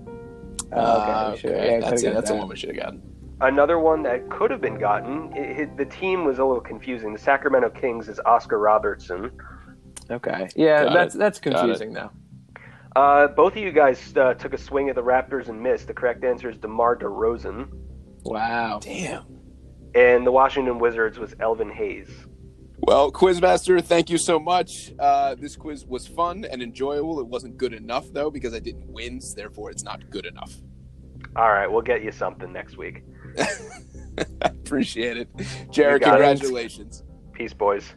Oh, 0.73 1.01
okay. 1.01 1.31
we 1.31 1.38
should- 1.38 1.49
yeah, 1.51 1.79
that's 1.79 2.01
it. 2.01 2.05
got 2.07 2.13
That's 2.15 2.29
the 2.31 2.35
one 2.35 2.47
we 2.49 2.55
should 2.55 2.69
have 2.69 2.77
gotten. 2.83 3.01
Another 3.39 3.77
one 3.79 4.01
that 4.03 4.29
could 4.31 4.49
have 4.49 4.61
been 4.61 4.79
gotten. 4.79 5.31
It, 5.38 5.59
it- 5.59 5.77
the 5.77 5.85
team 5.85 6.25
was 6.25 6.39
a 6.39 6.43
little 6.45 6.61
confusing. 6.61 7.13
The 7.13 7.19
Sacramento 7.19 7.69
Kings 7.69 8.09
is 8.09 8.19
Oscar 8.25 8.57
Robertson. 8.59 9.31
Okay. 10.09 10.49
Yeah, 10.55 10.85
Got 10.85 10.93
that's 10.93 11.15
it. 11.15 11.17
that's 11.19 11.39
Got 11.39 11.51
it. 11.51 11.57
confusing 11.59 11.93
now. 11.93 12.11
Uh, 12.95 13.27
both 13.27 13.53
of 13.53 13.59
you 13.59 13.71
guys 13.71 14.11
uh, 14.17 14.33
took 14.33 14.53
a 14.53 14.57
swing 14.57 14.89
at 14.89 14.95
the 14.95 15.03
Raptors 15.03 15.49
and 15.49 15.61
missed. 15.61 15.85
The 15.88 15.93
correct 15.93 16.23
answer 16.23 16.49
is 16.49 16.57
DeMar 16.57 16.97
DeRozan. 16.97 17.67
Wow. 18.23 18.79
Damn. 18.81 19.36
And 19.97 20.27
the 20.27 20.31
Washington 20.31 20.77
Wizards 20.77 21.17
was 21.17 21.33
Elvin 21.39 21.71
Hayes. 21.71 22.07
Well, 22.77 23.11
Quizmaster, 23.11 23.83
thank 23.83 24.11
you 24.11 24.19
so 24.19 24.39
much. 24.39 24.93
Uh, 24.99 25.33
this 25.33 25.55
quiz 25.55 25.87
was 25.87 26.05
fun 26.05 26.45
and 26.45 26.61
enjoyable. 26.61 27.19
It 27.19 27.25
wasn't 27.25 27.57
good 27.57 27.73
enough 27.73 28.05
though 28.13 28.29
because 28.29 28.53
I 28.53 28.59
didn't 28.59 28.87
win, 28.87 29.19
so 29.19 29.35
therefore 29.35 29.71
it's 29.71 29.83
not 29.83 30.07
good 30.11 30.27
enough. 30.27 30.53
All 31.35 31.49
right, 31.49 31.65
we'll 31.65 31.81
get 31.81 32.03
you 32.03 32.11
something 32.11 32.53
next 32.53 32.77
week. 32.77 33.03
I 33.39 33.47
appreciate 34.41 35.17
it, 35.17 35.29
Jared. 35.71 36.03
Got 36.03 36.21
it. 36.21 36.23
Congratulations. 36.23 37.03
Peace, 37.33 37.53
boys. 37.53 37.95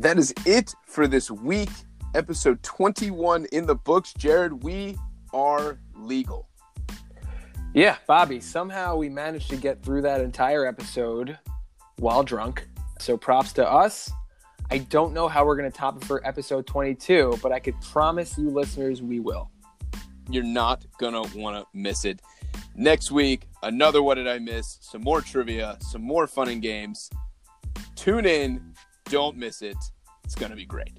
That 0.00 0.16
is 0.16 0.32
it 0.46 0.74
for 0.86 1.06
this 1.06 1.30
week. 1.30 1.68
Episode 2.14 2.62
21 2.62 3.44
in 3.52 3.66
the 3.66 3.74
books. 3.74 4.14
Jared, 4.14 4.64
we 4.64 4.96
are 5.34 5.78
legal. 5.94 6.48
Yeah, 7.74 7.96
Bobby. 8.06 8.40
Somehow 8.40 8.96
we 8.96 9.10
managed 9.10 9.50
to 9.50 9.56
get 9.56 9.82
through 9.82 10.00
that 10.00 10.22
entire 10.22 10.64
episode 10.64 11.38
while 11.98 12.22
drunk. 12.22 12.66
So 12.98 13.18
props 13.18 13.52
to 13.52 13.70
us. 13.70 14.10
I 14.70 14.78
don't 14.78 15.12
know 15.12 15.28
how 15.28 15.44
we're 15.44 15.56
going 15.56 15.70
to 15.70 15.76
top 15.76 15.98
it 15.98 16.04
for 16.04 16.26
episode 16.26 16.66
22, 16.66 17.38
but 17.42 17.52
I 17.52 17.58
could 17.58 17.78
promise 17.82 18.38
you, 18.38 18.48
listeners, 18.48 19.02
we 19.02 19.20
will. 19.20 19.50
You're 20.30 20.44
not 20.44 20.82
going 20.96 21.12
to 21.12 21.38
want 21.38 21.58
to 21.58 21.66
miss 21.74 22.06
it. 22.06 22.22
Next 22.74 23.10
week, 23.10 23.42
another 23.62 24.02
What 24.02 24.14
Did 24.14 24.28
I 24.28 24.38
Miss? 24.38 24.78
Some 24.80 25.02
more 25.02 25.20
trivia, 25.20 25.76
some 25.82 26.00
more 26.00 26.26
fun 26.26 26.48
and 26.48 26.62
games. 26.62 27.10
Tune 27.96 28.24
in. 28.24 28.69
Don't 29.10 29.36
miss 29.36 29.60
it. 29.60 29.76
It's 30.24 30.34
going 30.34 30.50
to 30.50 30.56
be 30.56 30.64
great. 30.64 30.92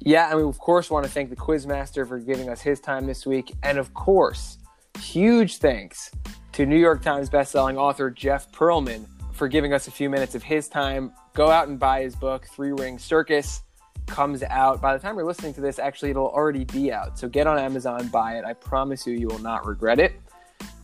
Yeah, 0.00 0.28
and 0.28 0.38
we 0.38 0.44
of 0.44 0.58
course 0.58 0.90
want 0.90 1.04
to 1.04 1.10
thank 1.10 1.30
the 1.30 1.36
Quizmaster 1.36 2.06
for 2.06 2.18
giving 2.18 2.48
us 2.48 2.60
his 2.60 2.78
time 2.78 3.06
this 3.06 3.26
week, 3.26 3.54
and 3.62 3.78
of 3.78 3.92
course, 3.94 4.58
huge 5.00 5.56
thanks 5.56 6.12
to 6.52 6.64
New 6.66 6.76
York 6.78 7.02
Times 7.02 7.28
bestselling 7.28 7.76
author 7.76 8.10
Jeff 8.10 8.52
Pearlman 8.52 9.06
for 9.32 9.48
giving 9.48 9.72
us 9.72 9.88
a 9.88 9.90
few 9.90 10.08
minutes 10.08 10.34
of 10.34 10.42
his 10.42 10.68
time. 10.68 11.12
Go 11.34 11.50
out 11.50 11.68
and 11.68 11.78
buy 11.78 12.02
his 12.02 12.14
book, 12.14 12.46
Three 12.54 12.72
Ring 12.72 12.98
Circus. 12.98 13.62
comes 14.06 14.42
out. 14.44 14.80
By 14.80 14.96
the 14.96 15.02
time 15.02 15.16
you're 15.16 15.26
listening 15.26 15.54
to 15.54 15.60
this, 15.60 15.78
actually, 15.78 16.10
it'll 16.10 16.28
already 16.28 16.64
be 16.64 16.92
out. 16.92 17.18
So 17.18 17.28
get 17.28 17.46
on 17.46 17.58
Amazon, 17.58 18.08
buy 18.08 18.38
it. 18.38 18.44
I 18.44 18.52
promise 18.52 19.06
you, 19.06 19.14
you 19.14 19.26
will 19.26 19.40
not 19.40 19.66
regret 19.66 19.98
it. 19.98 20.12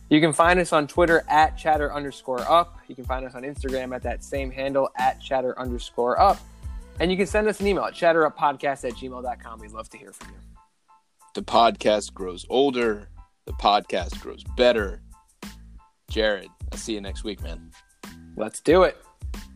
You 0.09 0.21
can 0.21 0.33
find 0.33 0.59
us 0.59 0.73
on 0.73 0.87
Twitter 0.87 1.23
at 1.27 1.57
chatter 1.57 1.93
underscore 1.93 2.41
up. 2.41 2.77
You 2.87 2.95
can 2.95 3.05
find 3.05 3.25
us 3.25 3.35
on 3.35 3.43
Instagram 3.43 3.95
at 3.95 4.03
that 4.03 4.23
same 4.23 4.51
handle 4.51 4.89
at 4.95 5.19
chatter 5.21 5.57
underscore 5.59 6.19
up. 6.19 6.39
And 6.99 7.09
you 7.09 7.17
can 7.17 7.25
send 7.25 7.47
us 7.47 7.59
an 7.59 7.67
email 7.67 7.85
at 7.85 7.93
chatteruppodcast 7.93 8.87
at 8.87 8.93
gmail.com. 8.93 9.59
We'd 9.59 9.71
love 9.71 9.89
to 9.89 9.97
hear 9.97 10.13
from 10.13 10.29
you. 10.29 10.39
The 11.33 11.41
podcast 11.41 12.13
grows 12.13 12.45
older. 12.49 13.09
The 13.45 13.53
podcast 13.53 14.21
grows 14.21 14.43
better. 14.55 15.01
Jared, 16.09 16.49
I'll 16.71 16.77
see 16.77 16.93
you 16.93 17.01
next 17.01 17.23
week, 17.23 17.41
man. 17.41 17.71
Let's 18.35 18.59
do 18.59 18.83
it. 18.83 18.97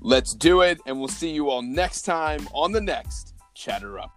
Let's 0.01 0.33
do 0.33 0.61
it, 0.61 0.79
and 0.87 0.97
we'll 0.97 1.07
see 1.07 1.29
you 1.29 1.49
all 1.49 1.61
next 1.61 2.01
time 2.01 2.47
on 2.53 2.71
the 2.71 2.81
next 2.81 3.35
Chatter 3.53 3.99
Up. 3.99 4.16